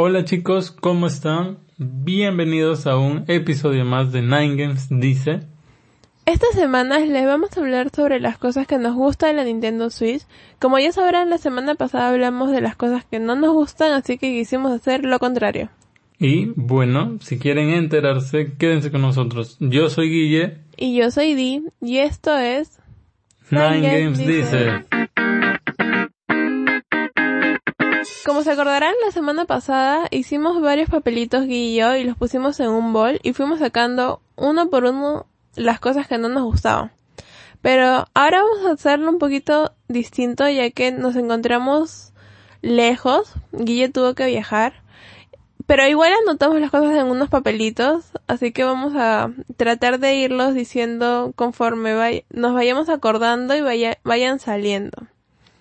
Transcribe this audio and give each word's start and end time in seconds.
Hola 0.00 0.24
chicos, 0.24 0.70
¿cómo 0.70 1.08
están? 1.08 1.58
Bienvenidos 1.76 2.86
a 2.86 2.96
un 2.96 3.24
episodio 3.26 3.84
más 3.84 4.12
de 4.12 4.22
Nine 4.22 4.54
Games 4.54 4.86
Dice. 4.90 5.40
Esta 6.24 6.46
semana 6.54 7.00
les 7.00 7.26
vamos 7.26 7.50
a 7.56 7.60
hablar 7.60 7.90
sobre 7.90 8.20
las 8.20 8.38
cosas 8.38 8.68
que 8.68 8.78
nos 8.78 8.94
gustan 8.94 9.30
de 9.30 9.36
la 9.38 9.44
Nintendo 9.44 9.90
Switch. 9.90 10.22
Como 10.60 10.78
ya 10.78 10.92
sabrán, 10.92 11.30
la 11.30 11.38
semana 11.38 11.74
pasada 11.74 12.10
hablamos 12.10 12.52
de 12.52 12.60
las 12.60 12.76
cosas 12.76 13.04
que 13.06 13.18
no 13.18 13.34
nos 13.34 13.52
gustan, 13.52 13.90
así 13.90 14.18
que 14.18 14.30
quisimos 14.30 14.70
hacer 14.70 15.04
lo 15.04 15.18
contrario. 15.18 15.68
Y 16.20 16.52
bueno, 16.54 17.18
si 17.20 17.40
quieren 17.40 17.70
enterarse, 17.70 18.52
quédense 18.56 18.92
con 18.92 19.00
nosotros. 19.00 19.56
Yo 19.58 19.90
soy 19.90 20.10
Guille. 20.10 20.58
Y 20.76 20.94
yo 20.96 21.10
soy 21.10 21.34
Di, 21.34 21.64
y 21.80 21.98
esto 21.98 22.38
es... 22.38 22.78
Nine, 23.50 23.80
Games, 23.80 24.18
Dice. 24.18 24.84
Como 28.24 28.42
se 28.42 28.50
acordarán, 28.50 28.94
la 29.04 29.10
semana 29.10 29.44
pasada 29.44 30.06
hicimos 30.10 30.60
varios 30.60 30.90
papelitos 30.90 31.46
Guille 31.46 31.98
y 31.98 32.02
y 32.02 32.04
los 32.04 32.16
pusimos 32.16 32.58
en 32.60 32.68
un 32.68 32.92
bol 32.92 33.20
y 33.22 33.32
fuimos 33.32 33.58
sacando 33.60 34.20
uno 34.36 34.68
por 34.70 34.84
uno 34.84 35.26
las 35.54 35.80
cosas 35.80 36.06
que 36.06 36.18
no 36.18 36.28
nos 36.28 36.44
gustaban. 36.44 36.92
Pero 37.62 38.06
ahora 38.14 38.42
vamos 38.42 38.66
a 38.66 38.72
hacerlo 38.72 39.10
un 39.10 39.18
poquito 39.18 39.72
distinto 39.88 40.48
ya 40.48 40.70
que 40.70 40.92
nos 40.92 41.16
encontramos 41.16 42.12
lejos. 42.60 43.32
Guille 43.52 43.88
tuvo 43.88 44.14
que 44.14 44.26
viajar. 44.26 44.82
Pero 45.66 45.86
igual 45.86 46.12
anotamos 46.22 46.60
las 46.60 46.70
cosas 46.70 46.96
en 46.96 47.08
unos 47.08 47.28
papelitos, 47.28 48.06
así 48.26 48.52
que 48.52 48.64
vamos 48.64 48.94
a 48.96 49.30
tratar 49.58 49.98
de 49.98 50.14
irlos 50.14 50.54
diciendo 50.54 51.32
conforme 51.36 52.24
nos 52.30 52.54
vayamos 52.54 52.88
acordando 52.88 53.54
y 53.54 53.60
vayan 54.02 54.38
saliendo. 54.38 54.96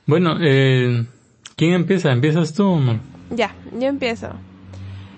Bueno, 0.06 0.38
eh, 0.40 1.06
¿quién 1.58 1.74
empieza? 1.74 2.14
¿Empiezas 2.14 2.54
tú, 2.54 2.80
Ya, 3.32 3.54
yo 3.74 3.88
empiezo. 3.88 4.30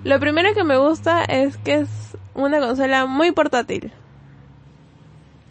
Lo 0.03 0.19
primero 0.19 0.53
que 0.55 0.63
me 0.63 0.77
gusta 0.77 1.23
es 1.25 1.57
que 1.57 1.75
es 1.75 1.89
una 2.33 2.59
consola 2.59 3.05
muy 3.05 3.31
portátil. 3.31 3.91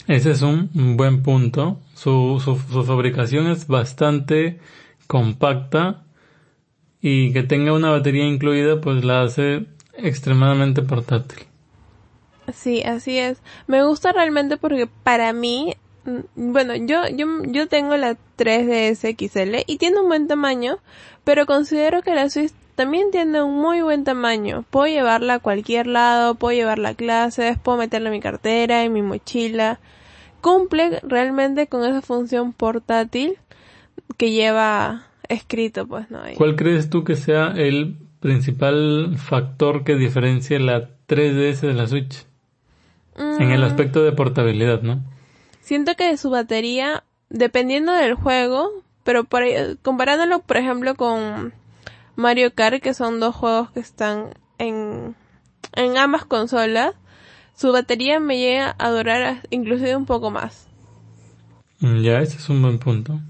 Ese 0.08 0.30
es 0.30 0.40
un 0.42 0.96
buen 0.96 1.22
punto. 1.22 1.78
Su, 1.94 2.40
su, 2.42 2.56
fabricación 2.84 3.46
es 3.48 3.66
bastante 3.66 4.58
compacta 5.06 6.04
y 7.02 7.32
que 7.32 7.42
tenga 7.42 7.74
una 7.74 7.90
batería 7.90 8.24
incluida 8.24 8.80
pues 8.80 9.04
la 9.04 9.22
hace 9.22 9.66
extremadamente 9.92 10.80
portátil. 10.80 11.40
Sí, 12.54 12.82
así 12.82 13.18
es. 13.18 13.42
Me 13.66 13.84
gusta 13.84 14.12
realmente 14.12 14.56
porque 14.56 14.86
para 14.86 15.34
mí, 15.34 15.74
bueno, 16.34 16.74
yo, 16.76 17.08
yo, 17.08 17.26
yo 17.44 17.68
tengo 17.68 17.96
la 17.96 18.16
3DS 18.36 19.16
XL 19.16 19.64
y 19.66 19.78
tiene 19.78 20.00
un 20.00 20.08
buen 20.08 20.28
tamaño, 20.28 20.78
pero 21.24 21.46
considero 21.46 22.02
que 22.02 22.14
la 22.14 22.30
Switch 22.30 22.52
también 22.74 23.10
tiene 23.10 23.42
un 23.42 23.56
muy 23.56 23.82
buen 23.82 24.04
tamaño. 24.04 24.64
Puedo 24.70 24.86
llevarla 24.86 25.34
a 25.34 25.38
cualquier 25.38 25.86
lado, 25.86 26.36
puedo 26.36 26.56
llevarla 26.56 26.90
a 26.90 26.94
clases, 26.94 27.58
puedo 27.58 27.78
meterla 27.78 28.08
en 28.08 28.14
mi 28.14 28.20
cartera, 28.20 28.84
en 28.84 28.92
mi 28.92 29.02
mochila 29.02 29.80
cumple 30.40 31.00
realmente 31.02 31.66
con 31.66 31.84
esa 31.84 32.02
función 32.02 32.52
portátil 32.52 33.36
que 34.16 34.30
lleva 34.32 35.06
escrito, 35.28 35.86
pues, 35.86 36.10
¿no? 36.10 36.20
¿Cuál 36.36 36.56
crees 36.56 36.90
tú 36.90 37.04
que 37.04 37.16
sea 37.16 37.52
el 37.56 37.96
principal 38.20 39.16
factor 39.16 39.84
que 39.84 39.96
diferencia 39.96 40.58
la 40.58 40.90
3DS 41.08 41.60
de 41.60 41.74
la 41.74 41.86
Switch? 41.86 42.26
En 43.16 43.50
el 43.50 43.62
mm. 43.62 43.64
aspecto 43.64 44.04
de 44.04 44.12
portabilidad, 44.12 44.82
¿no? 44.82 45.02
Siento 45.68 45.96
que 45.96 46.16
su 46.16 46.30
batería, 46.30 47.04
dependiendo 47.28 47.92
del 47.92 48.14
juego, 48.14 48.70
pero 49.04 49.24
por 49.24 49.42
comparándolo, 49.82 50.38
por 50.38 50.56
ejemplo, 50.56 50.94
con 50.94 51.52
Mario 52.16 52.54
Kart, 52.54 52.82
que 52.82 52.94
son 52.94 53.20
dos 53.20 53.36
juegos 53.36 53.70
que 53.72 53.80
están 53.80 54.30
en, 54.56 55.14
en 55.74 55.98
ambas 55.98 56.24
consolas, 56.24 56.94
su 57.54 57.70
batería 57.70 58.18
me 58.18 58.38
llega 58.38 58.76
a 58.78 58.88
durar 58.88 59.46
inclusive 59.50 59.94
un 59.94 60.06
poco 60.06 60.30
más. 60.30 60.68
Mm, 61.80 62.00
ya, 62.00 62.20
ese 62.20 62.38
es 62.38 62.48
un 62.48 62.62
buen 62.62 62.78
punto. 62.78 63.20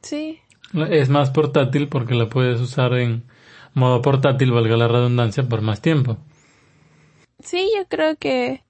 Sí. 0.00 0.40
Es 0.88 1.10
más 1.10 1.28
portátil 1.28 1.88
porque 1.88 2.14
la 2.14 2.30
puedes 2.30 2.62
usar 2.62 2.94
en 2.94 3.24
modo 3.74 4.00
portátil, 4.00 4.52
valga 4.52 4.78
la 4.78 4.88
redundancia, 4.88 5.46
por 5.46 5.60
más 5.60 5.82
tiempo. 5.82 6.16
Sí, 7.42 7.70
yo 7.76 7.86
creo 7.88 8.16
que 8.16 8.62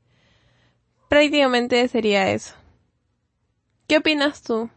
prácticamente 1.08 1.86
sería 1.86 2.32
eso. 2.32 2.56
¿Qué 3.86 3.98
opinas 3.98 4.42
tú? 4.42 4.70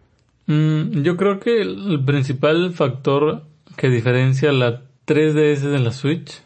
Mm, 0.47 1.01
yo 1.03 1.18
creo 1.18 1.40
que 1.40 1.62
el 1.62 2.03
principal 2.06 2.73
factor 2.73 3.44
que 3.75 3.90
diferencia 3.90 4.51
la 4.51 4.81
3DS 5.06 5.62
de 5.62 5.79
la 5.79 5.91
Switch 5.91 6.41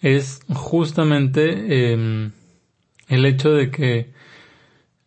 es 0.00 0.40
justamente 0.48 1.92
em, 1.92 2.32
el 3.08 3.26
hecho 3.26 3.50
de 3.50 3.70
que 3.70 4.12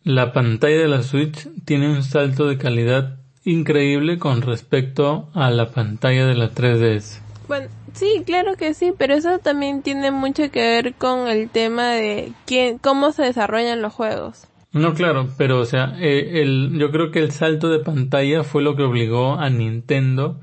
la 0.04 0.32
pantalla 0.32 0.78
de 0.78 0.88
la 0.88 1.02
Switch 1.02 1.48
tiene 1.64 1.90
un 1.90 2.02
salto 2.02 2.46
de 2.46 2.58
calidad 2.58 3.18
increíble 3.44 4.18
con 4.18 4.42
respecto 4.42 5.30
a 5.34 5.50
la 5.50 5.70
pantalla 5.70 6.26
de 6.26 6.34
la 6.34 6.50
3DS. 6.50 7.20
Bueno, 7.48 7.68
sí, 7.94 8.22
claro 8.24 8.56
que 8.56 8.74
sí, 8.74 8.92
pero 8.96 9.14
eso 9.14 9.38
también 9.38 9.82
tiene 9.82 10.10
mucho 10.10 10.50
que 10.50 10.60
ver 10.60 10.94
con 10.94 11.28
el 11.28 11.48
tema 11.50 11.90
de 11.90 12.32
quién, 12.46 12.78
cómo 12.78 13.12
se 13.12 13.22
desarrollan 13.22 13.82
los 13.82 13.92
juegos. 13.92 14.46
No, 14.72 14.94
claro, 14.94 15.28
pero 15.36 15.60
o 15.60 15.64
sea, 15.66 15.96
eh, 16.00 16.42
el, 16.42 16.78
yo 16.78 16.90
creo 16.90 17.10
que 17.10 17.18
el 17.18 17.30
salto 17.30 17.68
de 17.68 17.80
pantalla 17.80 18.42
fue 18.42 18.62
lo 18.62 18.74
que 18.74 18.82
obligó 18.82 19.34
a 19.34 19.50
Nintendo 19.50 20.40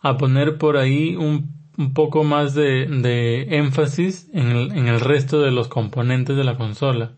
a 0.00 0.18
poner 0.18 0.58
por 0.58 0.76
ahí 0.76 1.16
un 1.16 1.54
un 1.76 1.92
poco 1.94 2.24
más 2.24 2.54
de, 2.54 2.86
de 2.86 3.56
énfasis 3.56 4.28
en 4.32 4.48
el, 4.48 4.72
en 4.72 4.86
el 4.88 5.00
resto 5.00 5.40
de 5.40 5.50
los 5.50 5.68
componentes 5.68 6.36
de 6.36 6.44
la 6.44 6.56
consola. 6.56 7.12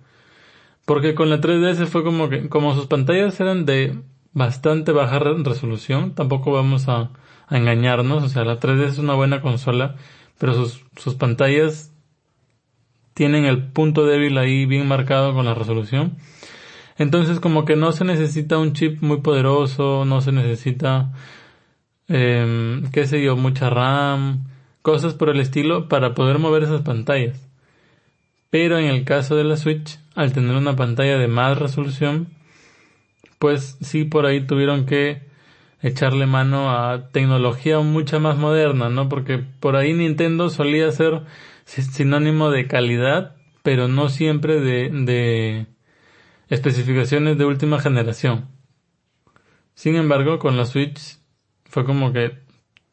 Porque 0.84 1.14
con 1.14 1.30
la 1.30 1.40
3DS 1.40 1.86
fue 1.86 2.04
como 2.04 2.28
que, 2.28 2.48
como 2.48 2.74
sus 2.74 2.86
pantallas 2.86 3.38
eran 3.40 3.66
de 3.66 3.98
bastante 4.32 4.92
baja 4.92 5.18
resolución, 5.18 6.14
tampoco 6.14 6.52
vamos 6.52 6.88
a, 6.88 7.10
a 7.48 7.56
engañarnos, 7.56 8.22
o 8.22 8.28
sea, 8.28 8.44
la 8.44 8.60
3DS 8.60 8.92
es 8.92 8.98
una 8.98 9.14
buena 9.14 9.40
consola, 9.40 9.96
pero 10.38 10.54
sus, 10.54 10.84
sus 10.96 11.14
pantallas 11.14 11.92
tienen 13.16 13.47
el 13.47 13.62
punto 13.62 14.04
débil 14.04 14.37
ahí 14.37 14.66
bien 14.66 14.87
marcado 14.87 15.32
con 15.32 15.47
la 15.47 15.54
resolución. 15.54 16.19
Entonces 16.99 17.41
como 17.41 17.65
que 17.65 17.75
no 17.75 17.93
se 17.93 18.04
necesita 18.04 18.59
un 18.59 18.75
chip 18.75 19.00
muy 19.00 19.22
poderoso, 19.22 20.04
no 20.04 20.21
se 20.21 20.32
necesita 20.32 21.12
eh, 22.09 22.82
qué 22.93 23.06
sé 23.06 23.22
yo, 23.22 23.34
mucha 23.34 23.71
RAM, 23.71 24.44
cosas 24.82 25.15
por 25.15 25.31
el 25.31 25.41
estilo 25.41 25.88
para 25.88 26.12
poder 26.12 26.38
mover 26.38 26.65
esas 26.65 26.82
pantallas. 26.82 27.49
Pero 28.50 28.78
en 28.78 28.84
el 28.84 29.04
caso 29.04 29.34
de 29.34 29.44
la 29.44 29.56
Switch, 29.56 29.98
al 30.15 30.34
tener 30.34 30.54
una 30.54 30.77
pantalla 30.77 31.16
de 31.16 31.27
más 31.27 31.56
resolución, 31.56 32.28
pues 33.38 33.78
sí 33.81 34.04
por 34.04 34.27
ahí 34.27 34.47
tuvieron 34.47 34.84
que 34.84 35.22
echarle 35.81 36.27
mano 36.27 36.71
a 36.71 37.09
tecnología 37.12 37.81
mucha 37.81 38.19
más 38.19 38.37
moderna, 38.37 38.91
¿no? 38.91 39.09
Porque 39.09 39.38
por 39.38 39.75
ahí 39.75 39.94
Nintendo 39.94 40.50
solía 40.50 40.93
ser 40.93 41.22
sinónimo 41.66 42.50
de 42.50 42.66
calidad, 42.66 43.37
pero 43.62 43.88
no 43.88 44.09
siempre 44.09 44.60
de, 44.60 44.88
de 44.91 45.66
especificaciones 46.49 47.37
de 47.37 47.44
última 47.44 47.81
generación. 47.81 48.49
Sin 49.75 49.97
embargo, 49.97 50.38
con 50.38 50.56
la 50.56 50.65
Switch 50.65 51.19
fue 51.65 51.84
como 51.84 52.12
que 52.12 52.38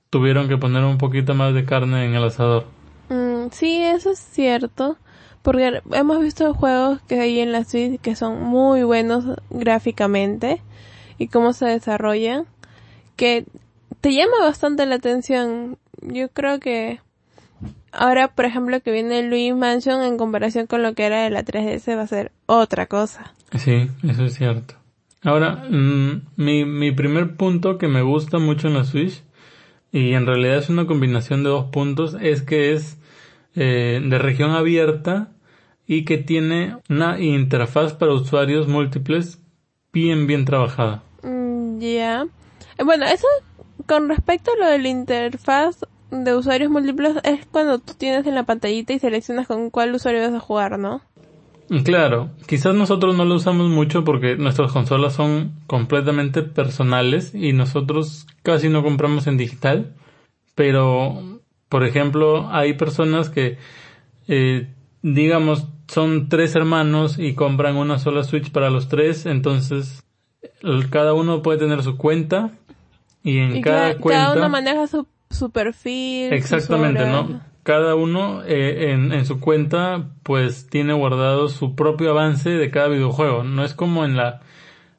tuvieron 0.09 0.49
que 0.49 0.57
poner 0.57 0.83
un 0.83 0.97
poquito 0.97 1.33
más 1.33 1.53
de 1.53 1.65
carne 1.65 2.05
en 2.05 2.15
el 2.15 2.23
asador. 2.23 2.65
Mm, 3.09 3.47
sí, 3.51 3.81
eso 3.81 4.11
es 4.11 4.19
cierto. 4.19 4.97
Porque 5.41 5.81
hemos 5.91 6.21
visto 6.21 6.53
juegos 6.53 7.01
que 7.01 7.19
hay 7.19 7.39
en 7.39 7.51
la 7.51 7.65
Switch 7.65 7.99
que 7.99 8.15
son 8.15 8.41
muy 8.43 8.83
buenos 8.83 9.25
gráficamente 9.49 10.61
y 11.17 11.27
cómo 11.27 11.53
se 11.53 11.65
desarrollan. 11.65 12.45
Que 13.15 13.45
te 14.01 14.13
llama 14.13 14.39
bastante 14.41 14.85
la 14.85 14.95
atención. 14.95 15.77
Yo 16.01 16.29
creo 16.29 16.59
que 16.59 16.99
ahora, 17.93 18.29
por 18.29 18.45
ejemplo, 18.45 18.81
que 18.81 18.91
viene 18.91 19.23
Luigi 19.23 19.53
Mansion 19.53 20.03
en 20.03 20.17
comparación 20.17 20.67
con 20.67 20.83
lo 20.83 20.93
que 20.93 21.05
era 21.05 21.23
de 21.23 21.29
la 21.29 21.43
3DS 21.43 21.97
va 21.97 22.01
a 22.01 22.07
ser 22.07 22.31
otra 22.45 22.87
cosa. 22.87 23.33
Sí, 23.57 23.87
eso 24.07 24.25
es 24.25 24.33
cierto. 24.35 24.75
Ahora, 25.21 25.63
mm, 25.69 26.21
mi, 26.35 26.65
mi 26.65 26.91
primer 26.91 27.35
punto 27.35 27.77
que 27.77 27.87
me 27.87 28.01
gusta 28.01 28.39
mucho 28.39 28.67
en 28.67 28.73
la 28.73 28.83
Switch, 28.83 29.23
y 29.93 30.13
en 30.13 30.25
realidad 30.25 30.57
es 30.57 30.69
una 30.69 30.87
combinación 30.87 31.43
de 31.43 31.49
dos 31.49 31.65
puntos, 31.65 32.17
es 32.19 32.41
que 32.41 32.73
es 32.73 32.97
eh, 33.55 34.01
de 34.03 34.17
región 34.17 34.51
abierta 34.51 35.31
y 35.85 36.03
que 36.03 36.17
tiene 36.17 36.77
una 36.89 37.19
interfaz 37.19 37.93
para 37.93 38.13
usuarios 38.13 38.67
múltiples 38.67 39.39
bien, 39.93 40.25
bien 40.25 40.45
trabajada. 40.45 41.03
Mm, 41.21 41.77
ya. 41.79 42.25
Bueno, 42.83 43.05
eso 43.05 43.27
con 43.85 44.09
respecto 44.09 44.51
a 44.51 44.57
lo 44.57 44.65
de 44.65 44.79
la 44.79 44.87
interfaz 44.87 45.85
de 46.13 46.35
usuarios 46.35 46.69
múltiples 46.69 47.17
es 47.23 47.45
cuando 47.47 47.79
tú 47.79 47.93
tienes 47.97 48.25
en 48.27 48.35
la 48.35 48.43
pantallita 48.43 48.93
y 48.93 48.99
seleccionas 48.99 49.47
con 49.47 49.69
cuál 49.69 49.93
usuario 49.95 50.21
vas 50.21 50.33
a 50.33 50.39
jugar, 50.39 50.77
¿no? 50.77 51.01
Claro, 51.83 52.29
quizás 52.45 52.75
nosotros 52.75 53.15
no 53.15 53.25
lo 53.25 53.35
usamos 53.35 53.69
mucho 53.69 54.03
porque 54.03 54.35
nuestras 54.35 54.71
consolas 54.71 55.13
son 55.13 55.53
completamente 55.65 56.43
personales 56.43 57.33
y 57.33 57.53
nosotros 57.53 58.27
casi 58.43 58.69
no 58.69 58.83
compramos 58.83 59.27
en 59.27 59.37
digital, 59.37 59.93
pero 60.55 61.39
Por 61.69 61.83
ejemplo, 61.85 62.49
hay 62.51 62.73
personas 62.75 63.31
que, 63.31 63.57
eh, 64.27 64.67
digamos, 65.01 65.67
son 65.87 66.29
tres 66.29 66.55
hermanos 66.55 67.17
y 67.17 67.33
compran 67.33 67.77
una 67.77 67.97
sola 67.97 68.23
Switch 68.23 68.51
para 68.51 68.69
los 68.69 68.89
tres, 68.89 69.25
entonces 69.25 70.03
cada 70.91 71.13
uno 71.15 71.41
puede 71.41 71.57
tener 71.57 71.81
su 71.81 71.97
cuenta 71.97 72.51
y 73.23 73.39
en 73.39 73.61
cada, 73.61 73.97
cuenta... 73.97 74.25
Cada 74.25 74.37
uno 74.37 74.49
maneja 74.49 74.85
su, 74.85 75.07
su 75.33 75.51
perfil. 75.51 76.33
Exactamente, 76.33 77.05
¿no? 77.05 77.41
Cada 77.63 77.95
uno 77.95 78.43
eh, 78.43 78.91
en, 78.91 79.13
en 79.13 79.25
su 79.25 79.39
cuenta 79.39 80.09
pues 80.23 80.67
tiene 80.67 80.93
guardado 80.93 81.47
su 81.47 81.75
propio 81.75 82.11
avance 82.11 82.49
de 82.49 82.71
cada 82.71 82.89
videojuego. 82.89 83.43
No 83.43 83.63
es 83.63 83.73
como 83.73 84.03
en 84.03 84.17
la, 84.17 84.41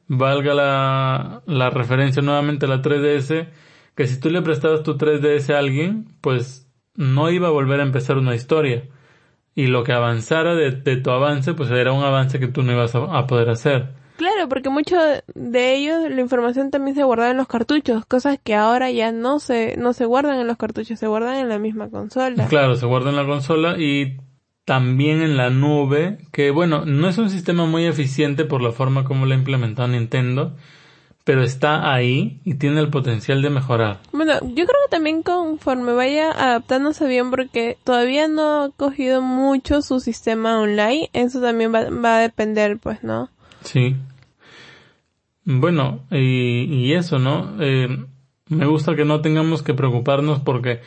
valga 0.07 0.53
la, 0.53 1.41
la 1.45 1.69
referencia 1.69 2.21
nuevamente 2.21 2.65
a 2.65 2.69
la 2.69 2.81
3DS, 2.81 3.47
que 3.95 4.07
si 4.07 4.19
tú 4.19 4.29
le 4.29 4.41
prestabas 4.41 4.83
tu 4.83 4.97
3DS 4.97 5.53
a 5.53 5.59
alguien, 5.59 6.07
pues 6.21 6.67
no 6.95 7.29
iba 7.29 7.47
a 7.47 7.51
volver 7.51 7.79
a 7.81 7.83
empezar 7.83 8.17
una 8.17 8.35
historia 8.35 8.83
y 9.55 9.67
lo 9.67 9.83
que 9.83 9.93
avanzara 9.93 10.53
de, 10.53 10.97
tu 10.97 11.09
avance, 11.09 11.53
pues 11.53 11.71
era 11.71 11.93
un 11.93 12.03
avance 12.03 12.39
que 12.39 12.49
tú 12.49 12.61
no 12.61 12.73
ibas 12.73 12.93
a, 12.93 13.25
poder 13.25 13.49
hacer. 13.49 13.93
Claro, 14.17 14.47
porque 14.47 14.69
mucho 14.69 14.95
de 15.33 15.75
ellos 15.75 16.09
la 16.09 16.21
información 16.21 16.71
también 16.71 16.95
se 16.95 17.03
guardaba 17.03 17.31
en 17.31 17.37
los 17.37 17.47
cartuchos, 17.47 18.05
cosas 18.05 18.39
que 18.41 18.55
ahora 18.55 18.91
ya 18.91 19.11
no 19.11 19.39
se 19.39 19.75
no 19.77 19.93
se 19.93 20.05
guardan 20.05 20.39
en 20.39 20.47
los 20.47 20.57
cartuchos, 20.57 20.99
se 20.99 21.07
guardan 21.07 21.37
en 21.37 21.49
la 21.49 21.59
misma 21.59 21.89
consola. 21.89 22.47
Claro, 22.47 22.75
se 22.75 22.85
guardan 22.85 23.15
en 23.15 23.21
la 23.21 23.25
consola 23.25 23.77
y 23.77 24.17
también 24.65 25.21
en 25.21 25.37
la 25.37 25.49
nube, 25.49 26.17
que 26.31 26.51
bueno, 26.51 26.85
no 26.85 27.07
es 27.07 27.17
un 27.17 27.29
sistema 27.29 27.65
muy 27.65 27.85
eficiente 27.85 28.45
por 28.45 28.61
la 28.61 28.71
forma 28.71 29.05
como 29.05 29.25
lo 29.25 29.33
ha 29.33 29.37
implementado 29.37 29.87
Nintendo, 29.87 30.55
pero 31.23 31.43
está 31.43 31.91
ahí 31.91 32.39
y 32.45 32.53
tiene 32.55 32.79
el 32.79 32.89
potencial 32.89 33.41
de 33.41 33.49
mejorar. 33.49 33.99
Bueno, 34.11 34.33
yo 34.41 34.65
creo 34.65 34.79
que 34.85 34.91
también 34.91 35.23
conforme 35.23 35.93
vaya 35.93 36.31
adaptándose 36.31 37.07
bien 37.07 37.31
porque 37.31 37.77
todavía 37.83 38.27
no 38.27 38.63
ha 38.63 38.69
cogido 38.71 39.21
mucho 39.21 39.81
su 39.81 39.99
sistema 39.99 40.59
online, 40.59 41.09
eso 41.13 41.41
también 41.41 41.73
va, 41.73 42.17
a 42.17 42.19
depender, 42.19 42.77
pues, 42.77 43.03
¿no? 43.03 43.29
Sí. 43.65 43.95
Bueno, 45.43 46.05
y, 46.09 46.63
y 46.63 46.93
eso, 46.93 47.19
¿no? 47.19 47.55
Eh, 47.59 48.05
me 48.49 48.65
gusta 48.65 48.95
que 48.95 49.05
no 49.05 49.21
tengamos 49.21 49.61
que 49.61 49.73
preocuparnos 49.73 50.39
porque 50.39 50.81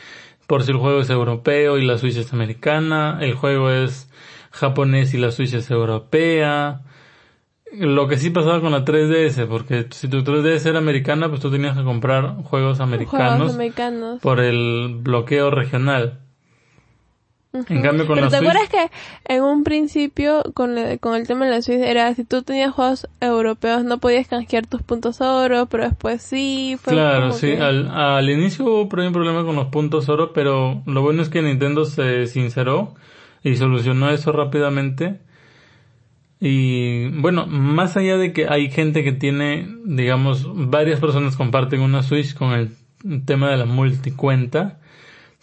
por 0.47 0.63
si 0.63 0.71
el 0.71 0.77
juego 0.77 1.01
es 1.01 1.09
europeo 1.09 1.77
y 1.77 1.85
la 1.85 1.97
Switch 1.97 2.17
es 2.17 2.33
americana, 2.33 3.19
el 3.21 3.35
juego 3.35 3.69
es 3.69 4.09
japonés 4.51 5.13
y 5.13 5.17
la 5.17 5.31
Switch 5.31 5.53
es 5.53 5.69
europea, 5.69 6.81
lo 7.71 8.07
que 8.07 8.17
sí 8.17 8.31
pasaba 8.31 8.61
con 8.61 8.71
la 8.71 8.83
3DS, 8.83 9.47
porque 9.47 9.87
si 9.91 10.07
tu 10.07 10.23
3DS 10.23 10.65
era 10.65 10.79
americana, 10.79 11.29
pues 11.29 11.39
tú 11.39 11.51
tenías 11.51 11.77
que 11.77 11.83
comprar 11.83 12.37
juegos 12.43 12.79
americanos, 12.79 13.55
por 14.21 14.39
el 14.39 14.97
bloqueo 15.01 15.51
regional. 15.51 16.19
En 17.51 17.81
cambio 17.81 18.05
con 18.05 18.15
Pero 18.15 18.29
¿te 18.29 18.37
acuerdas 18.37 18.69
que 18.69 18.91
en 19.25 19.43
un 19.43 19.63
principio 19.63 20.43
con, 20.53 20.75
con 20.99 21.15
el 21.15 21.27
tema 21.27 21.45
de 21.45 21.51
la 21.51 21.61
Switch 21.63 21.79
era 21.79 22.13
si 22.13 22.23
tú 22.23 22.43
tenías 22.43 22.71
juegos 22.73 23.07
europeos 23.21 23.83
no 23.83 23.97
podías 23.97 24.27
canjear 24.27 24.67
tus 24.67 24.83
puntos 24.83 25.19
oro, 25.19 25.65
pero 25.65 25.85
después 25.85 26.21
sí. 26.21 26.77
Fue 26.79 26.93
claro, 26.93 27.31
sí. 27.31 27.53
Al, 27.53 27.89
al 27.89 28.29
inicio 28.29 28.65
hubo 28.65 28.81
un 28.83 29.13
problema 29.13 29.43
con 29.43 29.55
los 29.55 29.67
puntos 29.67 30.09
oro, 30.09 30.31
pero 30.31 30.83
lo 30.85 31.01
bueno 31.01 31.23
es 31.23 31.29
que 31.29 31.41
Nintendo 31.41 31.85
se 31.85 32.27
sinceró 32.27 32.93
y 33.43 33.55
solucionó 33.55 34.11
eso 34.11 34.31
rápidamente 34.31 35.19
y 36.39 37.09
bueno, 37.19 37.47
más 37.47 37.97
allá 37.97 38.17
de 38.17 38.31
que 38.31 38.47
hay 38.47 38.71
gente 38.71 39.03
que 39.03 39.11
tiene, 39.11 39.67
digamos, 39.83 40.47
varias 40.69 40.99
personas 40.99 41.35
comparten 41.35 41.81
una 41.81 42.01
Switch 42.01 42.33
con 42.33 42.53
el 42.53 43.25
tema 43.25 43.49
de 43.49 43.57
la 43.57 43.65
multicuenta, 43.65 44.79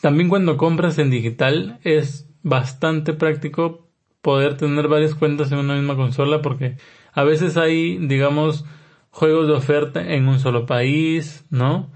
también 0.07 0.29
cuando 0.29 0.57
compras 0.57 1.01
en 1.01 1.11
digital 1.11 1.81
es 1.83 2.31
bastante 2.45 3.13
práctico 3.13 3.89
poder 4.23 4.57
tener 4.57 4.87
varias 4.87 5.17
cuentas 5.17 5.51
en 5.51 5.59
una 5.59 5.75
misma 5.75 5.97
consola 5.97 6.43
porque 6.43 6.77
a 7.13 7.25
veces 7.25 7.57
hay, 7.57 7.99
digamos, 7.99 8.65
juegos 9.11 9.49
de 9.49 9.55
oferta 9.55 10.01
en 10.01 10.29
un 10.29 10.39
solo 10.39 10.65
país, 10.65 11.45
¿no? 11.51 11.91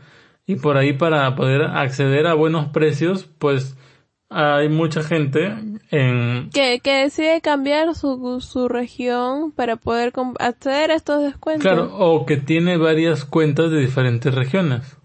Y 0.44 0.56
por 0.56 0.76
ahí 0.76 0.92
para 0.92 1.36
poder 1.36 1.62
acceder 1.62 2.26
a 2.26 2.34
buenos 2.34 2.70
precios, 2.70 3.30
pues 3.38 3.76
hay 4.28 4.68
mucha 4.68 5.04
gente 5.04 5.54
en... 5.92 6.50
Que, 6.52 6.80
que 6.80 7.04
decide 7.04 7.40
cambiar 7.40 7.94
su, 7.94 8.40
su 8.40 8.68
región 8.68 9.52
para 9.52 9.76
poder 9.76 10.12
acceder 10.40 10.90
a 10.90 10.96
estos 10.96 11.22
descuentos. 11.22 11.62
Claro, 11.62 11.96
o 11.96 12.26
que 12.26 12.38
tiene 12.38 12.76
varias 12.76 13.24
cuentas 13.24 13.70
de 13.70 13.78
diferentes 13.78 14.34
regiones. 14.34 14.96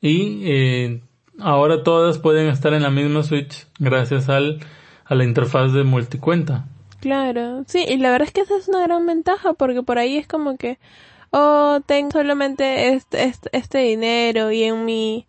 Y 0.00 0.42
eh, 0.50 1.02
ahora 1.40 1.82
todas 1.82 2.18
pueden 2.18 2.48
estar 2.48 2.74
en 2.74 2.82
la 2.82 2.90
misma 2.90 3.22
Switch 3.22 3.66
gracias 3.78 4.28
al, 4.28 4.60
a 5.04 5.14
la 5.14 5.24
interfaz 5.24 5.72
de 5.72 5.84
multicuenta. 5.84 6.66
Claro, 7.00 7.64
sí, 7.66 7.84
y 7.86 7.98
la 7.98 8.10
verdad 8.10 8.28
es 8.28 8.32
que 8.32 8.40
esa 8.40 8.56
es 8.56 8.68
una 8.68 8.82
gran 8.82 9.04
ventaja 9.06 9.52
porque 9.52 9.82
por 9.82 9.98
ahí 9.98 10.16
es 10.16 10.26
como 10.26 10.56
que, 10.56 10.78
oh, 11.30 11.80
tengo 11.84 12.12
solamente 12.12 12.94
este, 12.94 13.24
este, 13.24 13.50
este 13.52 13.78
dinero 13.78 14.50
y 14.50 14.64
en 14.64 14.84
mi 14.84 15.26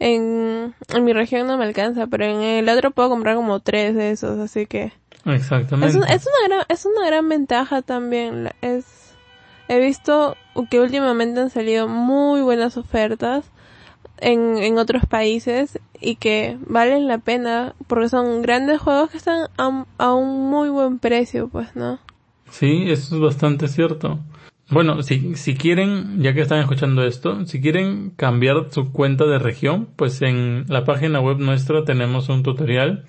en, 0.00 0.74
en 0.92 1.04
mi 1.04 1.12
región 1.12 1.46
no 1.46 1.56
me 1.56 1.64
alcanza, 1.64 2.06
pero 2.08 2.24
en 2.24 2.42
el 2.42 2.68
otro 2.68 2.90
puedo 2.90 3.08
comprar 3.08 3.36
como 3.36 3.60
tres 3.60 3.94
de 3.94 4.10
esos, 4.10 4.38
así 4.38 4.66
que... 4.66 4.92
Exactamente. 5.24 5.98
Es, 5.98 6.04
es 6.04 6.26
una 6.26 6.48
gran, 6.48 6.66
es 6.68 6.84
una 6.84 7.06
gran 7.06 7.28
ventaja 7.28 7.80
también. 7.80 8.50
Es, 8.60 9.14
he 9.68 9.78
visto 9.78 10.36
que 10.70 10.80
últimamente 10.80 11.40
han 11.40 11.50
salido 11.50 11.88
muy 11.88 12.42
buenas 12.42 12.76
ofertas 12.76 13.50
en, 14.18 14.78
otros 14.78 15.06
países 15.06 15.78
y 16.00 16.16
que 16.16 16.58
valen 16.66 17.06
la 17.06 17.18
pena 17.18 17.74
porque 17.86 18.08
son 18.08 18.42
grandes 18.42 18.80
juegos 18.80 19.10
que 19.10 19.16
están 19.16 19.48
a, 19.58 19.84
a 19.98 20.14
un 20.14 20.50
muy 20.50 20.68
buen 20.68 20.98
precio, 20.98 21.48
pues, 21.48 21.74
¿no? 21.76 21.98
Sí, 22.50 22.84
eso 22.88 23.16
es 23.16 23.20
bastante 23.20 23.68
cierto. 23.68 24.20
Bueno, 24.70 25.02
si, 25.02 25.34
si 25.36 25.54
quieren, 25.54 26.22
ya 26.22 26.32
que 26.32 26.40
están 26.40 26.60
escuchando 26.60 27.04
esto, 27.04 27.44
si 27.46 27.60
quieren 27.60 28.10
cambiar 28.10 28.68
su 28.70 28.92
cuenta 28.92 29.26
de 29.26 29.38
región, 29.38 29.88
pues 29.96 30.22
en 30.22 30.64
la 30.68 30.84
página 30.84 31.20
web 31.20 31.38
nuestra 31.38 31.84
tenemos 31.84 32.28
un 32.28 32.42
tutorial. 32.42 33.04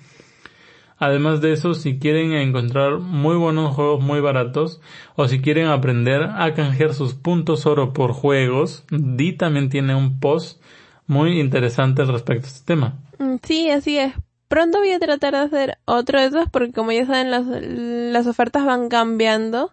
Además 0.98 1.40
de 1.40 1.52
eso, 1.52 1.74
si 1.74 1.98
quieren 1.98 2.32
encontrar 2.32 2.98
muy 2.98 3.36
buenos 3.36 3.74
juegos 3.74 4.02
muy 4.02 4.20
baratos 4.20 4.80
o 5.14 5.28
si 5.28 5.40
quieren 5.40 5.66
aprender 5.68 6.22
a 6.22 6.54
canjear 6.54 6.94
sus 6.94 7.14
puntos 7.14 7.66
oro 7.66 7.92
por 7.92 8.12
juegos, 8.12 8.84
Di 8.90 9.32
también 9.32 9.68
tiene 9.68 9.94
un 9.94 10.20
post 10.20 10.62
muy 11.06 11.40
interesante 11.40 12.04
respecto 12.04 12.46
a 12.46 12.48
este 12.48 12.64
tema. 12.64 12.98
Mm, 13.18 13.36
sí, 13.42 13.70
así 13.70 13.98
es. 13.98 14.14
Pronto 14.48 14.78
voy 14.78 14.92
a 14.92 14.98
tratar 15.00 15.32
de 15.32 15.40
hacer 15.40 15.78
otro 15.84 16.20
de 16.20 16.26
esos 16.26 16.48
porque 16.50 16.72
como 16.72 16.92
ya 16.92 17.06
saben 17.06 17.30
las, 17.30 17.46
las 17.46 18.26
ofertas 18.26 18.64
van 18.64 18.88
cambiando. 18.88 19.72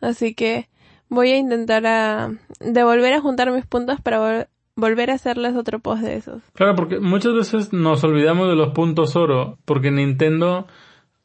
Así 0.00 0.34
que 0.34 0.68
voy 1.08 1.30
a 1.30 1.38
intentar 1.38 1.86
a, 1.86 2.30
de 2.60 2.84
volver 2.84 3.14
a 3.14 3.20
juntar 3.20 3.50
mis 3.50 3.66
puntos 3.66 4.00
para 4.00 4.48
volver 4.76 5.10
a 5.10 5.14
hacerles 5.14 5.56
otro 5.56 5.80
post 5.80 6.02
de 6.02 6.16
esos. 6.16 6.42
Claro, 6.54 6.76
porque 6.76 7.00
muchas 7.00 7.34
veces 7.34 7.72
nos 7.72 8.04
olvidamos 8.04 8.48
de 8.48 8.56
los 8.56 8.72
puntos 8.72 9.16
oro, 9.16 9.58
porque 9.64 9.90
Nintendo 9.90 10.66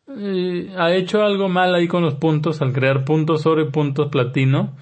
eh, 0.07 0.73
ha 0.77 0.93
hecho 0.93 1.21
algo 1.23 1.49
mal 1.49 1.75
ahí 1.75 1.87
con 1.87 2.03
los 2.03 2.15
puntos 2.15 2.61
al 2.61 2.73
crear 2.73 3.05
puntos 3.05 3.45
oro 3.45 3.61
y 3.61 3.69
puntos 3.69 4.09
platino, 4.09 4.75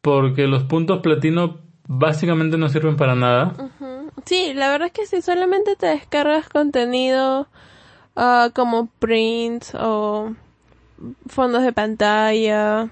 porque 0.00 0.46
los 0.46 0.62
puntos 0.64 1.00
platino 1.00 1.58
básicamente 1.92 2.56
no 2.56 2.68
sirven 2.68 2.96
para 2.96 3.16
nada. 3.16 3.52
Sí, 4.24 4.54
la 4.54 4.70
verdad 4.70 4.86
es 4.86 4.92
que 4.92 5.06
si 5.06 5.22
solamente 5.22 5.74
te 5.74 5.86
descargas 5.86 6.48
contenido 6.48 7.48
uh, 8.14 8.50
como 8.54 8.86
prints 9.00 9.74
o 9.74 10.32
fondos 11.26 11.64
de 11.64 11.72
pantalla 11.72 12.88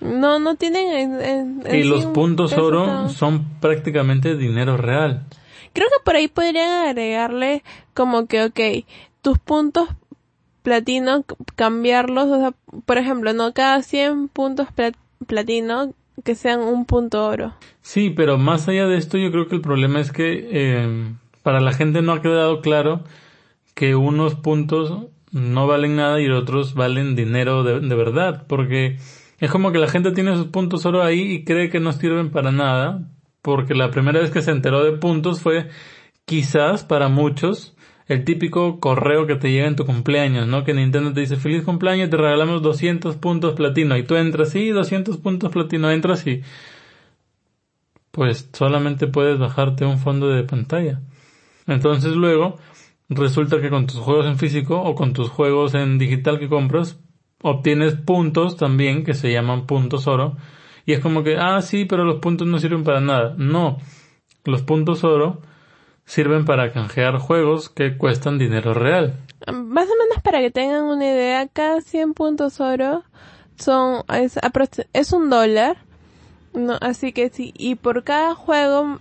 no, 0.00 0.40
no 0.40 0.56
tienen... 0.56 1.62
y 1.70 1.84
los 1.84 2.06
puntos 2.06 2.52
oro 2.54 3.08
son 3.10 3.44
prácticamente 3.60 4.36
dinero 4.36 4.76
real. 4.76 5.22
Creo 5.72 5.86
que 5.88 6.04
por 6.04 6.16
ahí 6.16 6.26
podrían 6.26 6.88
agregarle 6.88 7.62
como 7.94 8.26
que, 8.26 8.44
ok, 8.44 8.86
tus 9.22 9.38
puntos 9.38 9.88
platino, 10.62 11.24
cambiarlos, 11.54 12.26
o 12.26 12.40
sea, 12.40 12.54
por 12.86 12.98
ejemplo, 12.98 13.32
no 13.34 13.52
cada 13.54 13.82
100 13.82 14.28
puntos 14.28 14.66
platino 15.26 15.92
que 16.22 16.34
sean 16.34 16.60
un 16.60 16.84
punto 16.84 17.26
oro. 17.26 17.54
Sí, 17.82 18.10
pero 18.10 18.38
más 18.38 18.68
allá 18.68 18.86
de 18.86 18.96
esto, 18.96 19.18
yo 19.18 19.30
creo 19.30 19.48
que 19.48 19.56
el 19.56 19.60
problema 19.60 20.00
es 20.00 20.12
que 20.12 20.48
eh, 20.50 21.12
para 21.42 21.60
la 21.60 21.72
gente 21.72 22.02
no 22.02 22.12
ha 22.12 22.22
quedado 22.22 22.60
claro 22.60 23.04
que 23.74 23.96
unos 23.96 24.34
puntos 24.36 25.08
no 25.32 25.66
valen 25.66 25.96
nada 25.96 26.20
y 26.20 26.28
otros 26.28 26.74
valen 26.74 27.16
dinero 27.16 27.64
de, 27.64 27.80
de 27.80 27.94
verdad, 27.94 28.46
porque 28.46 28.98
es 29.40 29.50
como 29.50 29.72
que 29.72 29.78
la 29.78 29.88
gente 29.88 30.12
tiene 30.12 30.36
sus 30.36 30.46
puntos 30.46 30.86
oro 30.86 31.02
ahí 31.02 31.20
y 31.20 31.44
cree 31.44 31.70
que 31.70 31.80
no 31.80 31.92
sirven 31.92 32.30
para 32.30 32.52
nada, 32.52 33.10
porque 33.42 33.74
la 33.74 33.90
primera 33.90 34.20
vez 34.20 34.30
que 34.30 34.42
se 34.42 34.52
enteró 34.52 34.84
de 34.84 34.92
puntos 34.92 35.40
fue 35.40 35.68
quizás 36.24 36.84
para 36.84 37.08
muchos 37.08 37.73
el 38.06 38.24
típico 38.24 38.80
correo 38.80 39.26
que 39.26 39.36
te 39.36 39.50
llega 39.50 39.66
en 39.66 39.76
tu 39.76 39.86
cumpleaños, 39.86 40.46
¿no? 40.46 40.64
Que 40.64 40.74
Nintendo 40.74 41.12
te 41.12 41.20
dice 41.20 41.36
feliz 41.36 41.64
cumpleaños, 41.64 42.10
te 42.10 42.16
regalamos 42.16 42.62
200 42.62 43.16
puntos 43.16 43.54
platino 43.54 43.96
y 43.96 44.02
tú 44.02 44.16
entras 44.16 44.54
y 44.54 44.68
200 44.68 45.16
puntos 45.18 45.50
platino, 45.50 45.90
entras 45.90 46.26
y 46.26 46.42
pues 48.10 48.48
solamente 48.52 49.06
puedes 49.06 49.38
bajarte 49.38 49.84
un 49.84 49.98
fondo 49.98 50.28
de 50.28 50.44
pantalla. 50.44 51.00
Entonces 51.66 52.14
luego 52.14 52.58
resulta 53.08 53.60
que 53.60 53.70
con 53.70 53.86
tus 53.86 53.98
juegos 53.98 54.26
en 54.26 54.38
físico 54.38 54.80
o 54.80 54.94
con 54.94 55.12
tus 55.12 55.28
juegos 55.28 55.74
en 55.74 55.98
digital 55.98 56.38
que 56.38 56.48
compras 56.48 57.00
obtienes 57.42 57.94
puntos 57.94 58.56
también 58.56 59.04
que 59.04 59.14
se 59.14 59.30
llaman 59.30 59.66
puntos 59.66 60.06
oro 60.06 60.36
y 60.86 60.92
es 60.92 61.00
como 61.00 61.22
que 61.22 61.36
ah 61.36 61.60
sí 61.60 61.84
pero 61.84 62.04
los 62.04 62.20
puntos 62.20 62.46
no 62.46 62.58
sirven 62.58 62.84
para 62.84 63.00
nada 63.00 63.34
no 63.36 63.76
los 64.44 64.62
puntos 64.62 65.04
oro 65.04 65.42
sirven 66.04 66.44
para 66.44 66.72
canjear 66.72 67.18
juegos 67.18 67.68
que 67.68 67.96
cuestan 67.96 68.38
dinero 68.38 68.74
real 68.74 69.14
más 69.46 69.86
o 69.86 69.96
menos 69.98 70.22
para 70.22 70.40
que 70.40 70.50
tengan 70.50 70.84
una 70.84 71.04
idea 71.04 71.46
cada 71.48 71.80
100 71.80 72.14
puntos 72.14 72.60
oro 72.60 73.04
son 73.56 74.02
es, 74.12 74.38
es 74.92 75.12
un 75.12 75.30
dólar 75.30 75.76
no 76.52 76.78
así 76.80 77.12
que 77.12 77.30
sí 77.30 77.52
y 77.56 77.74
por 77.74 78.04
cada 78.04 78.34
juego 78.34 79.00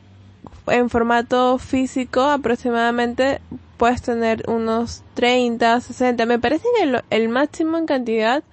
en 0.68 0.90
formato 0.90 1.58
físico 1.58 2.22
aproximadamente 2.22 3.40
puedes 3.78 4.02
tener 4.02 4.44
unos 4.48 5.04
30, 5.16 5.82
60. 5.82 6.26
Me 6.26 6.40
parece 6.40 6.66
que 6.78 7.02
el, 7.10 7.30
máximo 7.30 7.78
en 7.78 7.86
cantidad 7.86 8.44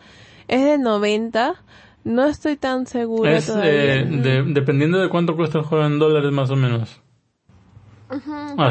es 0.49 0.65
de 0.65 0.79
90. 0.79 1.55
No 2.03 2.27
estoy 2.27 2.57
tan 2.57 2.87
segura 2.87 3.37
es, 3.37 3.53
eh, 3.63 4.43
dependiendo 4.47 4.99
de 4.99 5.09
cuánto 5.09 5.37
cuesta 5.37 5.59
el 5.59 5.65
juego 5.65 5.85
en 5.85 5.99
dólares 5.99 6.33
más 6.33 6.51
o 6.51 6.57
menos. 6.57 7.01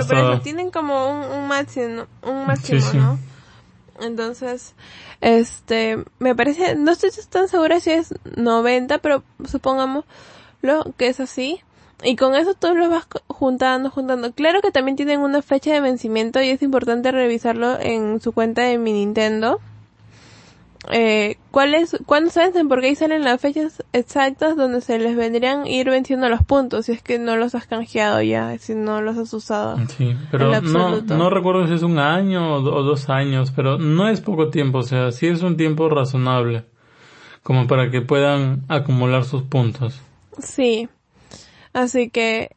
Pero, 0.08 0.41
tienen 0.41 0.72
como 0.72 1.10
un, 1.10 1.48
máximo, 1.48 2.05
un 2.24 2.46
máximo, 2.46 2.93
¿no? 2.93 3.19
Entonces, 4.01 4.75
este, 5.22 6.03
me 6.19 6.36
parece, 6.36 6.75
no 6.75 6.91
estoy 6.91 7.10
tan 7.29 7.48
segura 7.48 7.79
si 7.79 7.91
es 7.91 8.13
90, 8.36 9.00
pero 9.00 9.24
supongamos 9.46 10.05
lo 10.62 10.93
que 10.98 11.08
es 11.08 11.19
así. 11.19 11.62
Y 12.01 12.15
con 12.15 12.34
eso 12.36 12.53
tú 12.53 12.74
lo 12.75 12.89
vas 12.89 13.08
juntando, 13.27 13.89
juntando. 13.89 14.31
Claro 14.31 14.62
que 14.62 14.72
también 14.72 14.96
tienen 14.96 15.19
una 15.19 15.41
fecha 15.41 15.74
de 15.74 15.81
vencimiento 15.81 16.41
y 16.41 16.50
es 16.50 16.62
importante 16.62 17.12
revisarlo 17.12 17.77
en 17.79 18.22
su 18.22 18.31
cuenta 18.31 18.62
de 18.62 18.77
mi 18.77 18.93
Nintendo. 18.93 19.60
Eh, 20.92 21.38
¿cuáles, 21.52 21.98
¿Cuándo 22.06 22.30
se 22.30 22.40
vencen? 22.40 22.70
Porque 22.70 22.88
ahí 22.88 22.96
salen 22.96 23.24
las 23.24 23.42
fechas 23.42 23.84
exactas 23.92 24.56
donde 24.56 24.80
se 24.80 24.98
les 24.98 25.16
vendrían 25.16 25.68
ir 25.68 25.90
venciendo 25.90 26.30
los 26.30 26.42
puntos 26.44 26.86
si 26.86 26.94
es 26.94 27.02
que 27.02 27.20
no 27.20 27.36
los 27.36 27.54
has 27.54 27.68
canjeado 27.68 28.22
ya, 28.22 28.58
si 28.60 28.76
no 28.76 29.02
los 29.02 29.18
has 29.18 29.34
usado. 29.34 29.78
Sí, 29.98 30.16
pero 30.32 30.62
no, 30.62 31.02
no 31.02 31.30
recuerdo 31.30 31.68
si 31.68 31.74
es 31.74 31.84
un 31.84 32.00
año 32.00 32.56
o, 32.56 32.60
o 32.60 32.84
dos 32.84 33.10
años, 33.10 33.52
pero 33.54 33.78
no 33.78 34.08
es 34.08 34.22
poco 34.22 34.50
tiempo, 34.50 34.80
o 34.80 34.84
sea, 34.84 35.12
sí 35.12 35.28
es 35.28 35.42
un 35.42 35.58
tiempo 35.58 35.90
razonable 35.90 36.64
como 37.44 37.68
para 37.68 37.92
que 37.92 38.02
puedan 38.02 38.64
acumular 38.68 39.26
sus 39.26 39.44
puntos. 39.44 40.00
Sí. 40.40 40.88
Así 41.74 42.10
que 42.10 42.56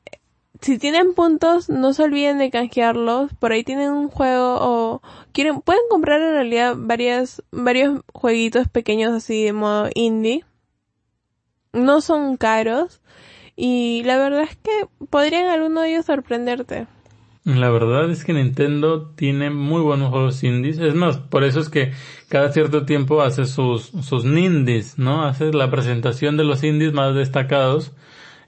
si 0.63 0.79
tienen 0.79 1.15
puntos, 1.15 1.69
no 1.69 1.93
se 1.93 2.05
olviden 2.05 2.39
de 2.39 2.51
canjearlos. 2.51 3.35
Por 3.35 3.53
ahí 3.53 3.65
tienen 3.65 3.91
un 3.91 4.09
juego 4.09 4.59
o 4.61 5.03
quieren, 5.33 5.61
pueden 5.61 5.83
comprar 5.91 6.21
en 6.21 6.33
realidad 6.33 6.75
varias, 6.79 7.43
varios 7.51 8.01
jueguitos 8.13 8.69
pequeños 8.69 9.13
así 9.13 9.45
de 9.45 9.53
modo 9.53 9.91
indie. 9.95 10.45
No 11.73 12.01
son 12.01 12.37
caros. 12.37 13.01
Y 13.57 14.03
la 14.05 14.17
verdad 14.17 14.43
es 14.43 14.57
que 14.57 14.87
podrían 15.11 15.47
alguno 15.47 15.83
de 15.83 15.91
ellos 15.91 16.07
sorprenderte. 16.07 16.87
La 17.45 17.71
verdad 17.71 18.09
es 18.09 18.25
que 18.25 18.33
Nintendo 18.33 19.11
tiene 19.17 19.51
muy 19.51 19.83
buenos 19.83 20.11
juegos 20.11 20.45
indies. 20.45 20.79
Es 20.79 20.95
más, 20.95 21.19
por 21.19 21.43
eso 21.43 21.59
es 21.59 21.69
que 21.69 21.93
cada 22.29 22.53
cierto 22.53 22.87
tiempo 22.87 23.21
hace 23.21 23.47
sus, 23.47 23.87
sus 24.03 24.25
nindies, 24.25 24.97
¿no? 24.97 25.25
Hace 25.25 25.53
la 25.53 25.71
presentación 25.71 26.37
de 26.37 26.45
los 26.45 26.63
indies 26.63 26.93
más 26.93 27.17
destacados 27.17 27.93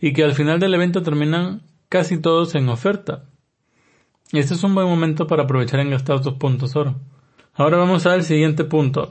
y 0.01 0.13
que 0.13 0.23
al 0.23 0.35
final 0.35 0.61
del 0.61 0.75
evento 0.75 1.03
terminan 1.03 1.63
casi 1.95 2.19
todos 2.19 2.57
en 2.57 2.69
oferta. 2.69 3.23
Este 4.33 4.55
es 4.55 4.65
un 4.65 4.75
buen 4.75 4.89
momento 4.89 5.29
para 5.29 5.45
aprovechar 5.45 5.79
en 5.79 5.91
gastar 5.91 6.21
tus 6.21 6.35
puntos 6.35 6.75
oro. 6.75 6.97
Ahora 7.55 7.77
vamos 7.77 8.05
al 8.05 8.25
siguiente 8.25 8.65
punto. 8.65 9.11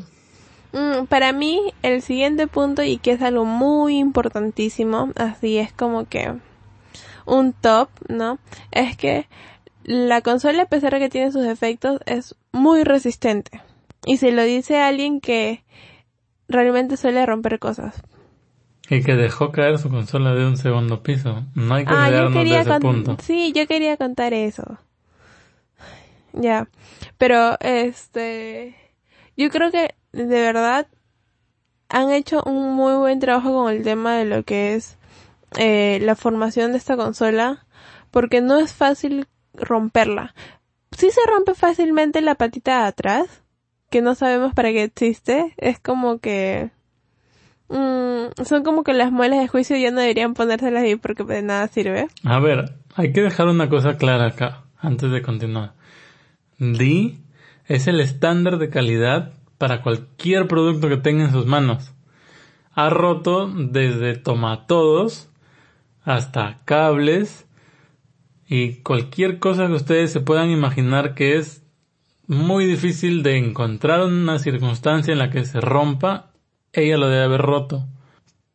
Mm, 0.73 1.05
para 1.05 1.31
mí, 1.31 1.61
el 1.81 2.01
siguiente 2.01 2.45
punto, 2.47 2.83
y 2.83 2.97
que 2.97 3.11
es 3.11 3.21
algo 3.21 3.45
muy 3.45 3.99
importantísimo, 3.99 5.13
así 5.15 5.59
es 5.59 5.71
como 5.71 6.09
que 6.09 6.33
un 7.25 7.53
top, 7.53 7.87
¿no? 8.09 8.37
Es 8.71 8.97
que 8.97 9.29
la 9.85 10.19
consola, 10.19 10.63
a 10.63 10.67
pesar 10.67 10.91
de 10.91 10.99
que 10.99 11.09
tiene 11.09 11.31
sus 11.31 11.43
defectos, 11.43 12.01
es 12.05 12.35
muy 12.51 12.83
resistente. 12.83 13.61
Y 14.05 14.17
se 14.17 14.33
lo 14.33 14.43
dice 14.43 14.81
alguien 14.81 15.21
que 15.21 15.63
realmente 16.49 16.97
suele 16.97 17.25
romper 17.25 17.59
cosas. 17.59 18.03
Y 18.89 19.01
que 19.01 19.15
dejó 19.15 19.51
caer 19.51 19.79
su 19.79 19.89
consola 19.89 20.35
de 20.35 20.45
un 20.45 20.57
segundo 20.57 21.03
piso. 21.03 21.45
No 21.55 21.75
hay 21.75 21.85
que 21.85 21.93
ah, 21.95 22.11
de 22.11 22.59
ese 22.59 22.79
punto. 22.79 23.17
Sí, 23.21 23.53
yo 23.55 23.65
quería 23.65 23.95
contar 23.95 24.33
eso. 24.33 24.77
Ya. 26.33 26.67
Pero, 27.17 27.57
este... 27.61 28.75
Yo 29.37 29.49
creo 29.49 29.71
que, 29.71 29.95
de 30.11 30.25
verdad, 30.25 30.87
han 31.87 32.11
hecho 32.11 32.43
un 32.45 32.73
muy 32.75 32.93
buen 32.95 33.19
trabajo 33.19 33.53
con 33.53 33.73
el 33.73 33.83
tema 33.83 34.17
de 34.17 34.25
lo 34.25 34.43
que 34.43 34.75
es 34.75 34.97
eh, 35.57 35.99
la 36.01 36.15
formación 36.15 36.73
de 36.73 36.77
esta 36.77 36.97
consola. 36.97 37.65
Porque 38.11 38.41
no 38.41 38.59
es 38.59 38.73
fácil 38.73 39.27
romperla. 39.53 40.35
Sí 40.91 41.09
se 41.09 41.21
rompe 41.25 41.55
fácilmente 41.55 42.21
la 42.21 42.35
patita 42.35 42.81
de 42.81 42.87
atrás. 42.87 43.43
Que 43.89 44.01
no 44.01 44.13
sabemos 44.13 44.53
para 44.53 44.71
qué 44.71 44.83
existe. 44.83 45.53
Es 45.57 45.79
como 45.79 46.19
que 46.19 46.71
Mm, 47.69 48.43
son 48.43 48.63
como 48.63 48.83
que 48.83 48.93
las 48.93 49.11
muelas 49.11 49.39
de 49.39 49.47
juicio 49.47 49.77
ya 49.77 49.91
no 49.91 50.01
deberían 50.01 50.33
ponérselas 50.33 50.83
ahí 50.83 50.95
porque 50.95 51.23
de 51.23 51.41
nada 51.41 51.67
sirve. 51.67 52.07
A 52.23 52.39
ver, 52.39 52.75
hay 52.95 53.13
que 53.13 53.21
dejar 53.21 53.47
una 53.47 53.69
cosa 53.69 53.97
clara 53.97 54.27
acá, 54.27 54.63
antes 54.77 55.11
de 55.11 55.21
continuar. 55.21 55.73
D 56.59 57.17
es 57.65 57.87
el 57.87 57.99
estándar 57.99 58.57
de 58.57 58.69
calidad 58.69 59.33
para 59.57 59.81
cualquier 59.81 60.47
producto 60.47 60.89
que 60.89 60.97
tenga 60.97 61.25
en 61.25 61.31
sus 61.31 61.45
manos. 61.45 61.93
Ha 62.73 62.89
roto 62.89 63.47
desde 63.47 64.15
tomatodos 64.15 65.29
hasta 66.03 66.59
cables 66.65 67.47
y 68.47 68.81
cualquier 68.81 69.39
cosa 69.39 69.67
que 69.67 69.73
ustedes 69.73 70.11
se 70.11 70.19
puedan 70.19 70.49
imaginar 70.49 71.15
que 71.15 71.37
es 71.37 71.63
muy 72.27 72.65
difícil 72.65 73.23
de 73.23 73.37
encontrar 73.37 74.01
una 74.01 74.39
circunstancia 74.39 75.11
en 75.11 75.19
la 75.19 75.29
que 75.29 75.45
se 75.45 75.61
rompa 75.61 76.32
ella 76.73 76.97
lo 76.97 77.07
debe 77.07 77.23
haber 77.23 77.41
roto. 77.41 77.87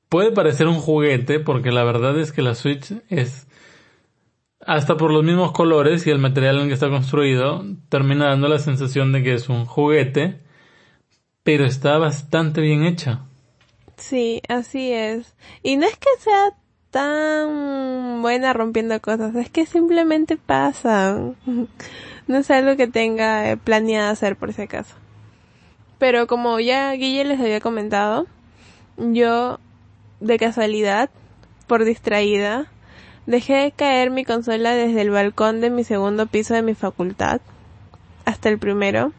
Puede 0.08 0.32
parecer 0.32 0.66
un 0.66 0.80
juguete 0.80 1.40
porque 1.40 1.70
la 1.70 1.84
verdad 1.84 2.18
es 2.18 2.32
que 2.32 2.42
la 2.42 2.54
Switch 2.54 2.94
es 3.08 3.46
hasta 4.66 4.96
por 4.96 5.12
los 5.12 5.24
mismos 5.24 5.52
colores 5.52 6.06
y 6.06 6.10
el 6.10 6.18
material 6.18 6.60
en 6.60 6.68
que 6.68 6.74
está 6.74 6.90
construido 6.90 7.64
termina 7.88 8.26
dando 8.26 8.48
la 8.48 8.58
sensación 8.58 9.12
de 9.12 9.22
que 9.22 9.34
es 9.34 9.48
un 9.48 9.64
juguete, 9.64 10.40
pero 11.42 11.64
está 11.64 11.96
bastante 11.98 12.60
bien 12.60 12.84
hecha. 12.84 13.22
Sí, 13.96 14.42
así 14.48 14.92
es. 14.92 15.34
Y 15.62 15.76
no 15.76 15.86
es 15.86 15.96
que 15.96 16.10
sea 16.18 16.54
tan 16.90 18.22
buena 18.22 18.52
rompiendo 18.52 19.00
cosas, 19.00 19.34
es 19.34 19.50
que 19.50 19.66
simplemente 19.66 20.36
pasa. 20.36 21.18
no 22.26 22.36
es 22.36 22.50
algo 22.50 22.76
que 22.76 22.86
tenga 22.88 23.56
planeado 23.62 24.10
hacer 24.10 24.36
por 24.36 24.50
ese 24.50 24.68
caso. 24.68 24.94
Pero 25.98 26.26
como 26.26 26.60
ya 26.60 26.92
Guille 26.92 27.24
les 27.24 27.40
había 27.40 27.60
comentado, 27.60 28.26
yo 28.96 29.58
de 30.20 30.38
casualidad, 30.38 31.10
por 31.66 31.84
distraída, 31.84 32.66
dejé 33.26 33.72
caer 33.74 34.10
mi 34.10 34.24
consola 34.24 34.74
desde 34.74 35.02
el 35.02 35.10
balcón 35.10 35.60
de 35.60 35.70
mi 35.70 35.84
segundo 35.84 36.26
piso 36.26 36.54
de 36.54 36.62
mi 36.62 36.74
facultad 36.74 37.40
hasta 38.24 38.48
el 38.48 38.58
primero. 38.58 39.12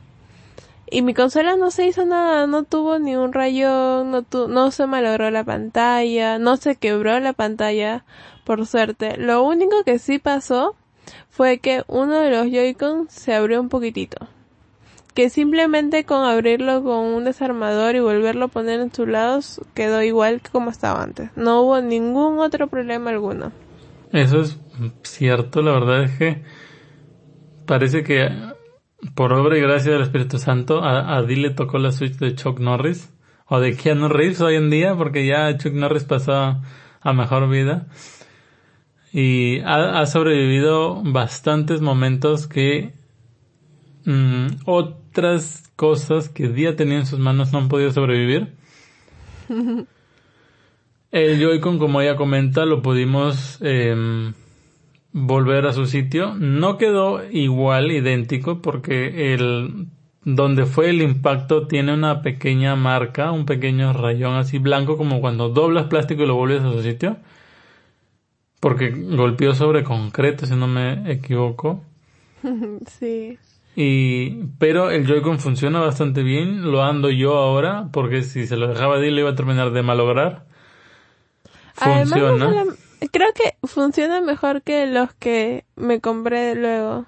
Y 0.92 1.04
mi 1.04 1.14
consola 1.14 1.56
no 1.56 1.70
se 1.70 1.86
hizo 1.86 2.06
nada, 2.06 2.48
no 2.48 2.64
tuvo 2.64 2.98
ni 2.98 3.16
un 3.16 3.34
rayón, 3.34 4.10
no, 4.10 4.26
no 4.48 4.72
se 4.72 4.88
malogró 4.88 5.30
la 5.30 5.44
pantalla, 5.44 6.40
no 6.40 6.58
se 6.58 6.76
quebró 6.76 7.20
la 7.20 7.34
pantalla, 7.34 8.06
por 8.44 8.66
suerte. 8.66 9.18
Lo 9.18 9.44
único 9.44 9.84
que 9.84 10.00
sí 10.00 10.18
pasó 10.18 10.76
fue 11.30 11.60
que 11.60 11.84
uno 11.88 12.20
de 12.20 12.32
los 12.32 12.48
Joy-Con 12.48 13.08
se 13.10 13.36
abrió 13.36 13.62
un 13.62 13.70
poquitito 13.70 14.28
que 15.20 15.30
simplemente 15.30 16.06
con 16.06 16.24
abrirlo 16.24 16.82
con 16.82 17.00
un 17.00 17.26
desarmador 17.26 17.94
y 17.94 18.00
volverlo 18.00 18.46
a 18.46 18.48
poner 18.48 18.80
en 18.80 18.94
sus 18.94 19.06
lados 19.06 19.60
quedó 19.74 20.02
igual 20.02 20.40
que 20.40 20.50
como 20.50 20.72
estaba 20.72 21.04
antes. 21.04 21.30
No 21.36 21.60
hubo 21.62 21.82
ningún 21.82 22.40
otro 22.40 22.68
problema 22.68 23.10
alguno. 23.10 23.52
Eso 24.14 24.40
es 24.40 24.58
cierto, 25.04 25.62
la 25.62 25.74
verdad 25.74 26.04
es 26.04 26.18
que 26.18 26.42
parece 27.66 28.02
que 28.02 28.30
por 29.14 29.34
obra 29.34 29.58
y 29.58 29.62
gracia 29.62 29.92
del 29.92 30.04
Espíritu 30.04 30.38
Santo 30.38 30.86
a, 30.86 31.18
a 31.18 31.22
le 31.22 31.50
tocó 31.50 31.80
la 31.80 31.92
Switch 31.92 32.16
de 32.18 32.36
Chuck 32.36 32.58
Norris 32.62 33.14
o 33.46 33.60
de 33.60 33.76
Keanu 33.76 34.08
Reeves 34.08 34.40
hoy 34.40 34.56
en 34.56 34.70
día 34.70 34.96
porque 34.96 35.26
ya 35.26 35.58
Chuck 35.58 35.74
Norris 35.74 36.06
pasó 36.06 36.62
a 37.02 37.14
mejor 37.14 37.50
vida 37.50 37.88
y 39.12 39.60
ha, 39.66 40.00
ha 40.00 40.06
sobrevivido 40.06 41.04
bastantes 41.04 41.82
momentos 41.82 42.48
que 42.48 42.94
mm, 44.06 44.48
otras 45.10 45.72
cosas 45.76 46.30
que 46.30 46.48
Día 46.48 46.76
tenía 46.76 47.00
en 47.00 47.06
sus 47.06 47.20
manos 47.20 47.52
no 47.52 47.60
han 47.60 47.70
podido 47.70 47.92
sobrevivir. 47.92 48.54
El 51.12 51.42
Joy-Con, 51.42 51.80
como 51.80 52.02
ella 52.02 52.16
comenta, 52.16 52.66
lo 52.66 52.84
pudimos 52.84 53.58
em, 53.62 54.34
volver 55.12 55.66
a 55.66 55.74
su 55.74 55.88
sitio. 55.88 56.36
No 56.36 56.78
quedó 56.78 57.28
igual, 57.32 57.92
idéntico, 57.92 58.62
porque 58.62 59.34
el 59.34 59.88
donde 60.24 60.66
fue 60.66 60.90
el 60.90 61.02
impacto 61.02 61.66
tiene 61.66 61.94
una 61.94 62.22
pequeña 62.22 62.76
marca, 62.76 63.32
un 63.32 63.46
pequeño 63.46 63.94
rayón 63.94 64.36
así 64.36 64.60
blanco 64.60 64.98
como 64.98 65.22
cuando 65.22 65.50
doblas 65.50 65.86
plástico 65.86 66.24
y 66.24 66.28
lo 66.28 66.36
vuelves 66.36 66.62
a 66.62 66.72
su 66.72 66.84
sitio. 66.84 67.18
Porque 68.60 68.90
golpeó 68.92 69.56
sobre 69.56 69.84
concreto, 69.84 70.46
si 70.46 70.54
no 70.54 70.68
me 70.68 71.12
equivoco. 71.12 71.82
sí. 73.00 73.40
Y, 73.82 74.44
pero 74.58 74.92
el 74.92 75.08
Joy-Con 75.08 75.40
funciona 75.40 75.80
bastante 75.80 76.22
bien, 76.22 76.70
lo 76.70 76.84
ando 76.84 77.10
yo 77.10 77.38
ahora, 77.38 77.88
porque 77.94 78.24
si 78.24 78.46
se 78.46 78.58
lo 78.58 78.68
dejaba 78.68 79.00
de 79.00 79.08
ir 79.08 79.14
lo 79.14 79.22
iba 79.22 79.30
a 79.30 79.36
terminar 79.36 79.72
de 79.72 79.82
malograr. 79.84 80.44
Funciona. 81.76 82.66
creo 83.10 83.30
que 83.34 83.56
funciona 83.66 84.20
mejor 84.20 84.64
que 84.64 84.86
los 84.86 85.14
que 85.14 85.64
me 85.78 86.02
compré 86.02 86.56
luego. 86.56 87.06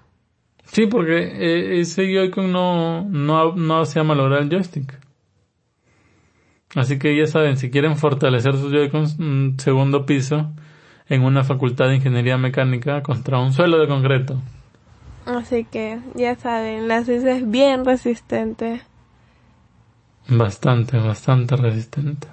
Sí, 0.64 0.86
porque 0.86 1.18
eh, 1.18 1.82
ese 1.82 2.06
Joy-Con 2.06 2.54
no, 2.54 3.04
no, 3.04 3.54
no 3.54 3.82
hacía 3.82 4.06
malograr 4.06 4.42
el 4.44 4.50
joystick. 4.50 4.98
Así 6.74 7.00
que 7.00 7.18
ya 7.18 7.28
saben, 7.28 7.58
si 7.58 7.70
quieren 7.70 7.98
fortalecer 7.98 8.56
sus 8.56 8.72
Joy-Cons, 8.72 9.20
un 9.20 9.58
segundo 9.60 10.06
piso 10.06 10.54
en 11.10 11.24
una 11.24 11.44
facultad 11.44 11.90
de 11.90 11.98
ingeniería 11.98 12.38
mecánica 12.38 13.04
contra 13.04 13.42
un 13.42 13.52
suelo 13.52 13.78
de 13.78 13.90
concreto. 13.90 14.42
Así 15.26 15.66
que 15.66 16.00
ya 16.16 16.36
saben, 16.36 16.88
la 16.88 17.04
Switch 17.04 17.24
es 17.24 17.50
bien 17.50 17.86
resistente. 17.86 18.82
Bastante, 20.28 20.98
bastante 20.98 21.56
resistente. 21.56 22.28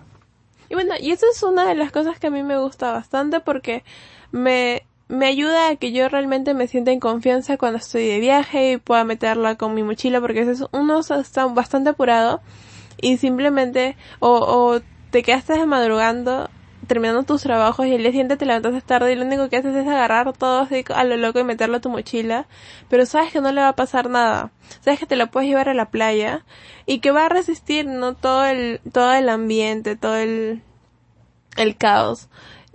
Y 0.71 0.75
bueno, 0.75 0.95
y 1.01 1.13
eso 1.13 1.27
es 1.31 1.43
una 1.43 1.67
de 1.67 1.75
las 1.75 1.93
cosas 1.93 2.19
que 2.19 2.27
a 2.27 2.31
mí 2.31 2.43
me 2.43 2.59
gusta 2.59 2.93
bastante 2.93 3.41
porque 3.41 3.85
me, 4.33 4.83
me 5.09 5.27
ayuda 5.27 5.69
a 5.71 5.77
que 5.77 5.93
yo 5.93 6.09
realmente 6.09 6.55
me 6.55 6.69
sienta 6.69 6.91
en 6.91 7.01
confianza 7.01 7.57
cuando 7.57 7.79
estoy 7.79 8.07
de 8.07 8.21
viaje 8.21 8.73
y 8.73 8.77
pueda 8.77 9.05
meterla 9.05 9.57
con 9.57 9.75
mi 9.75 9.83
mochila 9.83 10.21
porque 10.21 10.41
es 10.41 10.65
uno 10.73 11.01
está 11.01 11.47
bastante 11.47 11.91
apurado 11.91 12.41
y 13.01 13.17
simplemente 13.17 13.97
o, 14.19 14.31
o 14.31 14.81
te 15.11 15.23
quedaste 15.23 15.65
madrugando 15.65 16.51
terminando 16.89 17.23
tus 17.23 17.43
trabajos 17.43 17.87
y 17.87 17.95
el 17.95 18.03
día 18.03 18.11
siguiente 18.11 18.37
te 18.37 18.47
levantas 18.47 18.83
tarde 18.83 19.13
y 19.13 19.15
lo 19.15 19.25
único 19.25 19.49
que 19.49 19.59
haces 19.59 19.77
es 19.77 19.87
agarrar 19.87 20.33
todo 20.33 20.61
así 20.61 20.85
a 20.93 21.05
lo 21.05 21.17
loco 21.17 21.39
y 21.39 21.45
meterlo 21.45 21.77
a 21.77 21.81
tu 21.81 21.91
mochila, 21.91 22.49
pero 22.89 23.07
sabes 23.07 23.33
que 23.33 23.41
no 23.41 23.53
le 23.53 23.61
va 23.61 23.69
a 23.69 23.77
pasar 23.77 24.11
nada, 24.11 24.51
sabes 24.81 24.99
que 24.99 25.07
te 25.07 25.15
lo 25.15 25.31
puedes 25.31 25.49
llevar 25.49 25.69
a 25.69 25.75
la 25.75 25.91
playa 25.91 26.45
y 26.87 26.99
que 26.99 27.13
va 27.13 27.27
a 27.27 27.29
resistir 27.29 27.87
no 27.87 28.15
todo 28.15 28.45
el 28.47 28.81
todo 28.93 29.13
el 29.13 29.29
ambiente, 29.29 29.95
todo 29.95 30.17
el 30.17 30.63
el 31.57 31.77
caos. 31.77 32.29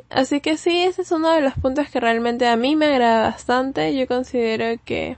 Así 0.10 0.42
que 0.42 0.58
sí, 0.58 0.84
ese 0.84 1.02
es 1.02 1.12
uno 1.12 1.32
de 1.32 1.42
los 1.42 1.56
puntos 1.56 1.90
que 1.90 2.00
realmente 2.00 2.48
a 2.48 2.56
mí 2.56 2.76
me 2.76 2.86
agrada 2.86 3.30
bastante. 3.30 3.96
Yo 3.96 4.08
considero 4.08 4.80
que 4.86 5.18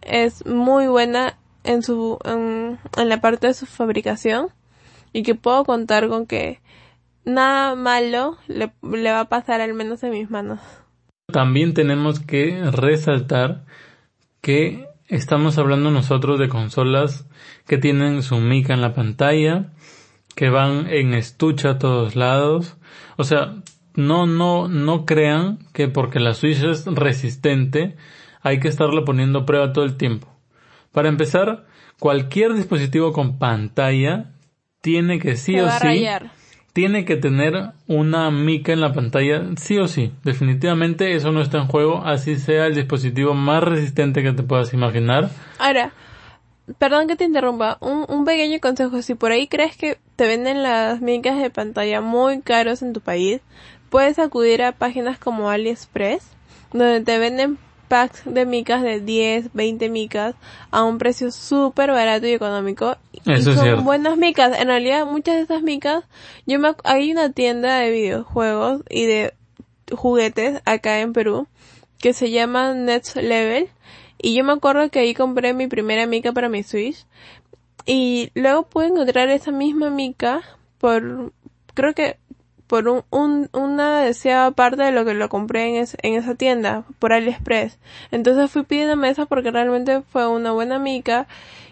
es 0.00 0.46
muy 0.46 0.86
buena 0.86 1.36
en 1.64 1.82
su 1.82 2.18
en, 2.24 2.78
en 2.96 3.08
la 3.08 3.20
parte 3.20 3.48
de 3.48 3.54
su 3.54 3.66
fabricación 3.66 4.48
y 5.12 5.22
que 5.22 5.34
puedo 5.34 5.64
contar 5.64 6.08
con 6.08 6.26
que 6.26 6.60
nada 7.26 7.74
malo 7.74 8.38
le, 8.48 8.72
va 8.82 9.20
a 9.20 9.28
pasar 9.28 9.60
al 9.60 9.74
menos 9.74 10.02
en 10.02 10.12
mis 10.12 10.30
manos. 10.30 10.60
También 11.30 11.74
tenemos 11.74 12.20
que 12.20 12.70
resaltar 12.70 13.64
que 14.40 14.86
estamos 15.08 15.58
hablando 15.58 15.90
nosotros 15.90 16.38
de 16.38 16.48
consolas 16.48 17.28
que 17.66 17.76
tienen 17.76 18.22
su 18.22 18.38
mica 18.38 18.72
en 18.72 18.80
la 18.80 18.94
pantalla, 18.94 19.72
que 20.34 20.48
van 20.48 20.86
en 20.88 21.12
estuche 21.12 21.68
a 21.68 21.78
todos 21.78 22.16
lados. 22.16 22.76
O 23.16 23.24
sea, 23.24 23.56
no, 23.94 24.26
no, 24.26 24.68
no 24.68 25.04
crean 25.04 25.58
que 25.72 25.88
porque 25.88 26.20
la 26.20 26.32
Switch 26.32 26.62
es 26.62 26.86
resistente 26.86 27.96
hay 28.46 28.60
que 28.60 28.68
estarla 28.68 29.04
poniendo 29.04 29.40
a 29.40 29.46
prueba 29.46 29.72
todo 29.72 29.84
el 29.84 29.96
tiempo. 29.96 30.28
Para 30.92 31.08
empezar, 31.08 31.66
cualquier 31.98 32.54
dispositivo 32.54 33.12
con 33.12 33.40
pantalla 33.40 34.30
tiene 34.80 35.18
que 35.18 35.34
sí 35.34 35.58
o 35.58 35.68
sí 35.68 36.06
tiene 36.76 37.06
que 37.06 37.16
tener 37.16 37.70
una 37.86 38.30
mica 38.30 38.70
en 38.70 38.82
la 38.82 38.92
pantalla, 38.92 39.42
sí 39.56 39.78
o 39.78 39.88
sí. 39.88 40.12
Definitivamente 40.24 41.16
eso 41.16 41.32
no 41.32 41.40
está 41.40 41.56
en 41.56 41.68
juego, 41.68 42.04
así 42.04 42.36
sea 42.36 42.66
el 42.66 42.74
dispositivo 42.74 43.32
más 43.32 43.62
resistente 43.62 44.22
que 44.22 44.34
te 44.34 44.42
puedas 44.42 44.74
imaginar. 44.74 45.30
Ahora, 45.58 45.94
perdón 46.76 47.08
que 47.08 47.16
te 47.16 47.24
interrumpa, 47.24 47.78
un, 47.80 48.04
un 48.06 48.26
pequeño 48.26 48.60
consejo, 48.60 49.00
si 49.00 49.14
por 49.14 49.32
ahí 49.32 49.48
crees 49.48 49.74
que 49.78 49.96
te 50.16 50.26
venden 50.26 50.62
las 50.62 51.00
micas 51.00 51.38
de 51.38 51.48
pantalla 51.48 52.02
muy 52.02 52.42
caros 52.42 52.82
en 52.82 52.92
tu 52.92 53.00
país, 53.00 53.40
puedes 53.88 54.18
acudir 54.18 54.62
a 54.62 54.72
páginas 54.72 55.18
como 55.18 55.48
AliExpress, 55.48 56.28
donde 56.74 57.00
te 57.00 57.16
venden 57.16 57.56
packs 57.88 58.22
de 58.24 58.46
micas 58.46 58.82
de 58.82 59.00
10, 59.00 59.52
20 59.54 59.88
micas 59.88 60.34
a 60.70 60.84
un 60.84 60.98
precio 60.98 61.30
súper 61.30 61.90
barato 61.90 62.26
y 62.26 62.32
económico. 62.32 62.96
Eso 63.24 63.52
y 63.52 63.54
son 63.54 63.64
cierto. 63.64 63.82
buenas 63.82 64.16
micas. 64.16 64.58
En 64.58 64.68
realidad, 64.68 65.06
muchas 65.06 65.36
de 65.36 65.42
esas 65.42 65.62
micas, 65.62 66.04
yo 66.46 66.58
me, 66.58 66.74
hay 66.84 67.12
una 67.12 67.30
tienda 67.30 67.78
de 67.78 67.90
videojuegos 67.90 68.82
y 68.88 69.06
de 69.06 69.34
juguetes 69.92 70.60
acá 70.64 71.00
en 71.00 71.12
Perú 71.12 71.46
que 71.98 72.12
se 72.12 72.30
llama 72.30 72.74
Next 72.74 73.16
Level. 73.16 73.68
Y 74.18 74.34
yo 74.34 74.44
me 74.44 74.52
acuerdo 74.52 74.90
que 74.90 75.00
ahí 75.00 75.14
compré 75.14 75.52
mi 75.54 75.66
primera 75.66 76.06
mica 76.06 76.32
para 76.32 76.48
mi 76.48 76.62
Switch. 76.62 77.06
Y 77.84 78.30
luego 78.34 78.64
pude 78.64 78.86
encontrar 78.86 79.28
esa 79.28 79.52
misma 79.52 79.90
mica 79.90 80.42
por, 80.78 81.32
creo 81.74 81.94
que 81.94 82.16
por 82.66 82.88
un, 82.88 83.02
un, 83.10 83.48
una 83.52 84.00
deseada 84.00 84.50
parte 84.50 84.82
de 84.82 84.92
lo 84.92 85.04
que 85.04 85.14
lo 85.14 85.28
compré 85.28 85.78
en, 85.78 85.86
en 86.02 86.14
esa 86.14 86.34
tienda, 86.34 86.84
por 86.98 87.12
AliExpress. 87.12 87.78
Entonces 88.10 88.50
fui 88.50 88.64
pidiendo 88.64 88.96
mesa 88.96 89.26
porque 89.26 89.50
realmente 89.50 90.02
fue 90.02 90.26
una 90.28 90.52
buena 90.52 90.78
mica 90.78 91.26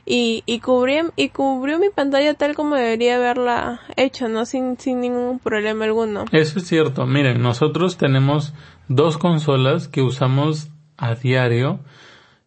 y, 0.07 0.43
y 0.47 0.61
cubrió, 0.61 1.13
y 1.17 1.31
cubrió 1.31 1.79
mi 1.79 1.89
pantalla 1.89 2.35
tal 2.35 2.55
como 2.55 2.77
debería 2.77 3.17
haberla 3.17 3.81
hecho, 3.97 4.29
¿no? 4.29 4.45
Sin, 4.45 4.79
sin 4.79 5.01
ningún 5.01 5.39
problema 5.39 5.85
alguno. 5.85 6.27
Eso 6.33 6.59
es 6.59 6.67
cierto. 6.67 7.07
Miren, 7.07 7.43
nosotros 7.43 7.97
tenemos 7.97 8.55
dos 8.89 9.19
consolas 9.19 9.89
que 9.89 10.03
usamos 10.03 10.69
a 10.97 11.15
diario 11.15 11.81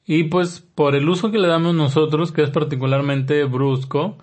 y 0.06 0.26
pues 0.26 0.62
por 0.62 0.96
el 0.96 1.10
uso 1.10 1.32
que 1.32 1.40
le 1.40 1.48
damos 1.48 1.76
nosotros, 1.76 2.32
que 2.32 2.44
es 2.44 2.50
particularmente 2.50 3.44
brusco, 3.44 4.18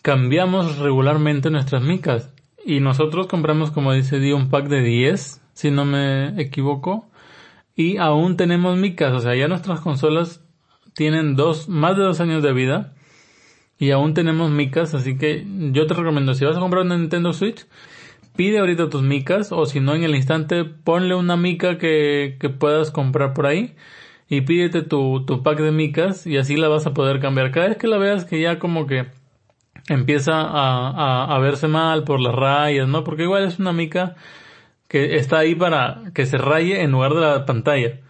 cambiamos 0.00 0.78
regularmente 0.78 1.50
nuestras 1.50 1.82
micas. 1.82 2.32
Y 2.68 2.80
nosotros 2.80 3.28
compramos, 3.28 3.70
como 3.70 3.92
dice 3.92 4.18
Di, 4.18 4.32
un 4.32 4.50
pack 4.50 4.66
de 4.66 4.82
10, 4.82 5.40
si 5.52 5.70
no 5.70 5.84
me 5.84 6.30
equivoco. 6.42 7.08
Y 7.76 7.98
aún 7.98 8.36
tenemos 8.36 8.76
micas, 8.76 9.12
o 9.12 9.20
sea, 9.20 9.36
ya 9.36 9.46
nuestras 9.46 9.78
consolas 9.80 10.44
tienen 10.92 11.36
dos, 11.36 11.68
más 11.68 11.96
de 11.96 12.02
dos 12.02 12.18
años 12.18 12.42
de 12.42 12.52
vida. 12.52 12.92
Y 13.78 13.92
aún 13.92 14.14
tenemos 14.14 14.50
micas, 14.50 14.94
así 14.94 15.16
que 15.16 15.46
yo 15.46 15.86
te 15.86 15.94
recomiendo, 15.94 16.34
si 16.34 16.44
vas 16.44 16.56
a 16.56 16.60
comprar 16.60 16.84
una 16.84 16.98
Nintendo 16.98 17.32
Switch, 17.32 17.66
pide 18.34 18.58
ahorita 18.58 18.90
tus 18.90 19.02
micas, 19.02 19.52
o 19.52 19.64
si 19.66 19.78
no 19.78 19.94
en 19.94 20.02
el 20.02 20.16
instante, 20.16 20.64
ponle 20.64 21.14
una 21.14 21.36
mica 21.36 21.78
que, 21.78 22.36
que 22.40 22.48
puedas 22.48 22.90
comprar 22.90 23.32
por 23.32 23.46
ahí. 23.46 23.76
Y 24.28 24.40
pídete 24.40 24.82
tu, 24.82 25.24
tu 25.24 25.44
pack 25.44 25.60
de 25.60 25.70
micas 25.70 26.26
y 26.26 26.36
así 26.36 26.56
la 26.56 26.66
vas 26.66 26.84
a 26.88 26.94
poder 26.94 27.20
cambiar. 27.20 27.52
Cada 27.52 27.68
vez 27.68 27.76
que 27.76 27.86
la 27.86 27.98
veas 27.98 28.24
que 28.24 28.40
ya 28.40 28.58
como 28.58 28.88
que 28.88 29.06
empieza 29.88 30.40
a, 30.40 31.34
a, 31.34 31.38
verse 31.38 31.68
mal 31.68 32.04
por 32.04 32.20
las 32.20 32.34
rayas, 32.34 32.88
¿no? 32.88 33.04
Porque 33.04 33.24
igual 33.24 33.44
es 33.44 33.58
una 33.58 33.72
mica 33.72 34.16
que 34.88 35.16
está 35.16 35.38
ahí 35.38 35.54
para 35.54 36.02
que 36.14 36.26
se 36.26 36.38
raye 36.38 36.82
en 36.82 36.92
lugar 36.92 37.14
de 37.14 37.20
la 37.20 37.46
pantalla. 37.46 38.00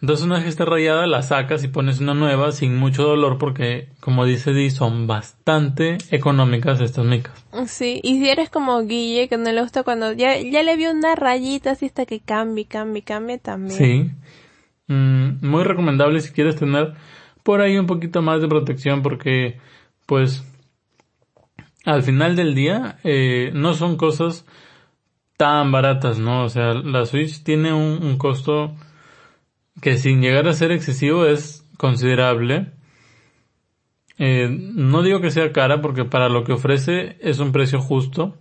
Entonces 0.00 0.26
una 0.26 0.34
vez 0.34 0.44
que 0.44 0.50
esté 0.50 0.64
rayada 0.64 1.06
la 1.06 1.22
sacas 1.22 1.62
y 1.62 1.68
pones 1.68 2.00
una 2.00 2.12
nueva 2.12 2.50
sin 2.50 2.76
mucho 2.76 3.04
dolor 3.04 3.38
porque, 3.38 3.88
como 4.00 4.24
dice 4.24 4.52
Di, 4.52 4.68
son 4.70 5.06
bastante 5.06 5.98
económicas 6.10 6.80
estas 6.80 7.04
micas. 7.04 7.44
Sí, 7.66 8.00
y 8.02 8.18
si 8.18 8.28
eres 8.28 8.50
como 8.50 8.82
Guille, 8.82 9.28
que 9.28 9.36
no 9.36 9.52
le 9.52 9.62
gusta 9.62 9.84
cuando 9.84 10.12
ya, 10.12 10.36
ya 10.40 10.64
le 10.64 10.76
vio 10.76 10.90
una 10.90 11.14
rayita 11.14 11.70
así 11.72 11.86
hasta 11.86 12.04
que 12.04 12.18
cambie, 12.18 12.64
cambie, 12.64 13.02
cambie 13.02 13.38
también. 13.38 13.78
Sí. 13.78 14.10
Mm, 14.88 15.46
muy 15.46 15.62
recomendable 15.62 16.20
si 16.20 16.32
quieres 16.32 16.56
tener 16.56 16.94
por 17.44 17.60
ahí 17.60 17.78
un 17.78 17.86
poquito 17.86 18.22
más 18.22 18.40
de 18.40 18.48
protección 18.48 19.02
porque, 19.02 19.60
pues, 20.06 20.42
al 21.84 22.02
final 22.02 22.36
del 22.36 22.54
día 22.54 22.98
eh, 23.02 23.50
no 23.54 23.74
son 23.74 23.96
cosas 23.96 24.46
tan 25.36 25.72
baratas, 25.72 26.18
¿no? 26.18 26.44
O 26.44 26.48
sea, 26.48 26.74
la 26.74 27.04
Switch 27.06 27.42
tiene 27.42 27.72
un, 27.72 28.16
costo 28.18 28.76
que 29.80 29.96
sin 29.98 30.20
llegar 30.20 30.46
a 30.46 30.52
ser 30.52 30.70
excesivo 30.70 31.26
es 31.26 31.66
considerable. 31.76 32.72
Eh, 34.18 34.48
no 34.50 35.02
digo 35.02 35.20
que 35.20 35.32
sea 35.32 35.52
cara 35.52 35.82
porque 35.82 36.04
para 36.04 36.28
lo 36.28 36.44
que 36.44 36.52
ofrece 36.52 37.16
es 37.20 37.40
un 37.40 37.50
precio 37.50 37.80
justo. 37.80 38.38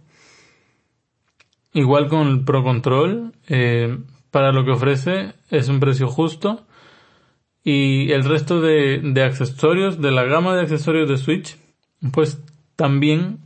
Igual 1.73 2.09
con 2.09 2.27
el 2.27 2.43
Pro 2.43 2.63
Control, 2.63 3.33
eh, 3.47 3.97
para 4.29 4.51
lo 4.51 4.65
que 4.65 4.71
ofrece 4.71 5.33
es 5.49 5.69
un 5.69 5.79
precio 5.79 6.07
justo. 6.07 6.67
Y 7.63 8.11
el 8.11 8.25
resto 8.25 8.61
de, 8.61 8.99
de 9.03 9.23
accesorios, 9.23 10.01
de 10.01 10.11
la 10.11 10.23
gama 10.23 10.55
de 10.55 10.61
accesorios 10.61 11.09
de 11.09 11.17
Switch, 11.17 11.57
pues 12.11 12.43
también, 12.81 13.37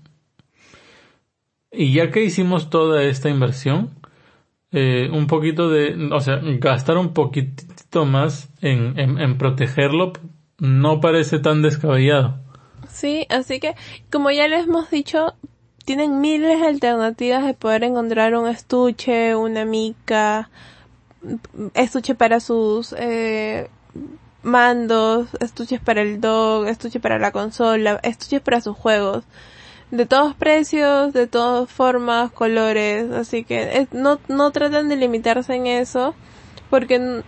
y 1.70 1.92
ya 1.92 2.10
que 2.10 2.24
hicimos 2.24 2.70
toda 2.70 3.04
esta 3.04 3.30
inversión, 3.30 3.90
eh, 4.72 5.10
un 5.12 5.28
poquito 5.28 5.70
de, 5.70 6.10
o 6.14 6.22
sea, 6.22 6.40
gastar 6.42 6.98
un 6.98 7.14
poquitito 7.14 8.06
más 8.06 8.48
en, 8.62 8.98
en, 8.98 9.38
protegerlo 9.38 10.14
no 10.58 11.02
parece 11.02 11.40
tan 11.40 11.62
descabellado. 11.62 12.40
Sí, 12.90 13.28
así 13.30 13.60
que 13.60 13.76
como 14.10 14.32
ya 14.32 14.48
les 14.48 14.68
hemos 14.68 14.90
dicho, 14.90 15.34
tienen 15.84 16.22
miles 16.22 16.62
de 16.62 16.68
alternativas 16.68 17.46
de 17.46 17.56
poder 17.56 17.84
encontrar 17.84 18.36
un 18.36 18.48
estuche, 18.48 19.36
una 19.36 19.66
mica, 19.66 20.50
estuche 21.74 22.16
para 22.16 22.40
sus 22.40 22.96
eh, 22.98 23.70
mandos, 24.46 25.28
estuches 25.40 25.82
para 25.82 26.04
el 26.04 26.22
dog, 26.22 26.68
estuche 26.68 27.00
para 27.00 27.20
la 27.20 27.32
consola, 27.32 28.00
estuches 28.04 28.42
para 28.42 28.62
sus 28.62 28.78
juegos. 28.78 29.24
De 29.92 30.06
todos 30.06 30.36
precios, 30.36 31.14
de 31.14 31.28
todas 31.28 31.70
formas, 31.70 32.32
colores, 32.32 33.12
así 33.12 33.44
que 33.44 33.88
no, 33.92 34.20
no 34.28 34.52
tratan 34.52 34.88
de 34.88 34.96
limitarse 34.96 35.56
en 35.56 35.68
eso, 35.68 36.16
porque 36.70 37.24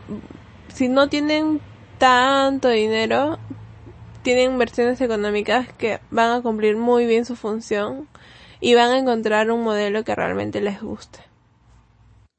si 0.74 0.88
no 0.88 1.10
tienen 1.10 1.60
tanto 1.98 2.70
dinero, 2.70 3.40
tienen 4.22 4.58
versiones 4.58 5.02
económicas 5.02 5.72
que 5.74 6.00
van 6.12 6.32
a 6.32 6.42
cumplir 6.42 6.78
muy 6.78 7.06
bien 7.06 7.26
su 7.26 7.36
función 7.36 8.08
y 8.60 8.76
van 8.76 8.92
a 8.92 9.00
encontrar 9.00 9.50
un 9.52 9.64
modelo 9.64 10.04
que 10.04 10.16
realmente 10.16 10.62
les 10.62 10.82
guste. 10.82 11.20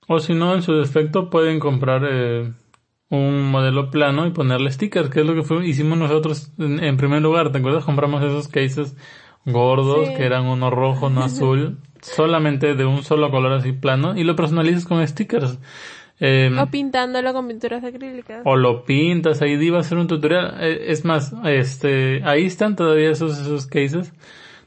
O 0.07 0.21
si 0.21 0.35
no, 0.35 0.55
en 0.55 0.63
su 0.63 0.75
defecto 0.75 1.31
pueden 1.31 1.61
comprar 1.61 2.03
eh, 2.09 2.53
un 3.11 3.51
modelo 3.51 3.91
plano 3.91 4.27
y 4.27 4.31
ponerle 4.31 4.71
stickers, 4.71 5.09
que 5.11 5.21
es 5.21 5.27
lo 5.27 5.35
que 5.35 5.67
hicimos 5.67 5.99
nosotros 5.99 6.53
en, 6.59 6.97
primer 6.97 7.23
lugar. 7.23 7.53
¿Te 7.53 7.59
acuerdas? 7.59 7.85
Compramos 7.85 8.23
esos 8.23 8.49
cases 8.49 8.97
gordos 9.45 10.11
que 10.11 10.25
eran 10.25 10.45
uno 10.45 10.71
rojo, 10.71 11.07
uno 11.07 11.23
azul, 11.23 11.79
solamente 12.03 12.75
de 12.75 12.85
un 12.85 13.03
solo 13.03 13.31
color 13.31 13.53
así 13.53 13.73
plano 13.73 14.17
y 14.17 14.25
lo 14.25 14.37
personalizas 14.37 14.85
con 14.85 15.07
stickers. 15.07 15.59
Em, 16.21 16.59
o 16.59 16.67
pintándolo 16.67 17.33
con 17.33 17.47
pinturas 17.47 17.85
acrílicas. 17.85 18.43
O 18.45 18.57
lo 18.57 18.85
pintas, 18.85 19.41
ahí 19.41 19.53
iba 19.53 19.79
a 19.79 19.85
ser 19.85 19.99
un 19.99 20.09
tutorial. 20.09 20.57
Eh, 20.61 20.87
es 20.89 21.05
más, 21.05 21.33
este, 21.45 22.23
ahí 22.25 22.45
están 22.45 22.77
todavía 22.77 23.11
esos, 23.11 23.39
esos 23.39 23.67
cases. 23.67 24.13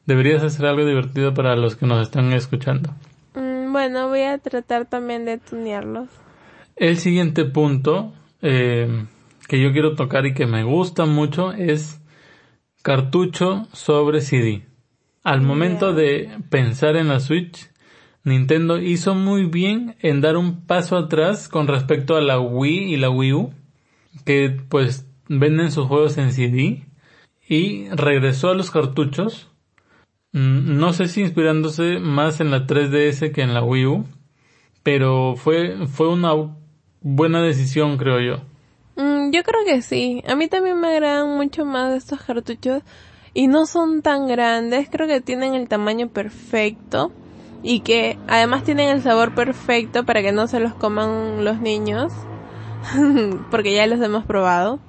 Deberías 0.06 0.42
hacer 0.44 0.66
algo 0.66 0.86
divertido 0.86 1.34
para 1.34 1.56
los 1.56 1.76
que 1.76 1.86
nos 1.86 2.02
están 2.02 2.32
escuchando. 2.34 2.92
Mm, 3.36 3.72
bueno, 3.72 4.08
voy 4.08 4.22
a 4.22 4.38
tratar 4.38 4.86
también 4.86 5.26
de 5.26 5.38
tunearlos. 5.38 6.08
El 6.78 6.98
siguiente 6.98 7.46
punto 7.46 8.14
eh, 8.42 9.06
que 9.48 9.62
yo 9.62 9.72
quiero 9.72 9.96
tocar 9.96 10.26
y 10.26 10.34
que 10.34 10.46
me 10.46 10.64
gusta 10.64 11.06
mucho 11.06 11.52
es 11.52 12.02
cartucho 12.82 13.68
sobre 13.74 14.22
CD. 14.22 14.66
Al 15.24 15.42
momento 15.42 15.94
de 15.94 16.30
pensar 16.50 16.96
en 16.96 17.08
la 17.08 17.20
Switch, 17.20 17.70
Nintendo 18.24 18.80
hizo 18.80 19.16
muy 19.16 19.46
bien 19.46 19.96
en 20.00 20.22
dar 20.22 20.38
un 20.38 20.66
paso 20.66 20.98
atrás 20.98 21.48
con 21.48 21.68
respecto 21.68 22.16
a 22.16 22.22
la 22.22 22.40
Wii 22.40 22.94
y 22.94 22.98
la 22.98 23.10
Wii 23.10 23.34
U, 23.34 23.54
que 24.26 24.58
pues 24.70 25.08
venden 25.28 25.72
sus 25.72 25.88
juegos 25.88 26.18
en 26.18 26.32
CD 26.32 26.86
y 27.48 27.90
regresó 27.90 28.50
a 28.50 28.56
los 28.56 28.72
cartuchos. 28.72 29.50
Mm, 30.34 30.78
no 30.78 30.94
sé 30.94 31.08
si 31.08 31.22
inspirándose 31.22 32.00
más 32.00 32.40
en 32.42 32.52
la 32.52 32.66
3DS 32.66 33.32
que 33.32 33.42
en 33.42 33.54
la 33.54 33.64
Wii 33.64 33.86
U, 33.86 34.06
pero 34.84 35.36
fue, 35.36 35.88
fue 35.88 36.10
una 36.10 36.34
buena 37.02 37.42
decisión 37.42 37.98
creo 37.98 38.20
yo. 38.20 38.44
Mm, 38.96 39.32
yo 39.32 39.44
creo 39.44 39.66
que 39.66 39.82
sí. 39.82 40.24
A 40.28 40.36
mí 40.36 40.48
también 40.48 40.80
me 40.80 40.88
agradan 40.88 41.36
mucho 41.36 41.66
más 41.66 41.94
estos 41.94 42.22
cartuchos 42.22 42.84
y 43.34 43.48
no 43.48 43.66
son 43.66 44.02
tan 44.02 44.28
grandes. 44.28 44.90
Creo 44.90 45.08
que 45.08 45.22
tienen 45.22 45.56
el 45.56 45.68
tamaño 45.68 46.10
perfecto 46.10 47.12
y 47.64 47.82
que 47.82 48.18
además 48.28 48.64
tienen 48.64 48.90
el 48.90 49.02
sabor 49.02 49.36
perfecto 49.36 50.06
para 50.06 50.22
que 50.22 50.32
no 50.32 50.48
se 50.48 50.60
los 50.60 50.74
coman 50.74 51.44
los 51.46 51.60
niños, 51.60 52.12
porque 53.52 53.74
ya 53.74 53.88
los 53.88 54.02
hemos 54.02 54.26
probado. 54.26 54.80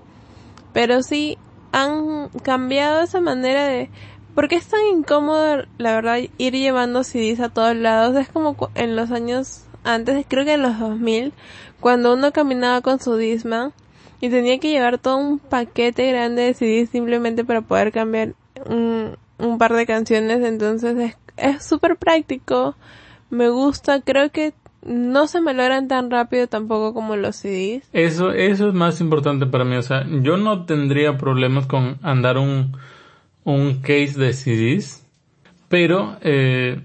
Pero 0.73 1.03
sí 1.03 1.39
han 1.73 2.29
cambiado 2.43 3.03
esa 3.03 3.21
manera 3.21 3.67
de... 3.67 3.91
Porque 4.35 4.57
es 4.57 4.67
tan 4.67 4.81
incómodo, 4.87 5.65
la 5.77 5.95
verdad, 5.95 6.19
ir 6.39 6.55
llevando 6.55 7.05
CDs 7.05 7.41
a 7.41 7.51
todos 7.51 7.77
lados. 7.77 8.17
Es 8.17 8.31
como 8.31 8.57
en 8.75 8.97
los 8.97 9.11
años 9.11 9.67
antes, 9.85 10.25
creo 10.29 10.45
que 10.45 10.55
en 10.55 10.63
los 10.63 10.79
2000, 10.79 11.33
cuando 11.81 12.15
uno 12.15 12.33
caminaba 12.33 12.81
con 12.81 13.01
su 13.01 13.17
Disman 13.17 13.73
y 14.21 14.29
tenía 14.29 14.59
que 14.59 14.71
llevar 14.71 14.99
todo 14.99 15.17
un 15.17 15.39
paquete 15.39 16.11
grande 16.11 16.43
de 16.43 16.55
CDs 16.55 16.91
simplemente 16.91 17.45
para 17.45 17.63
poder 17.63 17.93
cambiar 17.93 18.35
un, 18.67 19.17
par 19.59 19.75
de 19.75 19.87
canciones. 19.87 20.45
Entonces 20.45 20.97
es 20.97 21.17
es 21.37 21.65
súper 21.65 21.97
práctico, 21.97 22.77
me 23.31 23.49
gusta, 23.49 24.01
creo 24.01 24.31
que 24.31 24.55
no 24.85 25.27
se 25.27 25.41
me 25.41 25.55
logran 25.55 25.89
tan 25.89 26.11
rápido 26.11 26.47
tampoco 26.49 26.93
como 26.93 27.17
los 27.17 27.37
CDs. 27.37 27.89
Eso, 27.93 28.33
eso 28.33 28.69
es 28.69 28.75
más 28.75 29.01
importante 29.01 29.47
para 29.47 29.65
mí, 29.65 29.77
o 29.77 29.83
sea, 29.83 30.05
yo 30.23 30.37
no 30.37 30.65
tendría 30.65 31.17
problemas 31.17 31.67
con 31.67 31.99
andar 32.03 32.39
un, 32.39 32.77
un 33.45 33.81
case 33.81 34.19
de 34.19 34.33
CDs, 34.33 35.07
pero 35.69 36.17
eh, 36.21 36.81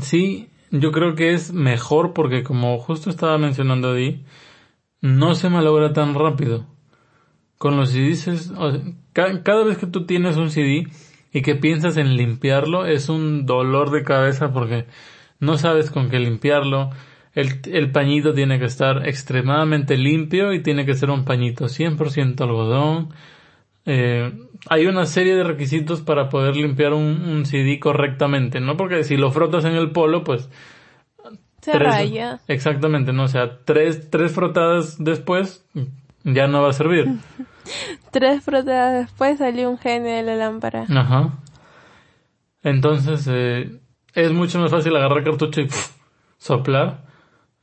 sí, 0.00 0.48
yo 0.70 0.92
creo 0.92 1.14
que 1.14 1.32
es 1.32 1.52
mejor 1.52 2.12
porque 2.12 2.42
como 2.42 2.78
justo 2.78 3.10
estaba 3.10 3.38
mencionando 3.38 3.94
Di, 3.94 4.24
no 5.00 5.34
se 5.34 5.48
malogra 5.48 5.92
tan 5.92 6.14
rápido. 6.14 6.66
Con 7.58 7.76
los 7.76 7.90
CDs 7.90 8.52
cada 9.12 9.64
vez 9.64 9.78
que 9.78 9.86
tú 9.86 10.04
tienes 10.04 10.36
un 10.36 10.50
CD, 10.50 10.86
y 11.36 11.42
que 11.42 11.54
piensas 11.54 11.98
en 11.98 12.16
limpiarlo 12.16 12.86
es 12.86 13.10
un 13.10 13.44
dolor 13.44 13.90
de 13.90 14.04
cabeza 14.04 14.54
porque 14.54 14.86
no 15.38 15.58
sabes 15.58 15.90
con 15.90 16.08
qué 16.08 16.18
limpiarlo. 16.18 16.88
El, 17.34 17.60
el 17.70 17.92
pañito 17.92 18.32
tiene 18.32 18.58
que 18.58 18.64
estar 18.64 19.06
extremadamente 19.06 19.98
limpio 19.98 20.54
y 20.54 20.62
tiene 20.62 20.86
que 20.86 20.94
ser 20.94 21.10
un 21.10 21.26
pañito 21.26 21.66
100% 21.66 22.40
algodón. 22.40 23.10
Eh, 23.86 24.32
hay 24.68 24.86
una 24.86 25.06
serie 25.06 25.36
de 25.36 25.44
requisitos 25.44 26.00
para 26.00 26.28
poder 26.28 26.56
limpiar 26.56 26.92
un, 26.92 27.04
un, 27.04 27.46
CD 27.46 27.78
correctamente, 27.78 28.60
¿no? 28.60 28.76
Porque 28.76 29.04
si 29.04 29.16
lo 29.16 29.30
frotas 29.30 29.64
en 29.64 29.76
el 29.76 29.92
polo, 29.92 30.24
pues... 30.24 30.50
Se 31.62 31.78
raya. 31.78 32.40
Exactamente, 32.48 33.12
¿no? 33.12 33.24
O 33.24 33.28
sea, 33.28 33.58
tres, 33.64 34.10
tres 34.10 34.32
frotadas 34.32 35.02
después 35.02 35.64
ya 36.24 36.46
no 36.46 36.62
va 36.62 36.70
a 36.70 36.72
servir. 36.72 37.06
Tres 38.12 38.44
frotadas 38.44 39.06
después 39.06 39.38
salió 39.38 39.68
un 39.68 39.78
genio 39.78 40.14
de 40.14 40.22
la 40.22 40.36
lámpara. 40.36 40.86
Ajá. 40.88 41.38
Entonces, 42.62 43.28
eh, 43.28 43.80
es 44.14 44.32
mucho 44.32 44.60
más 44.60 44.70
fácil 44.70 44.94
agarrar 44.96 45.24
cartucho 45.24 45.60
y 45.60 45.68
soplar. 46.38 47.04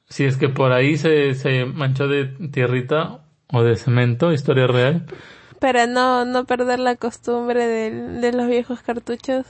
Si 0.09 0.25
es 0.25 0.37
que 0.37 0.49
por 0.49 0.71
ahí 0.73 0.97
se, 0.97 1.33
se 1.35 1.65
manchó 1.65 2.07
de 2.07 2.25
tierrita 2.25 3.21
o 3.47 3.63
de 3.63 3.75
cemento, 3.77 4.31
historia 4.31 4.67
real. 4.67 5.05
Para 5.63 5.87
no, 5.87 6.25
no 6.25 6.43
perder 6.43 6.79
la 6.79 6.97
costumbre 6.97 7.65
de, 7.65 7.91
de 8.19 8.33
los 8.33 8.49
viejos 8.49 8.81
cartuchos. 8.81 9.45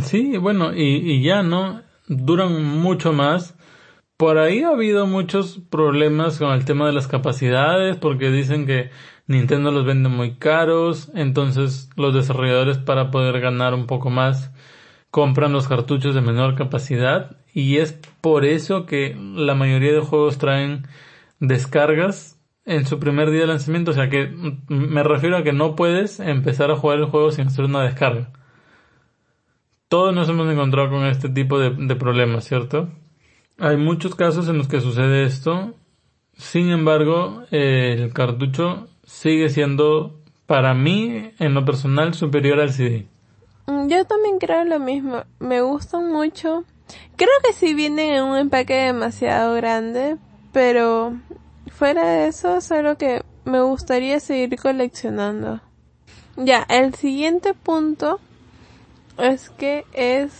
Sí, 0.00 0.36
bueno, 0.36 0.72
y, 0.72 0.82
y 1.10 1.24
ya, 1.24 1.42
¿no? 1.42 1.82
Duran 2.06 2.64
mucho 2.64 3.12
más. 3.12 3.56
Por 4.16 4.38
ahí 4.38 4.62
ha 4.62 4.68
habido 4.68 5.08
muchos 5.08 5.58
problemas 5.68 6.38
con 6.38 6.52
el 6.52 6.64
tema 6.64 6.86
de 6.86 6.92
las 6.92 7.08
capacidades, 7.08 7.96
porque 7.96 8.30
dicen 8.30 8.64
que 8.64 8.90
Nintendo 9.26 9.72
los 9.72 9.84
vende 9.84 10.08
muy 10.08 10.36
caros, 10.36 11.10
entonces 11.16 11.90
los 11.96 12.14
desarrolladores 12.14 12.78
para 12.78 13.10
poder 13.10 13.40
ganar 13.40 13.74
un 13.74 13.86
poco 13.86 14.08
más 14.08 14.52
compran 15.10 15.52
los 15.52 15.66
cartuchos 15.66 16.14
de 16.14 16.20
menor 16.20 16.54
capacidad 16.54 17.38
y 17.52 17.78
es 17.78 17.98
por 18.20 18.44
eso 18.44 18.86
que 18.86 19.16
la 19.16 19.56
mayoría 19.56 19.92
de 19.92 20.00
juegos 20.00 20.38
traen 20.38 20.86
descargas 21.40 22.39
en 22.70 22.86
su 22.86 23.00
primer 23.00 23.32
día 23.32 23.40
de 23.40 23.46
lanzamiento, 23.48 23.90
o 23.90 23.94
sea 23.94 24.08
que 24.08 24.32
me 24.68 25.02
refiero 25.02 25.36
a 25.36 25.42
que 25.42 25.52
no 25.52 25.74
puedes 25.74 26.20
empezar 26.20 26.70
a 26.70 26.76
jugar 26.76 26.98
el 26.98 27.06
juego 27.06 27.32
sin 27.32 27.48
hacer 27.48 27.64
una 27.64 27.82
descarga. 27.82 28.30
Todos 29.88 30.14
nos 30.14 30.28
hemos 30.28 30.48
encontrado 30.48 30.88
con 30.88 31.04
este 31.04 31.28
tipo 31.28 31.58
de, 31.58 31.96
problemas, 31.96 32.44
¿cierto? 32.44 32.88
Hay 33.58 33.76
muchos 33.76 34.14
casos 34.14 34.48
en 34.48 34.56
los 34.56 34.68
que 34.68 34.80
sucede 34.80 35.24
esto. 35.24 35.74
Sin 36.34 36.70
embargo, 36.70 37.42
el 37.50 38.12
cartucho 38.12 38.86
sigue 39.02 39.48
siendo 39.48 40.20
para 40.46 40.72
mí 40.72 41.32
en 41.40 41.54
lo 41.54 41.64
personal 41.64 42.14
superior 42.14 42.60
al 42.60 42.70
CD. 42.70 43.08
Mm, 43.66 43.88
yo 43.88 44.04
también 44.04 44.38
creo 44.38 44.64
lo 44.64 44.78
mismo. 44.78 45.24
Me 45.40 45.60
gustan 45.60 46.12
mucho. 46.12 46.62
Creo 47.16 47.34
que 47.44 47.52
sí 47.52 47.74
vienen 47.74 48.14
en 48.14 48.22
un 48.22 48.36
empaque 48.36 48.74
demasiado 48.74 49.54
grande, 49.54 50.18
pero 50.52 51.14
fuera 51.80 52.04
de 52.04 52.28
eso 52.28 52.58
es 52.58 52.70
algo 52.70 52.96
que 52.96 53.24
me 53.44 53.60
gustaría 53.60 54.20
seguir 54.20 54.56
coleccionando. 54.60 55.60
Ya, 56.36 56.64
el 56.68 56.94
siguiente 56.94 57.54
punto 57.54 58.20
es 59.18 59.50
que 59.50 59.84
es 59.92 60.30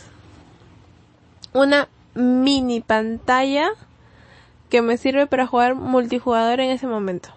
una 1.53 1.89
mini 2.15 2.81
pantalla 2.81 3.71
que 4.69 4.83
me 4.83 4.97
sirve 4.97 5.27
para 5.27 5.49
jugar 5.49 5.75
multijugador 5.75 6.61
en 6.61 6.71
ese 6.71 6.87
momento 6.87 7.31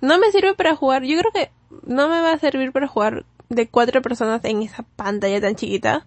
no 0.00 0.18
me 0.18 0.30
sirve 0.30 0.54
para 0.54 0.76
jugar. 0.76 1.04
Yo 1.04 1.18
creo 1.18 1.32
que 1.32 1.50
no 1.86 2.08
me 2.08 2.20
va 2.20 2.32
a 2.32 2.38
servir 2.38 2.72
para 2.72 2.88
jugar 2.88 3.24
de 3.48 3.68
cuatro 3.68 4.02
personas 4.02 4.44
en 4.44 4.62
esa 4.62 4.84
pantalla 4.96 5.40
tan 5.40 5.56
chiquita. 5.56 6.06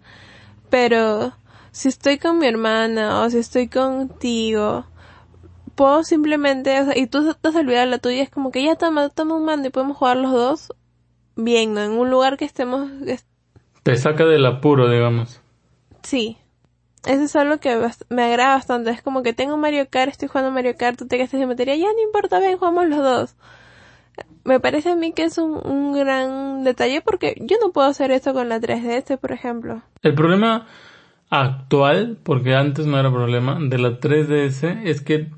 Pero 0.69 1.33
si 1.71 1.89
estoy 1.89 2.17
con 2.17 2.39
mi 2.39 2.47
hermana 2.47 3.21
o 3.21 3.29
si 3.29 3.39
estoy 3.39 3.67
contigo, 3.67 4.85
puedo 5.81 6.03
simplemente, 6.03 6.79
o 6.79 6.85
sea, 6.85 6.97
y 6.97 7.07
tú 7.07 7.33
te 7.33 7.47
has 7.49 7.55
olvidado 7.55 7.85
la 7.87 7.97
tuya, 7.97 8.21
es 8.23 8.29
como 8.29 8.51
que 8.51 8.63
ya 8.63 8.75
toma, 8.75 9.09
toma 9.09 9.35
un 9.35 9.45
mando 9.45 9.67
y 9.67 9.71
podemos 9.71 9.97
jugar 9.97 10.17
los 10.17 10.31
dos 10.31 10.73
bien, 11.35 11.73
¿no? 11.73 11.81
En 11.81 11.91
un 11.91 12.09
lugar 12.09 12.37
que 12.37 12.45
estemos... 12.45 12.89
es- 13.07 13.25
Te 13.83 13.95
saca 13.95 14.25
del 14.25 14.45
apuro, 14.45 14.89
digamos. 14.89 15.41
Sí. 16.03 16.37
Eso 17.05 17.23
es 17.23 17.35
algo 17.35 17.57
que 17.57 17.75
me 18.09 18.23
agrada 18.23 18.53
bastante. 18.55 18.91
Es 18.91 19.01
como 19.01 19.23
que 19.23 19.33
tengo 19.33 19.57
Mario 19.57 19.87
Kart, 19.89 20.11
estoy 20.11 20.27
jugando 20.27 20.51
Mario 20.51 20.75
Kart, 20.77 20.99
tú 20.99 21.07
te 21.07 21.17
quedas 21.17 21.31
sin 21.31 21.47
batería, 21.47 21.75
ya 21.75 21.87
no 21.91 22.01
importa, 22.03 22.39
ven, 22.39 22.57
jugamos 22.59 22.87
los 22.87 22.99
dos. 22.99 23.35
Me 24.43 24.59
parece 24.59 24.91
a 24.91 24.95
mí 24.95 25.11
que 25.13 25.23
es 25.23 25.37
un, 25.39 25.59
un 25.65 25.93
gran 25.93 26.63
detalle 26.63 27.01
porque 27.01 27.35
yo 27.41 27.57
no 27.59 27.71
puedo 27.71 27.87
hacer 27.87 28.11
esto 28.11 28.33
con 28.33 28.49
la 28.49 28.59
3DS, 28.59 29.17
por 29.17 29.31
ejemplo. 29.31 29.81
El 30.03 30.13
problema 30.13 30.67
actual, 31.31 32.17
porque 32.23 32.53
antes 32.55 32.85
no 32.85 32.99
era 32.99 33.09
problema, 33.11 33.57
de 33.59 33.77
la 33.77 33.99
3DS 33.99 34.81
es 34.83 35.01
que 35.01 35.29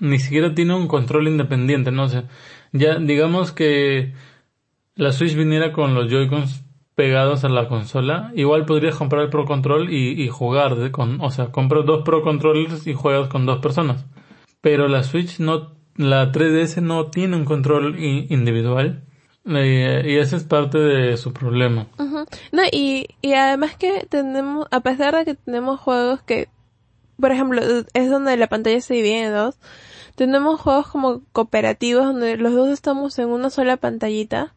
ni 0.00 0.18
siquiera 0.18 0.54
tiene 0.54 0.74
un 0.74 0.88
control 0.88 1.28
independiente, 1.28 1.90
¿no? 1.90 2.08
Sea, 2.08 2.24
ya 2.72 2.98
digamos 2.98 3.52
que 3.52 4.14
la 4.94 5.12
Switch 5.12 5.34
viniera 5.34 5.72
con 5.72 5.94
los 5.94 6.10
Joy-Cons 6.10 6.64
pegados 6.98 7.44
a 7.44 7.48
la 7.48 7.68
consola, 7.68 8.32
igual 8.34 8.66
podrías 8.66 8.96
comprar 8.96 9.22
el 9.22 9.30
Pro 9.30 9.44
Control 9.44 9.88
y, 9.88 10.26
jugar, 10.28 10.90
con, 10.90 11.20
o 11.20 11.30
sea, 11.30 11.52
compras 11.52 11.86
dos 11.86 12.02
Pro 12.04 12.22
Controllers 12.22 12.88
y 12.88 12.94
juegas 12.94 13.28
con 13.28 13.46
dos 13.46 13.60
personas. 13.60 14.04
Pero 14.60 14.88
la 14.88 15.04
Switch 15.04 15.38
no, 15.38 15.76
la 15.94 16.32
3DS 16.32 16.82
no 16.82 17.06
tiene 17.06 17.36
un 17.36 17.44
control 17.44 17.96
individual. 18.00 19.04
eh, 19.46 20.02
y 20.06 20.16
ese 20.16 20.34
es 20.34 20.42
parte 20.42 20.78
de 20.78 21.16
su 21.16 21.32
problema. 21.32 21.86
No, 22.50 22.62
y, 22.72 23.06
y 23.22 23.34
además 23.34 23.76
que 23.76 24.04
tenemos, 24.10 24.66
a 24.72 24.80
pesar 24.80 25.14
de 25.14 25.24
que 25.24 25.34
tenemos 25.36 25.78
juegos 25.78 26.20
que, 26.22 26.48
por 27.20 27.32
ejemplo, 27.32 27.62
es 27.92 28.10
donde 28.10 28.36
la 28.36 28.46
pantalla 28.46 28.80
se 28.80 28.94
divide 28.94 29.24
en 29.24 29.34
dos, 29.34 29.58
tenemos 30.14 30.60
juegos 30.60 30.88
como 30.88 31.22
cooperativos 31.32 32.04
donde 32.04 32.36
los 32.36 32.52
dos 32.52 32.68
estamos 32.70 33.18
en 33.18 33.28
una 33.28 33.50
sola 33.50 33.76
pantallita, 33.76 34.54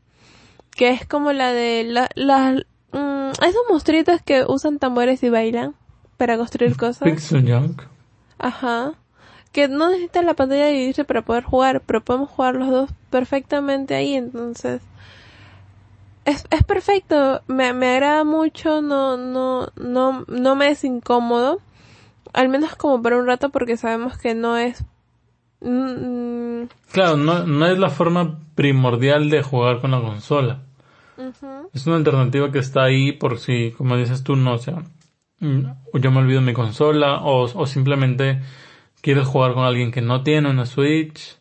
que 0.71 0.89
es 0.89 1.05
como 1.05 1.33
la 1.33 1.51
de 1.51 1.83
la, 1.83 2.09
las, 2.15 2.63
mm, 2.91 3.29
esos 3.43 3.61
monstruitos 3.69 4.21
que 4.23 4.43
usan 4.47 4.79
tambores 4.79 5.21
y 5.21 5.29
bailan 5.29 5.75
para 6.17 6.37
construir 6.37 6.77
cosas. 6.77 7.03
Pixel 7.03 7.51
Junk. 7.51 7.83
Ajá. 8.39 8.93
Que 9.51 9.67
no 9.67 9.89
necesitan 9.89 10.25
la 10.25 10.33
pantalla 10.33 10.67
dividirse 10.67 11.03
para 11.03 11.23
poder 11.23 11.43
jugar, 11.43 11.81
pero 11.85 12.01
podemos 12.03 12.29
jugar 12.29 12.55
los 12.55 12.69
dos 12.69 12.89
perfectamente 13.09 13.95
ahí, 13.95 14.15
entonces. 14.15 14.81
Es, 16.25 16.45
es 16.49 16.63
perfecto, 16.63 17.41
me, 17.47 17.73
me 17.73 17.89
agrada 17.95 18.23
mucho, 18.23 18.81
no, 18.81 19.17
no, 19.17 19.67
no, 19.75 20.23
no 20.27 20.55
me 20.55 20.69
es 20.69 20.83
incómodo. 20.83 21.59
Al 22.33 22.49
menos 22.49 22.75
como 22.75 23.01
para 23.01 23.17
un 23.17 23.27
rato 23.27 23.49
porque 23.49 23.77
sabemos 23.77 24.17
que 24.17 24.35
no 24.35 24.57
es, 24.57 24.83
mm, 25.61 26.63
Claro, 26.91 27.17
no, 27.17 27.45
no 27.45 27.67
es 27.67 27.77
la 27.77 27.89
forma 27.89 28.39
primordial 28.55 29.29
de 29.29 29.43
jugar 29.43 29.81
con 29.81 29.91
la 29.91 30.01
consola. 30.01 30.61
Es 31.73 31.85
una 31.85 31.97
alternativa 31.97 32.51
que 32.51 32.59
está 32.59 32.83
ahí 32.83 33.11
por 33.11 33.37
si, 33.37 33.71
como 33.71 33.95
dices 33.95 34.23
tú, 34.23 34.35
no, 34.35 34.53
o 34.55 34.57
sea, 34.57 34.83
mm, 35.39 35.61
yo 35.93 36.11
me 36.11 36.19
olvido 36.19 36.41
mi 36.41 36.53
consola 36.53 37.21
o, 37.21 37.43
o 37.43 37.65
simplemente 37.67 38.41
quieres 39.01 39.27
jugar 39.27 39.53
con 39.53 39.63
alguien 39.63 39.91
que 39.91 40.01
no 40.01 40.23
tiene 40.23 40.49
una 40.49 40.65
Switch, 40.65 41.37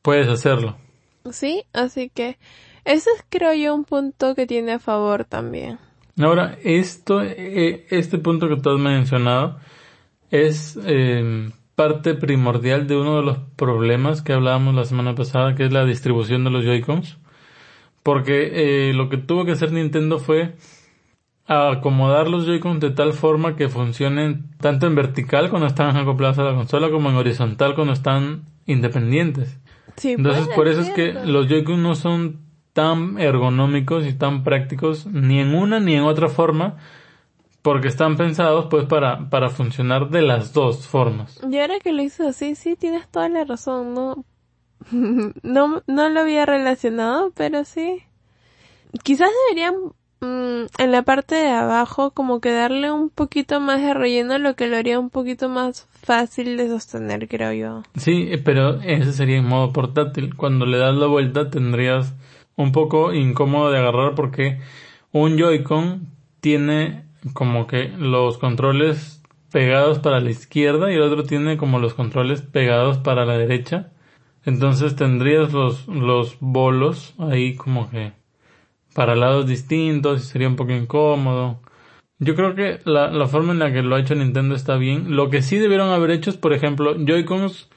puedes 0.00 0.28
hacerlo. 0.28 0.76
Sí, 1.30 1.64
así 1.72 2.08
que 2.08 2.38
ese 2.84 3.10
es 3.10 3.24
creo 3.28 3.54
yo 3.54 3.74
un 3.74 3.84
punto 3.84 4.34
que 4.34 4.46
tiene 4.46 4.72
a 4.72 4.78
favor 4.78 5.24
también. 5.24 5.78
Ahora, 6.18 6.56
esto, 6.62 7.22
eh, 7.22 7.86
este 7.90 8.18
punto 8.18 8.48
que 8.48 8.56
tú 8.56 8.70
has 8.70 8.78
mencionado 8.78 9.58
es 10.34 10.76
eh, 10.84 11.50
parte 11.76 12.14
primordial 12.14 12.88
de 12.88 12.96
uno 12.96 13.16
de 13.16 13.22
los 13.22 13.38
problemas 13.54 14.20
que 14.20 14.32
hablábamos 14.32 14.74
la 14.74 14.84
semana 14.84 15.14
pasada, 15.14 15.54
que 15.54 15.64
es 15.64 15.72
la 15.72 15.84
distribución 15.84 16.42
de 16.42 16.50
los 16.50 16.64
Joy-Cons. 16.64 17.18
Porque 18.02 18.88
eh, 18.90 18.94
lo 18.94 19.08
que 19.08 19.16
tuvo 19.16 19.44
que 19.44 19.52
hacer 19.52 19.70
Nintendo 19.70 20.18
fue 20.18 20.56
acomodar 21.46 22.28
los 22.28 22.46
Joy-Cons 22.46 22.80
de 22.80 22.90
tal 22.90 23.12
forma 23.12 23.54
que 23.54 23.68
funcionen 23.68 24.50
tanto 24.60 24.88
en 24.88 24.96
vertical 24.96 25.50
cuando 25.50 25.68
están 25.68 25.96
acoplados 25.96 26.38
a 26.38 26.42
la 26.44 26.54
consola 26.54 26.90
como 26.90 27.10
en 27.10 27.16
horizontal 27.16 27.76
cuando 27.76 27.92
están 27.92 28.42
independientes. 28.66 29.60
Sí, 29.96 30.12
Entonces 30.12 30.46
pues, 30.46 30.56
por 30.56 30.66
eso 30.66 30.80
es 30.80 30.90
que 30.90 31.12
los 31.12 31.46
Joy-Con 31.46 31.80
no 31.80 31.94
son 31.94 32.40
tan 32.72 33.20
ergonómicos 33.20 34.04
y 34.04 34.14
tan 34.14 34.42
prácticos 34.42 35.06
ni 35.06 35.38
en 35.38 35.54
una 35.54 35.78
ni 35.78 35.94
en 35.94 36.02
otra 36.02 36.28
forma 36.28 36.76
porque 37.64 37.88
están 37.88 38.18
pensados 38.18 38.66
pues 38.68 38.84
para, 38.84 39.30
para 39.30 39.48
funcionar 39.48 40.10
de 40.10 40.20
las 40.20 40.52
dos 40.52 40.86
formas. 40.86 41.40
Y 41.50 41.58
ahora 41.58 41.80
que 41.82 41.94
lo 41.94 42.02
hizo 42.02 42.28
así, 42.28 42.56
sí, 42.56 42.76
tienes 42.76 43.08
toda 43.08 43.30
la 43.30 43.44
razón, 43.44 43.94
no, 43.94 44.26
no, 44.92 45.82
no 45.86 46.08
lo 46.10 46.20
había 46.20 46.44
relacionado, 46.44 47.32
pero 47.34 47.64
sí. 47.64 48.02
Quizás 49.02 49.30
deberían, 49.48 49.76
mm, 50.20 50.66
en 50.76 50.92
la 50.92 51.02
parte 51.04 51.36
de 51.36 51.48
abajo, 51.48 52.10
como 52.10 52.42
que 52.42 52.52
darle 52.52 52.90
un 52.90 53.08
poquito 53.08 53.60
más 53.60 53.80
de 53.80 53.94
relleno, 53.94 54.36
lo 54.36 54.56
que 54.56 54.66
lo 54.66 54.76
haría 54.76 55.00
un 55.00 55.08
poquito 55.08 55.48
más 55.48 55.88
fácil 56.02 56.58
de 56.58 56.68
sostener, 56.68 57.28
creo 57.28 57.54
yo. 57.54 57.82
Sí, 57.96 58.28
pero 58.44 58.82
ese 58.82 59.14
sería 59.14 59.38
en 59.38 59.48
modo 59.48 59.72
portátil. 59.72 60.36
Cuando 60.36 60.66
le 60.66 60.76
das 60.76 60.94
la 60.94 61.06
vuelta 61.06 61.48
tendrías 61.48 62.12
un 62.56 62.72
poco 62.72 63.14
incómodo 63.14 63.70
de 63.70 63.78
agarrar 63.78 64.14
porque 64.14 64.60
un 65.12 65.38
Joy-Con 65.38 66.08
tiene 66.42 67.04
como 67.32 67.66
que 67.66 67.88
los 67.88 68.38
controles 68.38 69.22
pegados 69.50 69.98
para 70.00 70.20
la 70.20 70.30
izquierda 70.30 70.90
y 70.90 70.96
el 70.96 71.02
otro 71.02 71.22
tiene 71.24 71.56
como 71.56 71.78
los 71.78 71.94
controles 71.94 72.42
pegados 72.42 72.98
para 72.98 73.24
la 73.24 73.38
derecha. 73.38 73.92
Entonces 74.44 74.96
tendrías 74.96 75.52
los, 75.52 75.86
los 75.88 76.36
bolos 76.40 77.14
ahí 77.18 77.54
como 77.54 77.90
que 77.90 78.12
para 78.94 79.14
lados 79.16 79.46
distintos 79.46 80.22
y 80.22 80.26
sería 80.26 80.48
un 80.48 80.56
poco 80.56 80.72
incómodo. 80.72 81.60
Yo 82.18 82.34
creo 82.34 82.54
que 82.54 82.80
la, 82.84 83.10
la 83.10 83.26
forma 83.26 83.52
en 83.52 83.58
la 83.58 83.72
que 83.72 83.82
lo 83.82 83.96
ha 83.96 84.00
hecho 84.00 84.14
Nintendo 84.14 84.54
está 84.54 84.76
bien. 84.76 85.16
Lo 85.16 85.30
que 85.30 85.42
sí 85.42 85.58
debieron 85.58 85.90
haber 85.90 86.10
hecho 86.10 86.30
es, 86.30 86.36
por 86.36 86.52
ejemplo, 86.52 86.94
Joy-Cons 86.96 87.68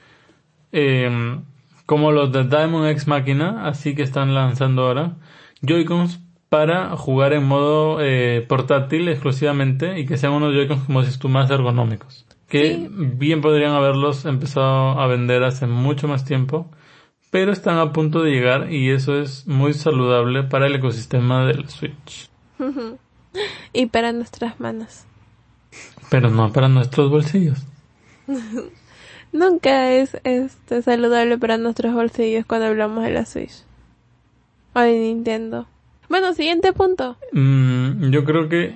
eh, 0.72 1.40
como 1.86 2.12
los 2.12 2.32
de 2.32 2.44
Diamond 2.44 2.86
X 2.90 3.06
Máquina, 3.08 3.66
así 3.66 3.94
que 3.94 4.02
están 4.02 4.34
lanzando 4.34 4.82
ahora. 4.82 5.16
Joy-Cons 5.62 6.20
para 6.48 6.96
jugar 6.96 7.32
en 7.34 7.44
modo 7.44 7.98
eh, 8.00 8.44
portátil 8.48 9.08
exclusivamente 9.08 9.98
y 9.98 10.06
que 10.06 10.16
sean 10.16 10.32
unos 10.32 10.54
Joy-Cons, 10.54 10.84
como 10.84 11.00
dices 11.02 11.18
tú, 11.18 11.28
más 11.28 11.50
ergonómicos. 11.50 12.24
Que 12.48 12.74
Sí. 12.76 12.88
bien 12.90 13.42
podrían 13.42 13.72
haberlos 13.72 14.24
empezado 14.24 14.98
a 14.98 15.06
vender 15.06 15.44
hace 15.44 15.66
mucho 15.66 16.08
más 16.08 16.24
tiempo, 16.24 16.70
pero 17.30 17.52
están 17.52 17.76
a 17.78 17.92
punto 17.92 18.22
de 18.22 18.30
llegar 18.30 18.72
y 18.72 18.90
eso 18.90 19.20
es 19.20 19.46
muy 19.46 19.74
saludable 19.74 20.44
para 20.44 20.66
el 20.66 20.74
ecosistema 20.76 21.44
de 21.46 21.54
la 21.54 21.68
Switch. 21.68 22.30
Y 23.74 23.86
para 23.86 24.12
nuestras 24.12 24.58
manos. 24.58 25.04
Pero 26.10 26.30
no 26.30 26.50
para 26.50 26.68
nuestros 26.68 27.10
bolsillos. 27.10 27.62
Nunca 29.32 29.92
es 29.92 30.18
este 30.24 30.80
saludable 30.82 31.36
para 31.36 31.58
nuestros 31.58 31.92
bolsillos 31.94 32.46
cuando 32.46 32.66
hablamos 32.66 33.04
de 33.04 33.10
la 33.10 33.26
Switch. 33.26 33.62
O 34.74 34.80
de 34.80 34.92
Nintendo. 34.98 35.66
Bueno, 36.08 36.32
siguiente 36.32 36.72
punto. 36.72 37.16
Mm, 37.32 38.10
yo 38.10 38.24
creo 38.24 38.48
que 38.48 38.74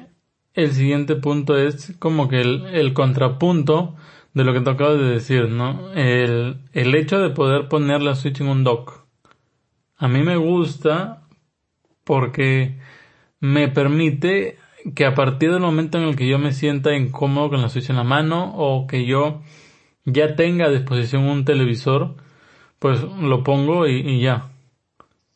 el 0.55 0.73
siguiente 0.73 1.16
punto 1.16 1.57
es 1.57 1.95
como 1.99 2.29
que 2.29 2.40
el, 2.40 2.66
el 2.73 2.92
contrapunto 2.92 3.97
de 4.35 4.45
lo 4.45 4.53
que 4.53 4.61
tú 4.61 4.71
acabas 4.71 4.99
de 4.99 5.05
decir, 5.05 5.49
¿no? 5.49 5.92
El, 5.95 6.59
el 6.73 6.95
hecho 6.95 7.18
de 7.18 7.31
poder 7.31 7.68
poner 7.68 8.03
la 8.03 8.14
Switch 8.14 8.40
en 8.40 8.49
un 8.49 8.64
dock. 8.64 9.05
A 9.97 10.09
mí 10.09 10.23
me 10.23 10.37
gusta 10.37 11.23
porque 12.05 12.79
me 13.40 13.68
permite 13.68 14.59
que 14.95 15.07
a 15.07 15.14
partir 15.14 15.53
del 15.53 15.61
momento 15.61 15.99
en 15.99 16.05
el 16.05 16.16
que 16.16 16.27
yo 16.27 16.38
me 16.38 16.53
sienta 16.53 16.95
incómodo 16.95 17.51
con 17.51 17.62
la 17.62 17.68
Switch 17.68 17.90
en 17.90 17.97
la 17.97 18.05
mano 18.05 18.53
o 18.57 18.87
que 18.87 19.07
yo 19.07 19.42
ya 20.05 20.35
tenga 20.35 20.66
a 20.66 20.71
disposición 20.71 21.25
un 21.25 21.45
televisor, 21.45 22.16
pues 22.79 23.01
lo 23.03 23.45
pongo 23.45 23.87
y, 23.87 24.01
y 24.01 24.21
ya. 24.21 24.51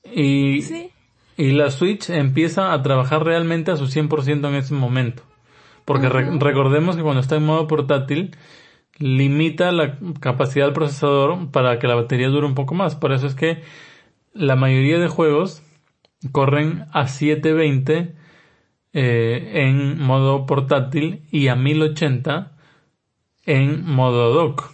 Y, 0.04 0.62
Sí. 0.62 0.90
Y 1.36 1.52
la 1.52 1.70
Switch 1.70 2.08
empieza 2.10 2.72
a 2.72 2.82
trabajar 2.82 3.24
realmente 3.24 3.70
a 3.70 3.76
su 3.76 3.86
100% 3.86 4.48
en 4.48 4.54
ese 4.54 4.74
momento. 4.74 5.22
Porque 5.84 6.08
re- 6.08 6.38
recordemos 6.38 6.96
que 6.96 7.02
cuando 7.02 7.20
está 7.20 7.36
en 7.36 7.44
modo 7.44 7.66
portátil, 7.66 8.34
limita 8.98 9.70
la 9.72 9.98
capacidad 10.20 10.64
del 10.66 10.74
procesador 10.74 11.50
para 11.50 11.78
que 11.78 11.86
la 11.86 11.94
batería 11.94 12.28
dure 12.28 12.46
un 12.46 12.54
poco 12.54 12.74
más. 12.74 12.96
Por 12.96 13.12
eso 13.12 13.26
es 13.26 13.34
que 13.34 13.62
la 14.32 14.56
mayoría 14.56 14.98
de 14.98 15.08
juegos 15.08 15.62
corren 16.32 16.86
a 16.92 17.06
720 17.06 18.14
eh, 18.94 19.50
en 19.68 19.98
modo 20.00 20.46
portátil 20.46 21.22
y 21.30 21.48
a 21.48 21.54
1080 21.56 22.52
en 23.44 23.84
modo 23.88 24.32
dock. 24.32 24.70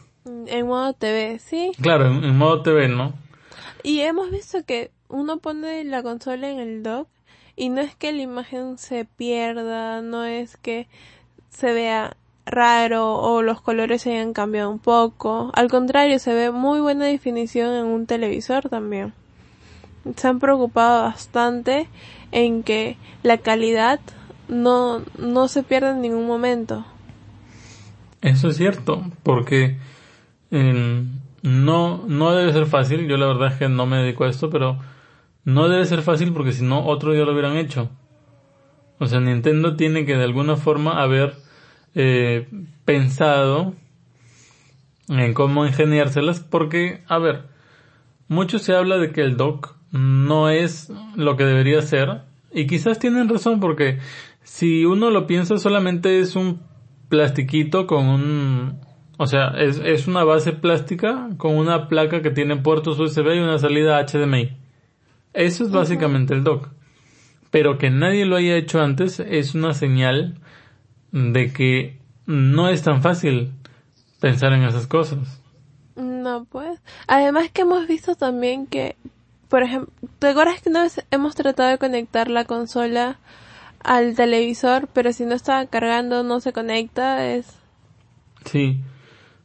En 0.47 0.67
modo 0.67 0.93
TV, 0.95 1.39
sí. 1.41 1.73
Claro, 1.81 2.07
en, 2.07 2.25
en 2.25 2.37
modo 2.39 2.63
TV, 2.63 2.89
¿no? 2.89 3.15
Y 3.83 4.01
hemos 4.01 4.31
visto 4.31 4.65
que 4.65 4.93
uno 5.13 5.39
pone 5.39 5.85
la 5.85 6.03
consola 6.03 6.49
en 6.49 6.59
el 6.59 6.83
dock 6.83 7.07
y 7.55 7.69
no 7.69 7.83
es 7.83 7.95
que 7.95 8.13
la 8.13 8.23
imagen 8.23 8.79
se 8.79 9.05
pierda, 9.05 10.01
no 10.01 10.25
es 10.25 10.57
que 10.57 10.89
se 11.51 11.73
vea 11.73 12.17
raro 12.47 13.15
o 13.15 13.43
los 13.43 13.61
colores 13.61 14.03
se 14.03 14.13
hayan 14.15 14.33
cambiado 14.33 14.71
un 14.71 14.79
poco. 14.79 15.51
Al 15.55 15.69
contrario, 15.69 16.19
se 16.19 16.35
ve 16.35 16.51
muy 16.51 16.81
buena 16.81 17.05
definición 17.05 17.75
en 17.75 17.85
un 17.85 18.07
televisor 18.07 18.69
también. 18.69 19.13
Se 20.17 20.29
han 20.29 20.41
preocupado 20.41 21.03
bastante 21.03 21.89
en 22.33 22.63
que 22.63 22.97
la 23.23 23.39
calidad 23.39 24.01
no, 24.49 25.03
no 25.19 25.47
se 25.47 25.63
pierda 25.63 25.91
en 25.91 26.01
ningún 26.01 26.27
momento. 26.27 26.85
Eso 28.23 28.49
es 28.49 28.57
cierto, 28.57 29.05
porque 29.23 29.77
no, 30.51 32.05
no 32.07 32.33
debe 32.33 32.53
ser 32.53 32.67
fácil. 32.67 33.07
Yo 33.09 33.19
la 33.19 33.27
verdad 33.27 33.53
es 33.53 33.59
que 33.59 33.69
no 33.69 33.85
me 33.85 33.99
dedico 33.99 34.25
a 34.25 34.31
esto, 34.31 34.49
pero 34.49 34.79
no 35.45 35.69
debe 35.69 35.85
ser 35.85 36.03
fácil 36.03 36.33
porque 36.33 36.53
si 36.53 36.65
no, 36.65 36.87
otro 36.87 37.13
día 37.13 37.25
lo 37.25 37.33
hubieran 37.33 37.57
hecho. 37.57 37.91
O 38.99 39.07
sea, 39.07 39.21
Nintendo 39.21 39.77
tiene 39.77 40.05
que 40.07 40.17
de 40.17 40.25
alguna 40.25 40.57
forma 40.57 41.03
haber 41.03 41.35
eh, 41.95 42.49
pensado 42.85 43.75
en 45.09 45.35
cómo 45.35 45.67
ingeniárselas 45.67 46.41
porque, 46.41 47.03
a 47.09 47.19
ver, 47.19 47.43
mucho 48.29 48.59
se 48.59 48.75
habla 48.75 48.99
de 48.99 49.11
que 49.11 49.23
el 49.23 49.37
dock 49.37 49.75
no 49.91 50.49
es 50.49 50.91
lo 51.17 51.37
que 51.37 51.45
debería 51.45 51.83
ser 51.83 52.23
y 52.53 52.67
quizás 52.67 52.99
tienen 52.99 53.29
razón 53.29 53.61
porque 53.61 53.99
si 54.43 54.85
uno 54.85 55.11
lo 55.11 55.27
piensa 55.27 55.59
solamente 55.59 56.21
es 56.21 56.37
un 56.37 56.61
plastiquito 57.09 57.87
con 57.87 58.07
un 58.07 58.81
o 59.19 59.27
sea, 59.27 59.49
es, 59.59 59.79
es 59.85 60.07
una 60.07 60.25
base 60.25 60.53
plástica 60.53 61.29
con 61.37 61.57
una 61.57 61.89
placa 61.89 62.23
que 62.23 62.31
tiene 62.31 62.57
puertos 62.57 62.99
USB 62.99 63.35
y 63.35 63.39
una 63.39 63.59
salida 63.59 64.05
HDMI. 64.05 64.62
Eso 65.35 65.65
es 65.65 65.71
básicamente 65.71 66.35
el 66.35 66.45
dock 66.45 66.69
pero 67.53 67.77
que 67.77 67.91
nadie 67.91 68.25
lo 68.25 68.37
haya 68.37 68.57
hecho 68.57 68.81
antes 68.81 69.21
es 69.21 69.55
una 69.55 69.75
señal 69.75 70.41
de 71.13 71.53
que 71.53 71.99
no 72.25 72.71
es 72.71 72.83
tan 72.83 73.03
fácil 73.03 73.53
pensar 74.21 74.55
en 74.55 74.63
esas 74.63 74.87
cosas. 74.87 75.39
No, 75.95 76.47
pues. 76.47 76.81
Además 77.07 77.51
que 77.53 77.61
hemos 77.61 77.87
visto 77.87 78.15
también 78.15 78.67
que, 78.67 78.97
por 79.51 79.63
ejemplo, 79.63 79.93
¿te 80.19 80.29
acuerdas 80.29 80.63
que 80.63 80.71
una 80.71 80.85
vez 80.85 81.05
hemos 81.11 81.35
tratado 81.35 81.69
de 81.69 81.77
conectar 81.77 82.31
la 82.31 82.47
consola 82.47 83.19
al 83.85 84.15
televisor, 84.15 84.89
pero 84.91 85.13
si 85.13 85.27
no 85.27 85.35
está 85.35 85.67
cargando 85.67 86.23
no 86.23 86.41
se 86.41 86.55
conecta? 86.55 87.27
Es... 87.27 87.59
Sí. 88.47 88.81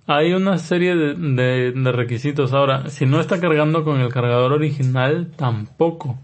Hay 0.07 0.33
una 0.33 0.57
serie 0.57 0.95
de, 0.95 1.13
de, 1.15 1.71
de 1.73 1.91
requisitos. 1.91 2.53
Ahora, 2.53 2.89
si 2.89 3.05
no 3.05 3.19
está 3.19 3.41
cargando 3.41 3.83
con 3.83 3.99
el 3.99 4.11
cargador 4.11 4.53
original, 4.53 5.31
tampoco 5.35 6.17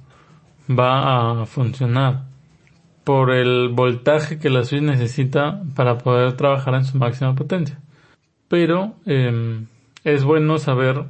va 0.70 1.42
a 1.42 1.46
funcionar 1.46 2.24
por 3.04 3.32
el 3.32 3.70
voltaje 3.70 4.40
que 4.40 4.50
la 4.50 4.64
Switch 4.64 4.82
necesita 4.82 5.62
para 5.76 5.98
poder 5.98 6.34
trabajar 6.34 6.76
en 6.76 6.86
su 6.86 6.98
máxima 6.98 7.36
potencia. 7.36 7.80
Pero 8.48 8.96
eh, 9.06 9.66
es 10.04 10.24
bueno 10.24 10.58
saber 10.58 11.06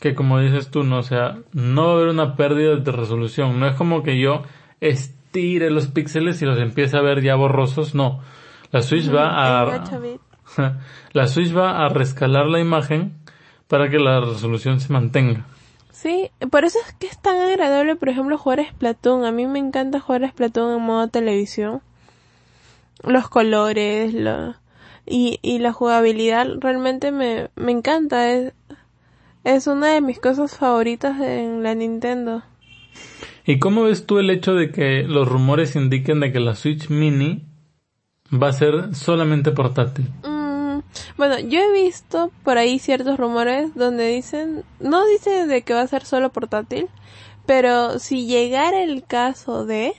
que 0.00 0.14
como 0.14 0.40
dices 0.40 0.70
tú, 0.70 0.82
no, 0.82 0.98
o 0.98 1.02
sea, 1.02 1.38
no 1.52 1.84
va 1.84 1.90
a 1.90 1.94
haber 1.94 2.08
una 2.08 2.36
pérdida 2.36 2.76
de 2.76 2.92
resolución. 2.92 3.60
No 3.60 3.68
es 3.68 3.76
como 3.76 4.02
que 4.02 4.18
yo 4.18 4.42
estire 4.80 5.70
los 5.70 5.88
píxeles 5.88 6.42
y 6.42 6.46
los 6.46 6.58
empiece 6.58 6.96
a 6.96 7.02
ver 7.02 7.22
ya 7.22 7.36
borrosos, 7.36 7.94
no. 7.94 8.20
La 8.72 8.82
Switch 8.82 9.14
va 9.14 9.60
a 9.60 9.84
la 11.12 11.26
Switch 11.26 11.56
va 11.56 11.84
a 11.84 11.88
rescalar 11.88 12.46
la 12.46 12.60
imagen 12.60 13.14
para 13.68 13.88
que 13.88 13.98
la 13.98 14.20
resolución 14.20 14.80
se 14.80 14.92
mantenga. 14.92 15.46
Sí, 15.90 16.30
por 16.50 16.64
eso 16.64 16.78
es 16.86 16.94
que 16.94 17.06
es 17.06 17.20
tan 17.20 17.38
agradable, 17.40 17.96
por 17.96 18.08
ejemplo, 18.08 18.36
jugar 18.36 18.66
Splatoon. 18.68 19.24
A 19.24 19.32
mí 19.32 19.46
me 19.46 19.58
encanta 19.58 20.00
jugar 20.00 20.28
Splatoon 20.28 20.78
en 20.78 20.82
modo 20.82 21.08
televisión. 21.08 21.80
Los 23.04 23.28
colores, 23.28 24.12
lo, 24.12 24.54
y, 25.06 25.38
y 25.42 25.58
la 25.58 25.72
jugabilidad 25.72 26.46
realmente 26.60 27.12
me, 27.12 27.50
me 27.56 27.72
encanta. 27.72 28.30
Es, 28.30 28.52
es 29.44 29.66
una 29.66 29.88
de 29.88 30.00
mis 30.00 30.18
cosas 30.18 30.56
favoritas 30.56 31.20
en 31.20 31.62
la 31.62 31.74
Nintendo. 31.74 32.42
¿Y 33.44 33.58
cómo 33.58 33.84
ves 33.84 34.06
tú 34.06 34.18
el 34.18 34.30
hecho 34.30 34.54
de 34.54 34.70
que 34.70 35.02
los 35.02 35.28
rumores 35.28 35.76
indiquen 35.76 36.20
de 36.20 36.32
que 36.32 36.40
la 36.40 36.54
Switch 36.54 36.88
Mini 36.90 37.44
va 38.32 38.48
a 38.48 38.52
ser 38.52 38.94
solamente 38.94 39.50
portátil? 39.50 40.08
Bueno, 41.16 41.38
yo 41.38 41.60
he 41.60 41.72
visto 41.72 42.30
por 42.44 42.58
ahí 42.58 42.78
ciertos 42.78 43.18
rumores 43.18 43.74
donde 43.74 44.08
dicen, 44.08 44.64
no 44.80 45.04
dicen 45.06 45.48
de 45.48 45.62
que 45.62 45.74
va 45.74 45.82
a 45.82 45.86
ser 45.86 46.04
solo 46.04 46.32
portátil, 46.32 46.88
pero 47.46 47.98
si 47.98 48.26
llegara 48.26 48.82
el 48.82 49.04
caso 49.04 49.64
de, 49.64 49.94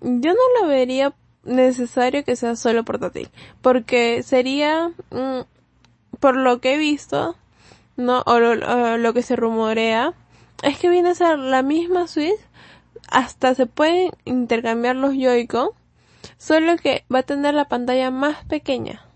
yo 0.00 0.32
no 0.32 0.60
lo 0.60 0.68
vería 0.68 1.14
necesario 1.44 2.24
que 2.24 2.36
sea 2.36 2.56
solo 2.56 2.84
portátil, 2.84 3.28
porque 3.62 4.22
sería, 4.22 4.92
mm, 5.10 5.40
por 6.20 6.36
lo 6.36 6.60
que 6.60 6.74
he 6.74 6.78
visto, 6.78 7.36
no, 7.96 8.22
o 8.26 8.38
lo, 8.38 9.14
que 9.14 9.22
se 9.22 9.36
rumorea, 9.36 10.14
es 10.62 10.78
que 10.78 10.88
viene 10.88 11.10
a 11.10 11.14
ser 11.14 11.38
la 11.38 11.62
misma 11.62 12.06
Switch, 12.06 12.38
hasta 13.10 13.54
se 13.54 13.66
pueden 13.66 14.12
intercambiar 14.24 14.96
los 14.96 15.14
Joy-Con, 15.14 15.70
solo 16.36 16.76
que 16.76 17.04
va 17.12 17.20
a 17.20 17.24
tener 17.24 17.54
la 17.54 17.68
pantalla 17.68 18.10
más 18.10 18.44
pequeña. 18.44 19.07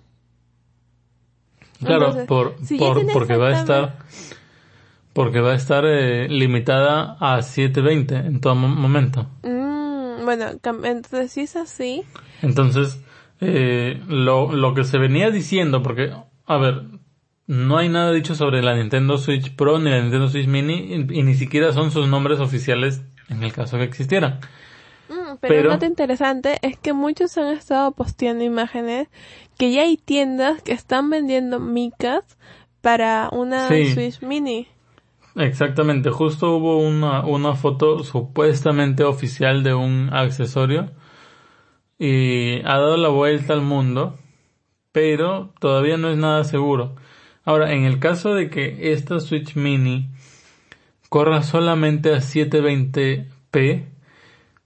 Claro, 1.85 2.27
por, 2.27 2.55
por 2.79 3.13
porque 3.13 3.37
va 3.37 3.49
a 3.49 3.61
estar 3.61 3.99
porque 5.13 5.41
va 5.41 5.53
a 5.53 5.57
estar 5.57 5.85
eh, 5.87 6.29
limitada 6.29 7.17
a 7.21 7.43
720 7.43 8.17
en 8.17 8.41
todo 8.41 8.55
momento. 8.55 9.29
Mm, 9.43 10.25
bueno, 10.25 10.47
entonces 10.85 11.33
si 11.33 11.43
es 11.43 11.57
así. 11.57 12.03
Entonces, 12.41 13.03
eh, 13.41 14.01
lo, 14.09 14.53
lo 14.53 14.75
que 14.75 14.85
se 14.85 14.99
venía 14.99 15.31
diciendo, 15.31 15.83
porque, 15.83 16.13
a 16.47 16.57
ver, 16.57 16.85
no 17.47 17.77
hay 17.77 17.89
nada 17.89 18.13
dicho 18.13 18.35
sobre 18.35 18.63
la 18.63 18.75
Nintendo 18.75 19.19
Switch 19.19 19.55
Pro 19.55 19.79
ni 19.79 19.91
la 19.91 20.01
Nintendo 20.01 20.29
Switch 20.29 20.47
Mini 20.47 20.95
y, 21.11 21.23
ni 21.23 21.35
siquiera 21.35 21.73
son 21.73 21.91
sus 21.91 22.09
nombres 22.09 22.41
oficiales 22.41 23.03
en 23.29 23.43
el 23.43 23.53
caso 23.53 23.77
que 23.77 23.85
existieran. 23.85 24.41
Mm, 25.33 25.37
pero, 25.41 25.77
lo 25.77 25.87
interesante 25.87 26.59
es 26.63 26.79
que 26.79 26.93
muchos 26.93 27.37
han 27.39 27.49
estado 27.49 27.93
posteando 27.93 28.45
imágenes 28.45 29.09
que 29.59 29.73
ya 29.73 29.83
hay 29.83 29.97
tiendas 29.97 30.63
que 30.63 30.73
están 30.73 31.11
vendiendo 31.11 31.61
micas 31.61 32.25
para 32.81 33.29
una 33.33 33.69
Switch 33.69 34.21
Mini. 34.23 34.69
Exactamente, 35.37 36.11
justo 36.11 36.57
hubo 36.57 36.79
una, 36.79 37.25
una 37.25 37.55
foto 37.55 38.05
supuestamente 38.05 39.05
oficial 39.05 39.63
de 39.63 39.73
un 39.73 40.11
accesorio 40.13 40.91
y 41.99 42.61
ha 42.65 42.79
dado 42.79 42.97
la 42.97 43.09
vuelta 43.09 43.55
al 43.55 43.63
mundo, 43.63 44.19
pero 44.91 45.55
todavía 45.59 45.97
no 45.97 46.11
es 46.11 46.19
nada 46.19 46.45
seguro. 46.45 46.97
Ahora, 47.45 47.73
en 47.73 47.85
el 47.85 47.99
caso 47.99 48.35
de 48.35 48.51
que 48.51 48.93
esta 48.93 49.21
Switch 49.21 49.57
Mini 49.57 50.11
corra 51.09 51.43
solamente 51.43 52.13
a 52.13 52.19
720p, 52.19 53.92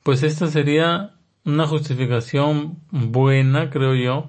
pues 0.07 0.23
esta 0.23 0.47
sería 0.47 1.17
una 1.45 1.67
justificación 1.67 2.79
buena, 2.93 3.71
creo 3.71 3.97
yo, 3.97 4.29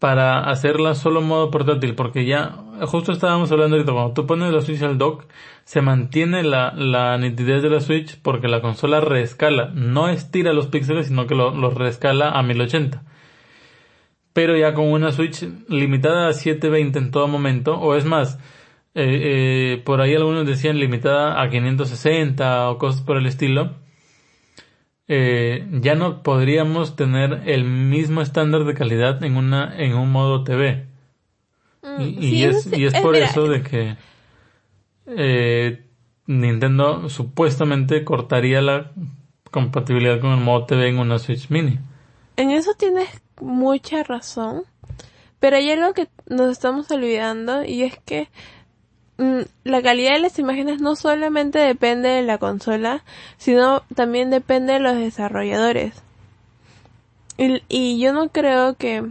para 0.00 0.50
hacerla 0.50 0.96
solo 0.96 1.20
en 1.20 1.28
modo 1.28 1.48
portátil, 1.52 1.94
porque 1.94 2.24
ya, 2.24 2.56
justo 2.86 3.12
estábamos 3.12 3.52
hablando 3.52 3.76
ahorita, 3.76 3.92
cuando 3.92 4.14
tú 4.14 4.26
pones 4.26 4.52
la 4.52 4.62
Switch 4.62 4.82
al 4.82 4.98
dock, 4.98 5.26
se 5.62 5.80
mantiene 5.80 6.42
la, 6.42 7.16
nitidez 7.18 7.62
de 7.62 7.70
la 7.70 7.78
Switch 7.78 8.20
porque 8.20 8.48
la 8.48 8.60
consola 8.60 9.00
reescala, 9.00 9.70
no 9.72 10.08
estira 10.08 10.52
los 10.52 10.66
píxeles, 10.66 11.06
sino 11.06 11.28
que 11.28 11.36
los 11.36 11.54
lo 11.54 11.70
reescala 11.70 12.30
a 12.30 12.42
1080. 12.42 13.04
Pero 14.32 14.56
ya 14.56 14.74
con 14.74 14.90
una 14.90 15.12
Switch 15.12 15.46
limitada 15.68 16.26
a 16.26 16.32
720 16.32 16.98
en 16.98 17.10
todo 17.12 17.28
momento, 17.28 17.78
o 17.78 17.94
es 17.94 18.04
más, 18.04 18.40
eh, 18.96 19.76
eh, 19.76 19.82
por 19.84 20.00
ahí 20.00 20.16
algunos 20.16 20.48
decían 20.48 20.80
limitada 20.80 21.40
a 21.40 21.48
560 21.48 22.70
o 22.70 22.78
cosas 22.78 23.02
por 23.02 23.18
el 23.18 23.26
estilo, 23.26 23.81
eh, 25.08 25.66
ya 25.80 25.94
no 25.94 26.22
podríamos 26.22 26.96
tener 26.96 27.42
el 27.46 27.64
mismo 27.64 28.20
estándar 28.20 28.64
de 28.64 28.74
calidad 28.74 29.22
en 29.24 29.36
una 29.36 29.74
en 29.76 29.94
un 29.94 30.10
modo 30.10 30.44
TV. 30.44 30.86
Mm, 31.82 32.00
y, 32.00 32.44
es, 32.44 32.72
y 32.72 32.84
es 32.84 32.94
por 33.00 33.16
eso 33.16 33.48
de 33.48 33.62
que 33.62 33.96
eh, 35.06 35.84
Nintendo 36.26 37.08
supuestamente 37.08 38.04
cortaría 38.04 38.62
la 38.62 38.92
compatibilidad 39.50 40.20
con 40.20 40.30
el 40.30 40.40
modo 40.40 40.66
TV 40.66 40.88
en 40.88 40.98
una 40.98 41.18
Switch 41.18 41.50
Mini. 41.50 41.78
En 42.36 42.50
eso 42.50 42.72
tienes 42.74 43.08
mucha 43.40 44.02
razón, 44.04 44.62
pero 45.40 45.56
hay 45.56 45.70
algo 45.70 45.92
que 45.92 46.08
nos 46.26 46.50
estamos 46.50 46.90
olvidando 46.90 47.64
y 47.64 47.82
es 47.82 47.98
que 47.98 48.28
la 49.18 49.82
calidad 49.82 50.12
de 50.12 50.20
las 50.20 50.38
imágenes 50.38 50.80
no 50.80 50.96
solamente 50.96 51.58
depende 51.58 52.08
de 52.08 52.22
la 52.22 52.38
consola, 52.38 53.04
sino 53.36 53.82
también 53.94 54.30
depende 54.30 54.74
de 54.74 54.80
los 54.80 54.96
desarrolladores. 54.96 56.02
Y, 57.38 57.98
yo 57.98 58.12
no 58.12 58.28
creo 58.28 58.76
que 58.76 59.10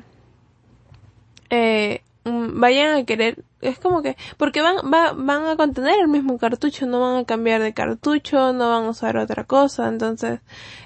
eh, 1.49 2.01
mm, 2.23 2.59
vayan 2.59 2.95
a 2.95 3.05
querer, 3.05 3.43
es 3.61 3.77
como 3.79 4.01
que, 4.01 4.15
porque 4.37 4.61
van, 4.61 4.89
van 4.89 5.45
a 5.47 5.57
contener 5.57 5.99
el 5.99 6.07
mismo 6.07 6.37
cartucho, 6.37 6.85
no 6.85 7.01
van 7.01 7.17
a 7.17 7.25
cambiar 7.25 7.61
de 7.61 7.73
cartucho, 7.73 8.53
no 8.53 8.69
van 8.69 8.85
a 8.85 8.89
usar 8.89 9.17
otra 9.17 9.43
cosa, 9.43 9.87
entonces 9.87 10.39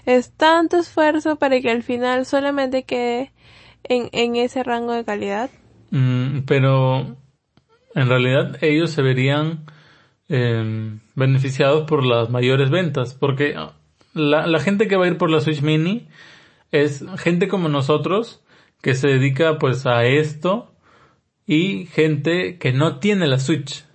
es 0.05 0.31
tanto 0.31 0.77
esfuerzo 0.77 1.35
para 1.35 1.59
que 1.61 1.69
al 1.69 1.83
final 1.83 2.25
solamente 2.25 2.83
quede 2.83 3.31
en, 3.83 4.09
en 4.11 4.35
ese 4.37 4.63
rango 4.63 4.93
de 4.93 5.05
calidad. 5.05 5.49
Mm, 5.91 6.39
pero 6.47 7.15
en 7.95 8.09
realidad 8.09 8.57
ellos 8.61 8.91
se 8.91 9.01
verían 9.01 9.65
eh, 10.29 10.97
beneficiados 11.15 11.87
por 11.87 12.05
las 12.05 12.29
mayores 12.29 12.69
ventas, 12.69 13.15
porque 13.15 13.55
la, 14.13 14.45
la 14.45 14.59
gente 14.59 14.87
que 14.87 14.97
va 14.97 15.05
a 15.05 15.07
ir 15.07 15.17
por 15.17 15.31
la 15.31 15.41
Switch 15.41 15.61
Mini 15.61 16.07
es 16.71 17.03
gente 17.17 17.47
como 17.47 17.69
nosotros 17.69 18.43
que 18.81 18.93
se 18.93 19.07
dedica 19.07 19.57
pues 19.57 19.85
a 19.85 20.03
esto 20.05 20.71
y 21.47 21.85
gente 21.87 22.57
que 22.57 22.73
no 22.73 22.99
tiene 22.99 23.27
la 23.27 23.39
Switch. 23.39 23.85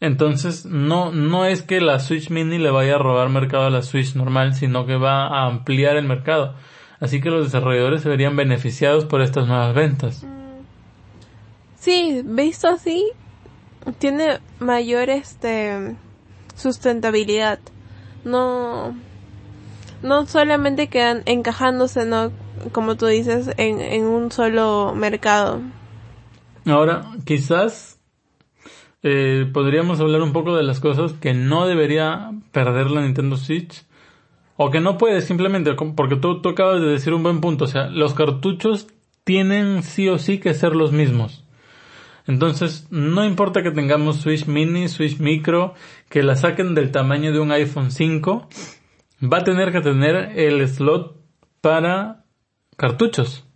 Entonces, 0.00 0.64
no, 0.64 1.10
no 1.10 1.44
es 1.44 1.62
que 1.62 1.80
la 1.80 1.98
Switch 1.98 2.30
Mini 2.30 2.58
le 2.58 2.70
vaya 2.70 2.94
a 2.94 2.98
robar 2.98 3.28
mercado 3.30 3.64
a 3.64 3.70
la 3.70 3.82
Switch 3.82 4.14
normal, 4.14 4.54
sino 4.54 4.86
que 4.86 4.96
va 4.96 5.26
a 5.26 5.46
ampliar 5.46 5.96
el 5.96 6.06
mercado. 6.06 6.54
Así 7.00 7.20
que 7.20 7.30
los 7.30 7.44
desarrolladores 7.44 8.02
se 8.02 8.08
verían 8.08 8.36
beneficiados 8.36 9.04
por 9.04 9.22
estas 9.22 9.48
nuevas 9.48 9.74
ventas. 9.74 10.24
Sí, 11.78 12.22
visto 12.24 12.68
así, 12.68 13.12
tiene 13.98 14.40
mayor 14.58 15.10
este 15.10 15.96
sustentabilidad. 16.56 17.60
No, 18.24 18.96
no 20.02 20.26
solamente 20.26 20.88
quedan 20.88 21.22
encajándose, 21.26 22.04
no, 22.04 22.32
como 22.72 22.96
tú 22.96 23.06
dices, 23.06 23.50
en, 23.56 24.04
un 24.04 24.32
solo 24.32 24.92
mercado. 24.94 25.60
Ahora, 26.66 27.06
quizás 27.24 28.00
eh, 29.02 29.48
podríamos 29.52 30.00
hablar 30.00 30.22
un 30.22 30.32
poco 30.32 30.56
de 30.56 30.64
las 30.64 30.80
cosas 30.80 31.12
que 31.12 31.32
no 31.32 31.66
debería 31.66 32.32
perder 32.52 32.90
la 32.90 33.02
Nintendo 33.02 33.36
Switch. 33.36 33.84
O 34.60 34.72
que 34.72 34.80
no 34.80 34.98
puede 34.98 35.20
simplemente, 35.20 35.72
porque 35.94 36.16
tú, 36.16 36.42
tú 36.42 36.48
acabas 36.48 36.80
de 36.80 36.88
decir 36.88 37.14
un 37.14 37.22
buen 37.22 37.40
punto. 37.40 37.64
O 37.64 37.68
sea, 37.68 37.86
los 37.86 38.14
cartuchos 38.14 38.88
tienen 39.22 39.84
sí 39.84 40.08
o 40.08 40.18
sí 40.18 40.38
que 40.38 40.52
ser 40.52 40.74
los 40.74 40.90
mismos. 40.90 41.44
Entonces, 42.28 42.86
no 42.90 43.24
importa 43.24 43.62
que 43.62 43.70
tengamos 43.70 44.18
Switch 44.18 44.46
Mini, 44.46 44.88
Switch 44.88 45.18
Micro, 45.18 45.72
que 46.10 46.22
la 46.22 46.36
saquen 46.36 46.74
del 46.74 46.92
tamaño 46.92 47.32
de 47.32 47.40
un 47.40 47.50
iPhone 47.52 47.90
5, 47.90 48.48
va 49.22 49.38
a 49.38 49.44
tener 49.44 49.72
que 49.72 49.80
tener 49.80 50.38
el 50.38 50.68
slot 50.68 51.16
para 51.62 52.26
cartuchos. 52.76 53.46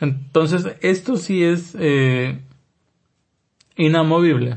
Entonces, 0.00 0.74
esto 0.80 1.18
sí 1.18 1.44
es 1.44 1.76
eh, 1.78 2.40
inamovible. 3.76 4.56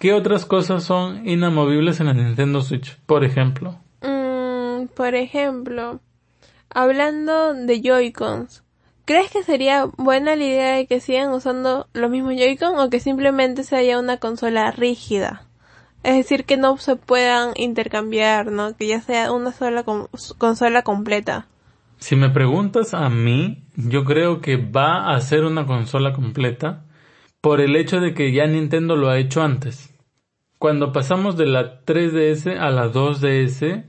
¿Qué 0.00 0.14
otras 0.14 0.46
cosas 0.46 0.84
son 0.84 1.28
inamovibles 1.28 2.00
en 2.00 2.06
la 2.06 2.14
Nintendo 2.14 2.62
Switch? 2.62 2.98
Por 3.04 3.24
ejemplo. 3.24 3.78
Mm, 4.00 4.86
por 4.94 5.14
ejemplo, 5.14 6.00
hablando 6.70 7.52
de 7.52 7.82
Joy-Cons, 7.82 8.62
¿crees 9.08 9.30
que 9.30 9.42
sería 9.42 9.86
buena 9.96 10.36
la 10.36 10.44
idea 10.44 10.74
de 10.74 10.86
que 10.86 11.00
sigan 11.00 11.30
usando 11.32 11.86
los 11.94 12.10
mismos 12.10 12.34
Joy-Con 12.36 12.78
o 12.78 12.90
que 12.90 13.00
simplemente 13.00 13.64
se 13.64 13.74
haya 13.74 13.98
una 13.98 14.18
consola 14.18 14.70
rígida? 14.70 15.46
Es 16.02 16.14
decir, 16.14 16.44
que 16.44 16.58
no 16.58 16.76
se 16.76 16.96
puedan 16.96 17.52
intercambiar, 17.56 18.52
¿no? 18.52 18.76
Que 18.76 18.86
ya 18.86 19.00
sea 19.00 19.32
una 19.32 19.52
sola 19.52 19.82
consola 20.36 20.82
completa. 20.82 21.46
Si 21.96 22.16
me 22.16 22.28
preguntas 22.28 22.92
a 22.92 23.08
mí, 23.08 23.64
yo 23.76 24.04
creo 24.04 24.42
que 24.42 24.58
va 24.58 25.14
a 25.14 25.20
ser 25.22 25.44
una 25.44 25.64
consola 25.64 26.12
completa 26.12 26.84
por 27.40 27.62
el 27.62 27.76
hecho 27.76 28.00
de 28.00 28.12
que 28.12 28.30
ya 28.32 28.46
Nintendo 28.46 28.94
lo 28.94 29.08
ha 29.08 29.18
hecho 29.18 29.40
antes. 29.40 29.90
Cuando 30.58 30.92
pasamos 30.92 31.38
de 31.38 31.46
la 31.46 31.82
3DS 31.86 32.58
a 32.58 32.68
la 32.68 32.92
2DS, 32.92 33.86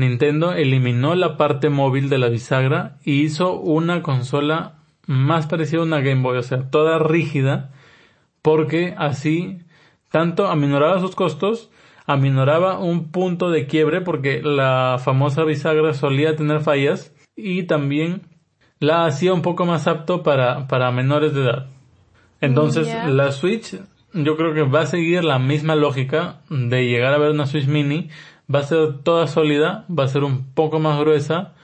Nintendo 0.00 0.52
eliminó 0.52 1.14
la 1.14 1.36
parte 1.36 1.70
móvil 1.70 2.08
de 2.08 2.18
la 2.18 2.28
bisagra 2.28 2.96
y 3.04 3.22
hizo 3.22 3.54
una 3.54 4.02
consola 4.02 4.78
más 5.06 5.46
parecida 5.46 5.80
a 5.80 5.84
una 5.84 6.00
Game 6.00 6.22
Boy, 6.22 6.38
o 6.38 6.42
sea, 6.42 6.70
toda 6.70 6.98
rígida, 6.98 7.72
porque 8.42 8.94
así 8.96 9.58
tanto 10.10 10.48
aminoraba 10.48 11.00
sus 11.00 11.14
costos, 11.14 11.70
aminoraba 12.06 12.78
un 12.78 13.10
punto 13.10 13.50
de 13.50 13.66
quiebre 13.66 14.00
porque 14.00 14.42
la 14.42 14.98
famosa 15.02 15.44
bisagra 15.44 15.94
solía 15.94 16.36
tener 16.36 16.60
fallas 16.60 17.14
y 17.36 17.64
también 17.64 18.22
la 18.78 19.04
hacía 19.04 19.32
un 19.32 19.42
poco 19.42 19.66
más 19.66 19.86
apto 19.86 20.22
para, 20.22 20.66
para 20.66 20.90
menores 20.90 21.34
de 21.34 21.42
edad. 21.42 21.66
Entonces, 22.40 22.88
la 23.06 23.32
Switch 23.32 23.76
yo 24.12 24.36
creo 24.36 24.54
que 24.54 24.62
va 24.62 24.80
a 24.80 24.86
seguir 24.86 25.24
la 25.24 25.38
misma 25.38 25.76
lógica 25.76 26.40
de 26.48 26.86
llegar 26.86 27.12
a 27.12 27.18
ver 27.18 27.30
una 27.30 27.46
Switch 27.46 27.66
Mini, 27.66 28.08
va 28.52 28.60
a 28.60 28.64
ser 28.64 29.02
toda 29.02 29.26
sólida, 29.26 29.84
va 29.88 30.04
a 30.04 30.08
ser 30.08 30.24
un 30.24 30.52
poco 30.54 30.78
más 30.78 30.98
gruesa 30.98 31.54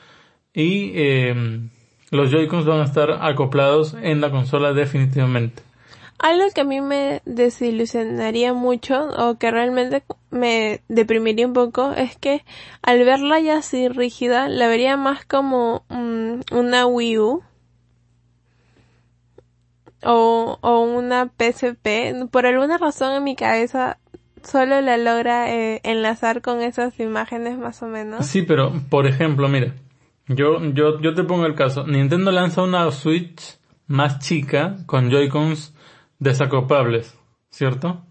y 0.53 0.93
eh, 0.95 1.35
los 2.11 2.31
Joy-Cons 2.31 2.67
van 2.67 2.81
a 2.81 2.85
estar 2.85 3.11
acoplados 3.21 3.97
en 4.01 4.21
la 4.21 4.31
consola 4.31 4.73
definitivamente. 4.73 5.63
Algo 6.19 6.45
que 6.55 6.63
a 6.63 6.65
mí 6.65 6.81
me 6.81 7.21
desilusionaría 7.27 8.55
mucho 8.55 9.09
o 9.19 9.37
que 9.37 9.51
realmente 9.51 10.03
me 10.31 10.81
deprimiría 10.89 11.47
un 11.47 11.53
poco 11.53 11.93
es 11.93 12.17
que 12.17 12.43
al 12.81 13.05
verla 13.05 13.39
ya 13.41 13.59
así 13.59 13.89
rígida 13.89 14.49
la 14.49 14.67
vería 14.67 14.97
más 14.97 15.27
como 15.27 15.85
mm, 15.91 16.41
una 16.53 16.87
Wii 16.87 17.19
U 17.19 17.43
o, 20.05 20.59
o 20.61 20.81
una 20.81 21.27
PSP. 21.27 22.31
Por 22.31 22.47
alguna 22.47 22.79
razón 22.79 23.13
en 23.13 23.25
mi 23.25 23.37
cabeza 23.37 23.99
solo 24.43 24.81
la 24.81 24.97
logra 24.97 25.53
eh, 25.53 25.81
enlazar 25.85 26.43
con 26.43 26.61
esas 26.61 26.99
imágenes 27.01 27.59
más 27.59 27.83
o 27.83 27.87
menos. 27.87 28.27
Sí, 28.27 28.43
pero 28.43 28.73
por 28.89 29.07
ejemplo, 29.07 29.49
mira, 29.49 29.75
yo, 30.29 30.63
yo, 30.73 31.01
yo 31.01 31.15
te 31.15 31.25
pongo 31.25 31.47
el 31.47 31.55
caso. 31.55 31.87
Nintendo 31.87 32.31
lanza 32.33 32.63
una 32.63 32.91
Switch 32.91 33.59
más 33.87 34.19
chica 34.21 34.77
con 34.87 35.11
Joy-Cons 35.11 35.75
desacoplables, 36.19 37.19
¿cierto? 37.51 38.06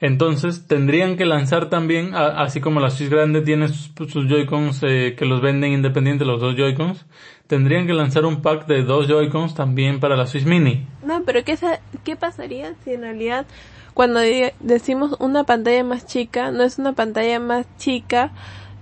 Entonces 0.00 0.66
tendrían 0.66 1.16
que 1.16 1.26
lanzar 1.26 1.68
también, 1.68 2.14
así 2.14 2.60
como 2.60 2.80
la 2.80 2.90
Switch 2.90 3.10
grande 3.10 3.42
tiene 3.42 3.68
sus, 3.68 3.92
Joy-Cons 3.94 4.82
eh, 4.82 5.14
que 5.16 5.26
los 5.26 5.42
venden 5.42 5.72
independientes, 5.72 6.26
los 6.26 6.40
dos 6.40 6.56
Joy-Cons, 6.56 7.04
tendrían 7.46 7.86
que 7.86 7.92
lanzar 7.92 8.24
un 8.24 8.40
pack 8.40 8.66
de 8.66 8.82
dos 8.82 9.08
Joy-Cons 9.08 9.54
también 9.54 10.00
para 10.00 10.16
la 10.16 10.26
Switch 10.26 10.46
Mini. 10.46 10.86
No, 11.04 11.22
pero 11.24 11.44
¿qué, 11.44 11.58
¿qué 12.02 12.16
pasaría 12.16 12.74
si 12.82 12.94
en 12.94 13.02
realidad 13.02 13.44
cuando 13.92 14.20
decimos 14.60 15.16
una 15.18 15.44
pantalla 15.44 15.84
más 15.84 16.06
chica, 16.06 16.50
no 16.50 16.62
es 16.62 16.78
una 16.78 16.94
pantalla 16.94 17.38
más 17.38 17.66
chica 17.76 18.32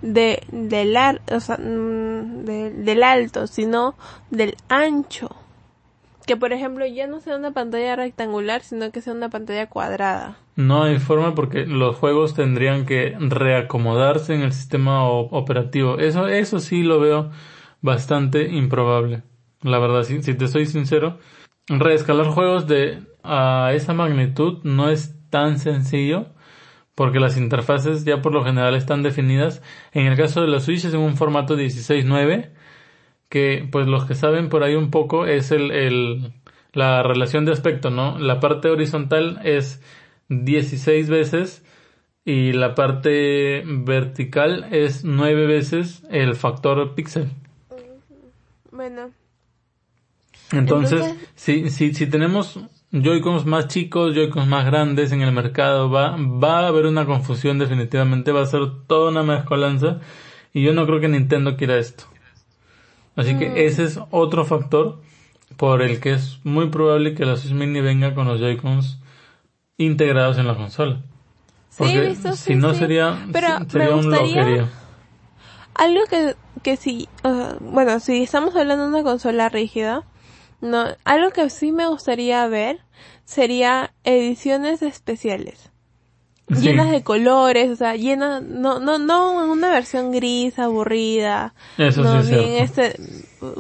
de, 0.02 0.44
del, 0.52 0.96
o 1.32 1.40
sea, 1.40 1.56
mm, 1.56 2.44
del 2.44 3.02
alto, 3.02 3.48
sino 3.48 3.96
del 4.30 4.54
ancho? 4.68 5.34
Que 6.28 6.36
por 6.36 6.52
ejemplo 6.52 6.86
ya 6.86 7.06
no 7.06 7.20
sea 7.20 7.36
una 7.36 7.52
pantalla 7.52 7.96
rectangular, 7.96 8.62
sino 8.62 8.92
que 8.92 9.00
sea 9.00 9.14
una 9.14 9.30
pantalla 9.30 9.66
cuadrada. 9.66 10.36
No 10.56 10.82
hay 10.82 10.98
forma 10.98 11.34
porque 11.34 11.64
los 11.64 11.96
juegos 11.96 12.34
tendrían 12.34 12.84
que 12.84 13.16
reacomodarse 13.18 14.34
en 14.34 14.42
el 14.42 14.52
sistema 14.52 15.08
operativo. 15.08 15.98
Eso, 15.98 16.28
eso 16.28 16.60
sí 16.60 16.82
lo 16.82 17.00
veo 17.00 17.30
bastante 17.80 18.46
improbable. 18.48 19.22
La 19.62 19.78
verdad, 19.78 20.02
si, 20.02 20.22
si 20.22 20.34
te 20.34 20.48
soy 20.48 20.66
sincero, 20.66 21.18
reescalar 21.66 22.26
juegos 22.26 22.66
de 22.66 23.02
a 23.24 23.72
esa 23.74 23.94
magnitud 23.94 24.58
no 24.64 24.90
es 24.90 25.16
tan 25.30 25.58
sencillo 25.58 26.26
porque 26.94 27.20
las 27.20 27.38
interfaces 27.38 28.04
ya 28.04 28.20
por 28.20 28.34
lo 28.34 28.44
general 28.44 28.74
están 28.74 29.02
definidas. 29.02 29.62
En 29.92 30.06
el 30.06 30.16
caso 30.16 30.42
de 30.42 30.48
la 30.48 30.60
Switch 30.60 30.84
es 30.84 30.92
en 30.92 31.00
un 31.00 31.16
formato 31.16 31.56
16.9 31.56 32.50
que 33.28 33.68
pues 33.70 33.86
los 33.86 34.04
que 34.04 34.14
saben 34.14 34.48
por 34.48 34.62
ahí 34.62 34.74
un 34.74 34.90
poco 34.90 35.26
es 35.26 35.50
el, 35.50 35.70
el, 35.70 36.32
la 36.72 37.02
relación 37.02 37.44
de 37.44 37.52
aspecto, 37.52 37.90
¿no? 37.90 38.18
La 38.18 38.40
parte 38.40 38.68
horizontal 38.68 39.40
es 39.44 39.82
16 40.28 41.08
veces 41.08 41.64
y 42.24 42.52
la 42.52 42.74
parte 42.74 43.62
vertical 43.64 44.66
es 44.70 45.04
9 45.04 45.46
veces 45.46 46.02
el 46.10 46.34
factor 46.34 46.94
píxel. 46.94 47.30
Bueno. 48.70 49.10
Entonces, 50.52 51.14
si, 51.34 51.68
si, 51.68 51.92
si 51.92 52.06
tenemos 52.06 52.58
Joy-Cons 52.92 53.44
más 53.44 53.68
chicos, 53.68 54.14
Joy-Cons 54.14 54.46
más 54.46 54.64
grandes 54.64 55.12
en 55.12 55.20
el 55.20 55.32
mercado, 55.32 55.90
va, 55.90 56.16
va 56.16 56.60
a 56.60 56.68
haber 56.68 56.86
una 56.86 57.04
confusión 57.04 57.58
definitivamente, 57.58 58.32
va 58.32 58.42
a 58.42 58.46
ser 58.46 58.62
toda 58.86 59.10
una 59.10 59.22
mezcolanza 59.22 60.00
y 60.54 60.62
yo 60.62 60.72
no 60.72 60.86
creo 60.86 61.00
que 61.00 61.08
Nintendo 61.08 61.56
quiera 61.56 61.76
esto. 61.76 62.04
Así 63.18 63.36
que 63.36 63.50
mm. 63.50 63.56
ese 63.56 63.84
es 63.84 63.98
otro 64.12 64.44
factor 64.44 65.00
por 65.56 65.82
el 65.82 65.98
que 65.98 66.12
es 66.12 66.38
muy 66.44 66.68
probable 66.68 67.16
que 67.16 67.26
la 67.26 67.36
Switch 67.36 67.52
Mini 67.52 67.80
venga 67.80 68.14
con 68.14 68.28
los 68.28 68.38
Joy-Cons 68.38 69.00
integrados 69.76 70.38
en 70.38 70.46
la 70.46 70.54
consola. 70.54 71.02
Porque 71.76 72.14
si 72.14 72.54
no 72.54 72.74
sería, 72.74 73.26
sería 73.68 73.96
un 73.96 74.08
loquería. 74.08 74.68
Algo 75.74 76.00
que, 76.08 76.36
que 76.62 76.76
si, 76.76 77.08
bueno, 77.60 77.98
si 77.98 78.22
estamos 78.22 78.54
hablando 78.54 78.84
de 78.84 78.90
una 78.90 79.02
consola 79.02 79.48
rígida, 79.48 80.04
no, 80.60 80.84
algo 81.04 81.30
que 81.32 81.50
sí 81.50 81.72
me 81.72 81.88
gustaría 81.88 82.46
ver 82.46 82.78
sería 83.24 83.94
ediciones 84.04 84.82
especiales. 84.82 85.72
Llenas 86.62 86.90
de 86.90 87.02
colores, 87.02 87.70
o 87.70 87.76
sea, 87.76 87.94
llenas, 87.96 88.42
no, 88.42 88.80
no, 88.80 88.98
no 88.98 89.50
una 89.52 89.70
versión 89.70 90.12
gris, 90.12 90.58
aburrida, 90.58 91.54
Eso 91.76 92.02
no 92.02 92.22
sí 92.22 92.34
es 92.34 92.38
bien 92.38 92.52
este 92.64 93.00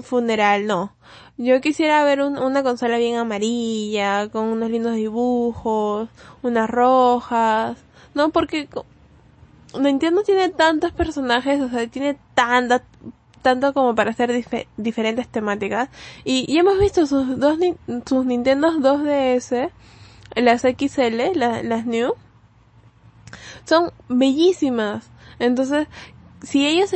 funeral, 0.02 0.66
no. 0.66 0.94
Yo 1.36 1.60
quisiera 1.60 2.02
ver 2.04 2.20
un- 2.20 2.38
una 2.38 2.62
consola 2.62 2.98
bien 2.98 3.16
amarilla, 3.16 4.28
con 4.28 4.46
unos 4.46 4.70
lindos 4.70 4.96
dibujos, 4.96 6.08
unas 6.42 6.68
rojas, 6.68 7.76
no 8.14 8.30
porque 8.30 8.68
Nintendo 9.78 10.22
tiene 10.22 10.48
tantos 10.48 10.92
personajes, 10.92 11.60
o 11.60 11.68
sea, 11.68 11.86
tiene 11.86 12.16
tanta, 12.34 12.82
tanto 13.42 13.72
como 13.74 13.94
para 13.94 14.10
hacer 14.10 14.30
dife- 14.32 14.66
diferentes 14.76 15.28
temáticas. 15.28 15.90
Y, 16.24 16.44
y 16.52 16.58
hemos 16.58 16.78
visto 16.78 17.06
sus 17.06 17.38
dos, 17.38 17.58
sus 18.06 18.24
Nintendos 18.24 18.80
2DS, 18.80 19.70
las 20.34 20.64
XL, 20.64 21.32
la- 21.34 21.62
las 21.62 21.86
New, 21.86 22.14
son 23.68 23.92
bellísimas. 24.08 25.10
Entonces, 25.38 25.86
si 26.42 26.66
ellos 26.66 26.90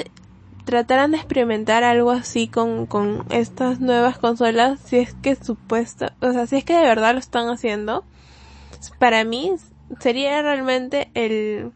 trataran 0.65 1.11
de 1.11 1.19
experimentar 1.19 1.85
algo 1.85 2.11
así 2.11 2.49
con, 2.49 2.87
con 2.87 3.25
estas 3.31 3.81
nuevas 3.81 4.19
consolas, 4.19 4.81
si 4.81 4.99
es 4.99 5.15
que 5.15 5.35
supuesta, 5.37 6.15
o 6.21 6.33
sea, 6.33 6.47
si 6.47 6.57
es 6.57 6.65
que 6.65 6.75
de 6.75 6.83
verdad 6.83 7.13
lo 7.13 7.19
están 7.19 7.49
haciendo, 7.49 8.05
para 8.99 9.25
mí 9.25 9.53
sería 10.01 10.41
realmente 10.43 11.11
el, 11.15 11.73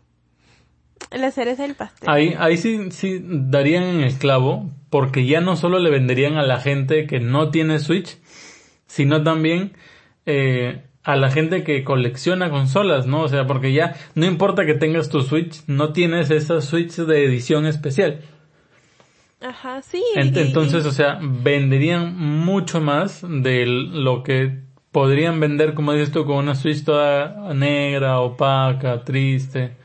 la 1.10 1.30
cereza 1.30 1.64
del 1.64 1.74
pastel. 1.74 2.08
Ahí, 2.08 2.34
ahí 2.38 2.56
sí, 2.56 2.90
sí 2.90 3.20
darían 3.22 3.82
en 3.82 4.00
el 4.00 4.14
clavo, 4.14 4.70
porque 4.88 5.26
ya 5.26 5.40
no 5.40 5.56
solo 5.56 5.78
le 5.78 5.90
venderían 5.90 6.36
a 6.36 6.42
la 6.42 6.60
gente 6.60 7.06
que 7.06 7.20
no 7.20 7.50
tiene 7.50 7.80
Switch, 7.80 8.18
sino 8.86 9.22
también 9.22 9.72
eh, 10.26 10.84
a 11.06 11.14
la 11.16 11.30
gente 11.30 11.62
que 11.62 11.84
colecciona 11.84 12.50
consolas, 12.50 13.06
¿no? 13.06 13.22
O 13.22 13.28
sea, 13.28 13.46
porque 13.46 13.72
ya 13.72 13.94
no 14.16 14.26
importa 14.26 14.66
que 14.66 14.74
tengas 14.74 15.08
tu 15.08 15.22
Switch, 15.22 15.62
no 15.68 15.92
tienes 15.92 16.30
esa 16.32 16.60
Switch 16.60 16.96
de 16.96 17.24
edición 17.24 17.64
especial. 17.64 18.22
Ajá, 19.40 19.82
sí. 19.82 20.02
Y- 20.16 20.18
Entonces, 20.38 20.84
y- 20.84 20.88
o 20.88 20.90
sea, 20.90 21.18
venderían 21.22 22.16
mucho 22.18 22.80
más 22.80 23.24
de 23.26 23.66
lo 23.66 24.22
que 24.24 24.58
podrían 24.90 25.38
vender, 25.38 25.74
como 25.74 25.92
dices 25.92 26.10
tú, 26.10 26.24
con 26.24 26.38
una 26.38 26.54
Switch 26.56 26.84
toda 26.84 27.54
negra, 27.54 28.18
opaca, 28.18 29.04
triste. 29.04 29.76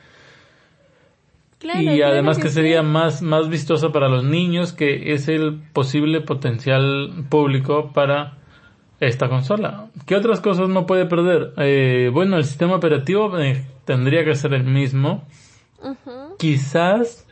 claro, 1.60 1.82
y 1.82 1.86
claro 1.98 2.14
además 2.14 2.40
que 2.40 2.48
sí. 2.50 2.56
sería 2.56 2.82
más, 2.82 3.22
más 3.22 3.48
vistosa 3.50 3.92
para 3.92 4.10
los 4.10 4.24
niños, 4.24 4.74
que 4.74 5.14
es 5.14 5.28
el 5.28 5.62
posible 5.74 6.22
potencial 6.22 7.26
público 7.30 7.92
para 7.94 8.38
esta 9.02 9.28
consola. 9.28 9.88
¿Qué 10.06 10.16
otras 10.16 10.40
cosas 10.40 10.70
no 10.70 10.86
puede 10.86 11.06
perder? 11.06 11.54
Eh, 11.58 12.10
bueno, 12.14 12.38
el 12.38 12.46
sistema 12.46 12.76
operativo 12.76 13.38
eh, 13.40 13.66
tendría 13.84 14.24
que 14.24 14.36
ser 14.36 14.54
el 14.54 14.64
mismo. 14.64 15.26
Quizás 16.38 17.28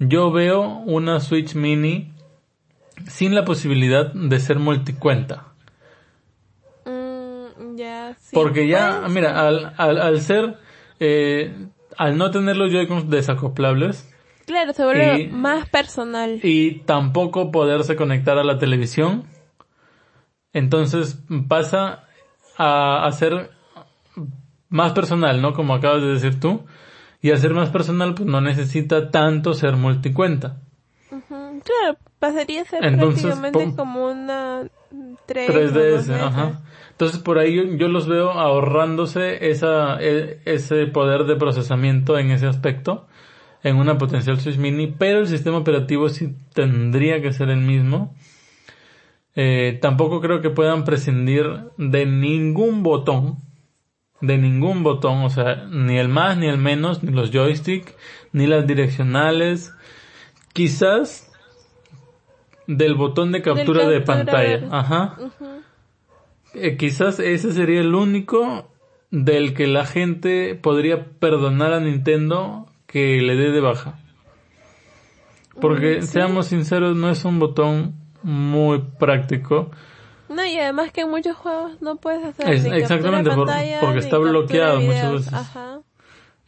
yo 0.00 0.30
veo 0.32 0.62
una 0.84 1.20
Switch 1.20 1.54
Mini 1.54 2.12
sin 3.06 3.34
la 3.34 3.44
posibilidad 3.44 4.12
de 4.12 4.40
ser 4.40 4.58
multicuenta. 4.58 5.46
Mm, 6.84 7.76
sí. 8.18 8.30
Porque 8.34 8.66
ya, 8.68 8.98
puede 9.02 9.08
mira, 9.14 9.46
al, 9.46 9.72
al, 9.76 9.98
al 10.00 10.20
ser, 10.20 10.56
eh, 11.00 11.54
al 11.96 12.18
no 12.18 12.30
tener 12.30 12.56
los 12.56 12.70
Joy-Cons 12.72 13.08
desacoplables, 13.10 14.08
Claro, 14.46 14.72
se 14.72 14.84
vuelve 14.84 15.20
y- 15.20 15.26
más 15.28 15.68
personal. 15.68 16.40
y 16.42 16.80
tampoco 16.80 17.52
poderse 17.52 17.94
conectar 17.94 18.38
a 18.38 18.44
la 18.44 18.58
televisión. 18.58 19.22
Entonces 20.52 21.18
pasa 21.48 22.04
a, 22.56 23.06
a 23.06 23.12
ser 23.12 23.50
más 24.68 24.92
personal, 24.92 25.40
¿no? 25.42 25.52
Como 25.54 25.74
acabas 25.74 26.02
de 26.02 26.08
decir 26.08 26.40
tú. 26.40 26.64
Y 27.20 27.30
al 27.30 27.38
ser 27.38 27.54
más 27.54 27.70
personal, 27.70 28.14
pues 28.14 28.28
no 28.28 28.40
necesita 28.40 29.10
tanto 29.10 29.54
ser 29.54 29.76
multicuenta. 29.76 30.56
Ujú, 31.10 31.60
Claro, 31.64 31.98
pasaría 32.18 32.62
a 32.62 32.64
ser 32.64 32.84
Entonces, 32.84 33.22
prácticamente 33.22 33.76
como 33.76 34.06
una 34.06 34.62
3 35.26 35.72
3DS, 35.72 36.10
ajá. 36.10 36.62
Entonces 36.90 37.18
por 37.20 37.38
ahí 37.38 37.54
yo, 37.54 37.64
yo 37.76 37.88
los 37.88 38.06
veo 38.06 38.30
ahorrándose 38.30 39.50
esa, 39.50 40.00
e- 40.00 40.40
ese 40.44 40.86
poder 40.86 41.24
de 41.24 41.36
procesamiento 41.36 42.18
en 42.18 42.30
ese 42.30 42.46
aspecto 42.46 43.06
en 43.62 43.76
una 43.76 43.96
potencial 43.98 44.40
Switch 44.40 44.56
Mini, 44.58 44.88
pero 44.88 45.20
el 45.20 45.28
sistema 45.28 45.58
operativo 45.58 46.08
sí 46.08 46.34
tendría 46.52 47.22
que 47.22 47.32
ser 47.32 47.48
el 47.48 47.60
mismo. 47.60 48.14
Eh, 49.34 49.78
tampoco 49.80 50.20
creo 50.20 50.40
que 50.42 50.50
puedan 50.50 50.84
prescindir 50.84 51.46
de 51.78 52.04
ningún 52.06 52.82
botón, 52.82 53.38
de 54.20 54.36
ningún 54.38 54.82
botón, 54.82 55.24
o 55.24 55.30
sea, 55.30 55.66
ni 55.70 55.98
el 55.98 56.08
más 56.08 56.36
ni 56.36 56.46
el 56.46 56.58
menos, 56.58 57.02
ni 57.02 57.12
los 57.12 57.30
joystick, 57.30 57.96
ni 58.32 58.46
las 58.46 58.66
direccionales, 58.66 59.74
quizás 60.52 61.30
del 62.66 62.94
botón 62.94 63.32
de 63.32 63.42
captura 63.42 63.88
de 63.88 64.00
pantalla, 64.00 64.68
ajá. 64.70 65.16
Eh, 66.54 66.76
quizás 66.76 67.18
ese 67.18 67.52
sería 67.52 67.80
el 67.80 67.94
único 67.94 68.70
del 69.10 69.54
que 69.54 69.66
la 69.66 69.86
gente 69.86 70.54
podría 70.54 71.04
perdonar 71.04 71.72
a 71.72 71.80
Nintendo 71.80 72.66
que 72.86 73.20
le 73.22 73.36
dé 73.36 73.50
de 73.50 73.60
baja. 73.60 73.98
Porque, 75.60 76.02
sí. 76.02 76.08
seamos 76.08 76.46
sinceros, 76.46 76.96
no 76.96 77.10
es 77.10 77.24
un 77.24 77.38
botón 77.38 78.01
muy 78.22 78.80
práctico. 78.98 79.70
No, 80.28 80.44
y 80.46 80.56
además 80.58 80.92
que 80.92 81.02
en 81.02 81.10
muchos 81.10 81.36
juegos 81.36 81.80
no 81.82 81.96
puedes 81.96 82.24
hacer 82.24 82.48
Es- 82.50 82.64
ni 82.64 82.70
exactamente, 82.76 83.30
por- 83.30 83.46
pantalla, 83.46 83.80
porque 83.80 83.98
está 83.98 84.18
bloqueado 84.18 84.80
muchas 84.80 85.12
veces. 85.12 85.32
Ajá. 85.32 85.80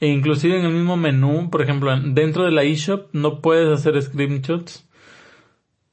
E 0.00 0.08
inclusive 0.08 0.58
en 0.58 0.64
el 0.64 0.72
mismo 0.72 0.96
menú, 0.96 1.50
por 1.50 1.62
ejemplo, 1.62 1.92
en- 1.92 2.14
dentro 2.14 2.44
de 2.44 2.50
la 2.50 2.62
eShop 2.62 3.08
no 3.12 3.40
puedes 3.40 3.68
hacer 3.72 4.00
screenshots. 4.02 4.88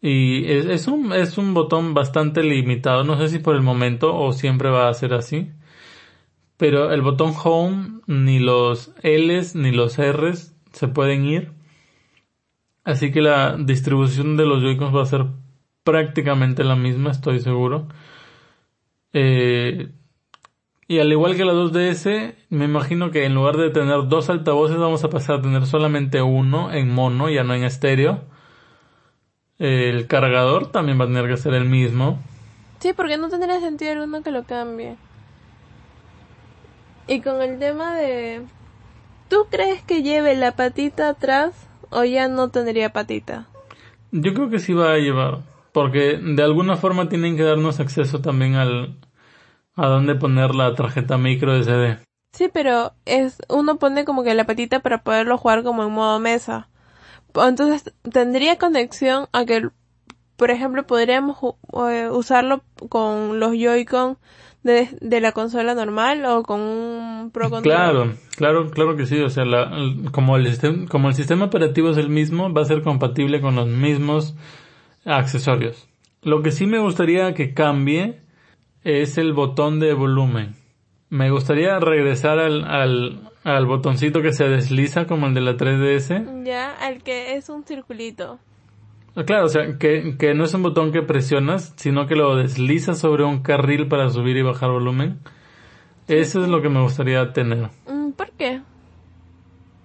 Y 0.02 0.52
es, 0.52 0.66
es 0.66 0.88
un, 0.88 1.14
es 1.14 1.38
un 1.38 1.54
botón 1.54 1.94
bastante 1.94 2.42
limitado. 2.44 3.04
No 3.04 3.18
sé 3.18 3.30
si 3.30 3.40
por 3.40 3.56
el 3.56 3.62
momento 3.62 4.16
o 4.16 4.32
siempre 4.34 4.70
va 4.70 4.90
a 4.90 4.94
ser 4.94 5.14
así. 5.14 5.52
Pero 6.58 6.92
el 6.92 7.02
botón 7.02 7.34
Home, 7.44 8.02
ni 8.08 8.40
los 8.40 8.94
L's 9.04 9.56
ni 9.56 9.72
los 9.72 9.98
R's 10.00 10.56
se 10.72 10.88
pueden 10.88 11.26
ir. 11.26 11.52
Así 12.84 13.12
que 13.12 13.22
la 13.22 13.58
distribución 13.58 14.38
de 14.38 14.46
los 14.46 14.62
Joy-Cons 14.64 14.96
va 14.96 15.04
a 15.04 15.06
ser 15.06 15.26
prácticamente 15.84 16.64
la 16.64 16.76
misma, 16.76 17.12
estoy 17.12 17.40
seguro. 17.40 17.88
Eh, 19.14 19.90
y 20.88 21.00
al 21.00 21.12
igual 21.12 21.38
que 21.38 21.46
la 21.46 21.54
2DS, 21.54 22.36
me 22.50 22.66
imagino 22.66 23.12
que 23.12 23.26
en 23.26 23.34
lugar 23.34 23.56
de 23.58 23.70
tener 23.70 24.08
dos 24.10 24.30
altavoces 24.30 24.78
vamos 24.78 25.04
a 25.04 25.10
pasar 25.10 25.38
a 25.38 25.42
tener 25.42 25.66
solamente 25.66 26.22
uno 26.22 26.72
en 26.74 26.94
mono, 26.94 27.30
ya 27.30 27.44
no 27.44 27.54
en 27.54 27.64
estéreo. 27.64 28.26
El 29.58 30.08
cargador 30.08 30.72
también 30.72 31.00
va 31.00 31.06
a 31.06 31.08
tener 31.08 31.28
que 31.28 31.38
ser 31.38 31.54
el 31.54 31.66
mismo. 31.66 32.20
Sí, 32.80 32.94
porque 32.94 33.18
no 33.18 33.30
tendría 33.30 33.60
sentido 33.60 33.92
alguno 33.92 34.24
que 34.24 34.32
lo 34.32 34.44
cambie. 34.44 34.98
Y 37.08 37.22
con 37.22 37.42
el 37.42 37.60
tema 37.60 37.96
de... 37.96 38.42
¿Tú 39.30 39.48
crees 39.50 39.84
que 39.84 40.04
lleve 40.04 40.36
la 40.36 40.58
patita 40.58 41.10
atrás 41.10 41.54
o 41.90 42.04
ya 42.04 42.28
no 42.28 42.50
tendría 42.50 42.92
patita? 42.92 43.48
Yo 44.12 44.34
creo 44.34 44.50
que 44.50 44.60
sí 44.60 44.74
va 44.74 44.92
a 44.92 44.98
llevar, 44.98 45.40
porque 45.74 46.20
de 46.22 46.44
alguna 46.44 46.76
forma 46.78 47.10
tienen 47.10 47.38
que 47.38 47.44
darnos 47.44 47.80
acceso 47.80 48.22
también 48.22 48.56
al 48.56 48.98
a 49.76 49.88
dónde 49.88 50.16
poner 50.16 50.54
la 50.54 50.76
tarjeta 50.76 51.18
micro 51.18 51.56
SD. 51.56 51.98
Sí, 52.34 52.50
pero 52.54 52.94
es 53.06 53.38
uno 53.50 53.78
pone 53.78 54.06
como 54.06 54.24
que 54.24 54.34
la 54.34 54.46
patita 54.46 54.80
para 54.82 55.04
poderlo 55.04 55.38
jugar 55.38 55.64
como 55.64 55.84
en 55.84 55.92
modo 55.92 56.20
mesa. 56.20 56.70
Entonces 57.34 57.94
tendría 58.12 58.58
conexión 58.58 59.28
a 59.32 59.46
que, 59.46 59.70
por 60.36 60.52
ejemplo, 60.52 60.86
podríamos 60.86 61.38
eh, 61.90 62.10
usarlo 62.12 62.64
con 62.90 63.40
los 63.40 63.52
Joy-Con 63.52 64.18
de, 64.64 64.90
de 65.02 65.22
la 65.22 65.32
consola 65.32 65.74
normal 65.74 66.24
o 66.26 66.44
con 66.44 66.60
un 66.60 67.32
Pro 67.32 67.50
Controller. 67.50 67.80
Claro, 67.92 68.14
claro, 68.36 68.70
claro 68.72 68.96
que 68.98 69.06
sí. 69.06 69.20
O 69.22 69.30
sea, 69.30 69.46
la- 69.46 69.72
como, 70.12 70.36
el 70.38 70.48
sistema, 70.48 70.88
como 70.88 71.08
el 71.10 71.16
sistema 71.16 71.46
operativo 71.46 71.90
es 71.90 71.98
el 71.98 72.10
mismo, 72.10 72.52
va 72.54 72.62
a 72.62 72.66
ser 72.66 72.82
compatible 72.82 73.40
con 73.42 73.56
los 73.56 73.68
mismos 73.68 74.36
accesorios. 75.06 75.88
Lo 76.22 76.42
que 76.42 76.52
sí 76.52 76.68
me 76.68 76.80
gustaría 76.80 77.34
que 77.34 77.54
cambie 77.54 78.22
es 78.84 79.18
el 79.18 79.34
botón 79.34 79.80
de 79.80 79.94
volumen. 79.94 80.56
Me 81.10 81.30
gustaría 81.30 81.80
regresar 81.80 82.40
al, 82.40 82.64
al, 82.64 83.32
al 83.44 83.66
botoncito 83.66 84.22
que 84.22 84.32
se 84.32 84.48
desliza 84.48 85.08
como 85.08 85.28
el 85.28 85.34
de 85.34 85.42
la 85.42 85.58
3DS. 85.58 86.46
Ya, 86.46 86.72
al 86.72 87.04
que 87.04 87.36
es 87.36 87.50
un 87.50 87.64
circulito. 87.64 88.40
Claro, 89.26 89.46
o 89.46 89.50
sea, 89.50 89.78
que, 89.78 90.16
que 90.18 90.34
no 90.34 90.46
es 90.46 90.54
un 90.54 90.64
botón 90.64 90.94
que 90.94 91.02
presionas, 91.02 91.74
sino 91.76 92.08
que 92.08 92.16
lo 92.16 92.38
deslizas 92.38 93.00
sobre 93.00 93.26
un 93.26 93.42
carril 93.42 93.88
para 93.88 94.10
subir 94.10 94.38
y 94.38 94.42
bajar 94.42 94.70
volumen. 94.72 95.20
Eso 96.08 96.44
es 96.44 96.50
lo 96.50 96.62
que 96.62 96.70
me 96.70 96.82
gustaría 96.82 97.34
tener. 97.34 97.70
Mm, 97.88 98.12
¿Por 98.12 98.32
qué? 98.32 98.62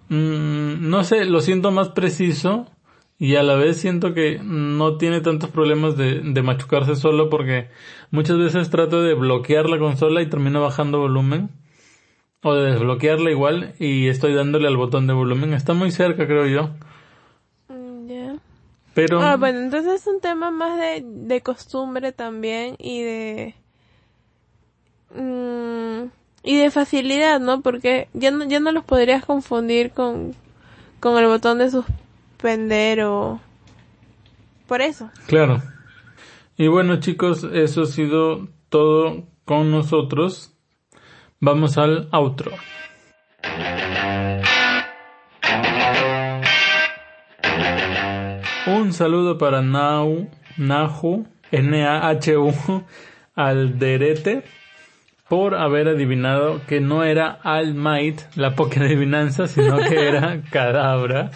Mm, 0.08 0.88
no 0.88 1.02
sé, 1.02 1.24
lo 1.24 1.40
siento 1.40 1.72
más 1.72 1.88
preciso 1.88 2.66
y 3.18 3.36
a 3.36 3.42
la 3.42 3.54
vez 3.56 3.78
siento 3.78 4.12
que 4.14 4.38
no 4.42 4.96
tiene 4.98 5.20
tantos 5.20 5.50
problemas 5.50 5.96
de, 5.96 6.20
de 6.20 6.42
machucarse 6.42 6.96
solo 6.96 7.30
porque 7.30 7.68
muchas 8.10 8.38
veces 8.38 8.70
trato 8.70 9.02
de 9.02 9.14
bloquear 9.14 9.68
la 9.70 9.78
consola 9.78 10.22
y 10.22 10.28
termino 10.28 10.60
bajando 10.60 10.98
volumen 10.98 11.50
o 12.42 12.54
de 12.54 12.72
desbloquearla 12.72 13.30
igual 13.30 13.74
y 13.78 14.08
estoy 14.08 14.34
dándole 14.34 14.68
al 14.68 14.76
botón 14.76 15.06
de 15.06 15.14
volumen. 15.14 15.54
Está 15.54 15.72
muy 15.74 15.90
cerca, 15.90 16.26
creo 16.26 16.46
yo. 16.46 16.70
Mm. 17.68 18.36
Pero 18.94 19.20
Ah, 19.20 19.36
bueno, 19.36 19.60
entonces 19.60 20.02
es 20.02 20.06
un 20.06 20.20
tema 20.20 20.50
más 20.50 20.78
de, 20.78 21.02
de 21.04 21.40
costumbre 21.42 22.12
también 22.12 22.76
y 22.78 23.02
de... 23.02 23.54
mm, 25.14 26.08
y 26.44 26.56
de 26.56 26.70
facilidad, 26.70 27.40
¿no? 27.40 27.60
Porque 27.60 28.08
ya 28.14 28.30
no, 28.30 28.44
ya 28.46 28.60
no 28.60 28.72
los 28.72 28.84
podrías 28.84 29.24
confundir 29.24 29.90
con, 29.90 30.34
con 31.00 31.18
el 31.18 31.26
botón 31.26 31.58
de 31.58 31.70
suspender 32.36 33.02
o... 33.02 33.40
Por 34.66 34.82
eso. 34.82 35.10
Claro. 35.26 35.62
Y 36.56 36.68
bueno 36.68 37.00
chicos, 37.00 37.44
eso 37.44 37.82
ha 37.82 37.86
sido 37.86 38.48
todo 38.68 39.24
con 39.44 39.70
nosotros. 39.70 40.52
Vamos 41.40 41.78
al 41.78 42.08
outro. 42.12 42.52
Un 48.66 48.92
saludo 48.92 49.38
para 49.38 49.62
Nau, 49.62 50.28
Nahu, 50.56 51.26
N-A-H-U, 51.52 52.52
Alderete, 53.36 54.42
por 55.28 55.54
haber 55.54 55.88
adivinado 55.88 56.60
que 56.66 56.80
no 56.80 57.04
era 57.04 57.38
All 57.44 57.74
Might, 57.74 58.22
la 58.34 58.56
poca 58.56 58.80
adivinanza, 58.84 59.46
sino 59.46 59.78
que 59.78 60.08
era 60.08 60.40
Cadabra. 60.50 61.30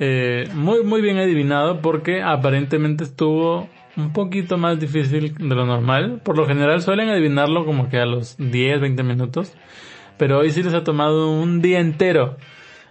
Eh, 0.00 0.48
muy, 0.54 0.82
muy 0.82 1.00
bien 1.00 1.18
adivinado 1.18 1.80
porque 1.80 2.22
aparentemente 2.22 3.04
estuvo 3.04 3.68
un 3.96 4.12
poquito 4.12 4.56
más 4.56 4.80
difícil 4.80 5.34
de 5.34 5.54
lo 5.54 5.66
normal. 5.66 6.20
Por 6.24 6.36
lo 6.36 6.46
general 6.46 6.82
suelen 6.82 7.08
adivinarlo 7.08 7.64
como 7.64 7.88
que 7.88 7.98
a 7.98 8.06
los 8.06 8.36
10, 8.38 8.80
20 8.80 9.02
minutos. 9.02 9.54
Pero 10.18 10.38
hoy 10.38 10.50
sí 10.50 10.62
les 10.62 10.74
ha 10.74 10.84
tomado 10.84 11.30
un 11.30 11.60
día 11.60 11.80
entero. 11.80 12.36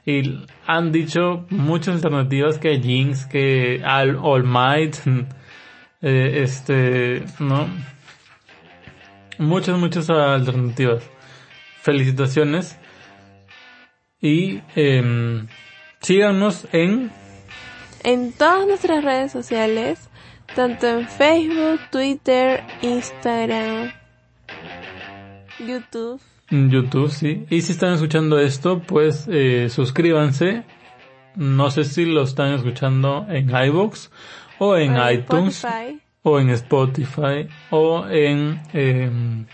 Y 0.06 0.40
han 0.66 0.92
dicho 0.92 1.46
muchas 1.50 1.96
alternativas 1.96 2.58
que 2.58 2.80
Jinx, 2.80 3.26
que 3.26 3.84
All, 3.86 4.18
All 4.22 4.44
Might, 4.44 4.96
eh, 6.02 6.42
este, 6.44 7.24
¿no? 7.40 7.68
Muchas, 9.38 9.78
muchas 9.78 10.10
alternativas. 10.10 11.10
Felicitaciones. 11.82 12.80
Y 14.22 14.62
eh, 14.76 15.44
síganos 16.02 16.68
en 16.72 17.12
En 18.04 18.34
todas 18.34 18.68
nuestras 18.68 19.04
redes 19.04 19.32
sociales, 19.32 20.10
tanto 20.56 20.88
en 20.88 21.08
Facebook, 21.08 21.80
Twitter, 21.92 22.64
Instagram, 22.82 23.92
YouTube. 25.60 26.20
YouTube, 26.50 27.10
sí. 27.10 27.46
Y 27.50 27.62
si 27.62 27.72
están 27.72 27.94
escuchando 27.94 28.40
esto, 28.40 28.82
pues 28.82 29.28
eh, 29.30 29.70
suscríbanse. 29.70 30.64
No 31.36 31.72
sé 31.72 31.86
si 31.86 32.06
lo 32.06 32.24
están 32.24 32.54
escuchando 32.54 33.26
en 33.30 33.50
iVoox 33.50 34.10
o 34.60 34.76
en 34.76 34.98
o 34.98 35.12
iTunes 35.12 35.64
Spotify. 35.64 36.02
o 36.24 36.40
en 36.40 36.50
Spotify 36.50 37.48
o 37.70 38.06
en 38.10 38.62
eh, 38.74 39.46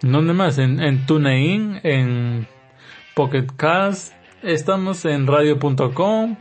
¿dónde 0.00 0.32
más? 0.32 0.56
En, 0.58 0.80
en 0.80 1.04
TuneIn, 1.04 1.80
en 1.82 2.48
Pocket 3.14 3.46
Cast, 3.56 4.14
estamos 4.42 5.04
en 5.04 5.26
radio.com, 5.26 6.36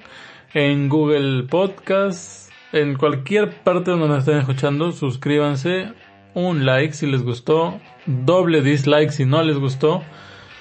en 0.54 0.90
Google 0.90 1.44
Podcast, 1.44 2.52
en 2.74 2.96
cualquier 2.96 3.64
parte 3.64 3.92
donde 3.92 4.08
nos 4.08 4.20
estén 4.20 4.40
escuchando, 4.40 4.92
suscríbanse, 4.92 5.94
un 6.34 6.66
like 6.66 6.94
si 6.94 7.08
les 7.08 7.24
gustó, 7.24 7.80
doble 8.06 8.62
dislike 8.62 9.12
si 9.12 9.26
no 9.26 9.42
les 9.44 9.58
gustó. 9.58 10.04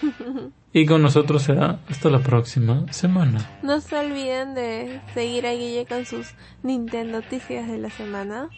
Y 0.73 0.87
con 0.87 1.03
nosotros 1.03 1.43
será 1.43 1.81
hasta 1.89 2.11
la 2.11 2.21
próxima 2.21 2.87
semana. 2.93 3.59
No 3.65 3.81
se 3.81 3.97
olviden 3.97 4.55
de 4.55 5.01
seguir 5.15 5.45
a 5.45 5.53
Guille 5.53 5.85
con 5.85 6.07
sus 6.07 6.35
Nintendo 6.63 7.21
noticias 7.21 7.67
de 7.69 7.79
la 7.79 7.91
semana. 7.91 8.49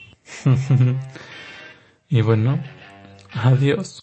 y 2.11 2.21
bueno, 2.21 2.63
adiós. 3.33 4.03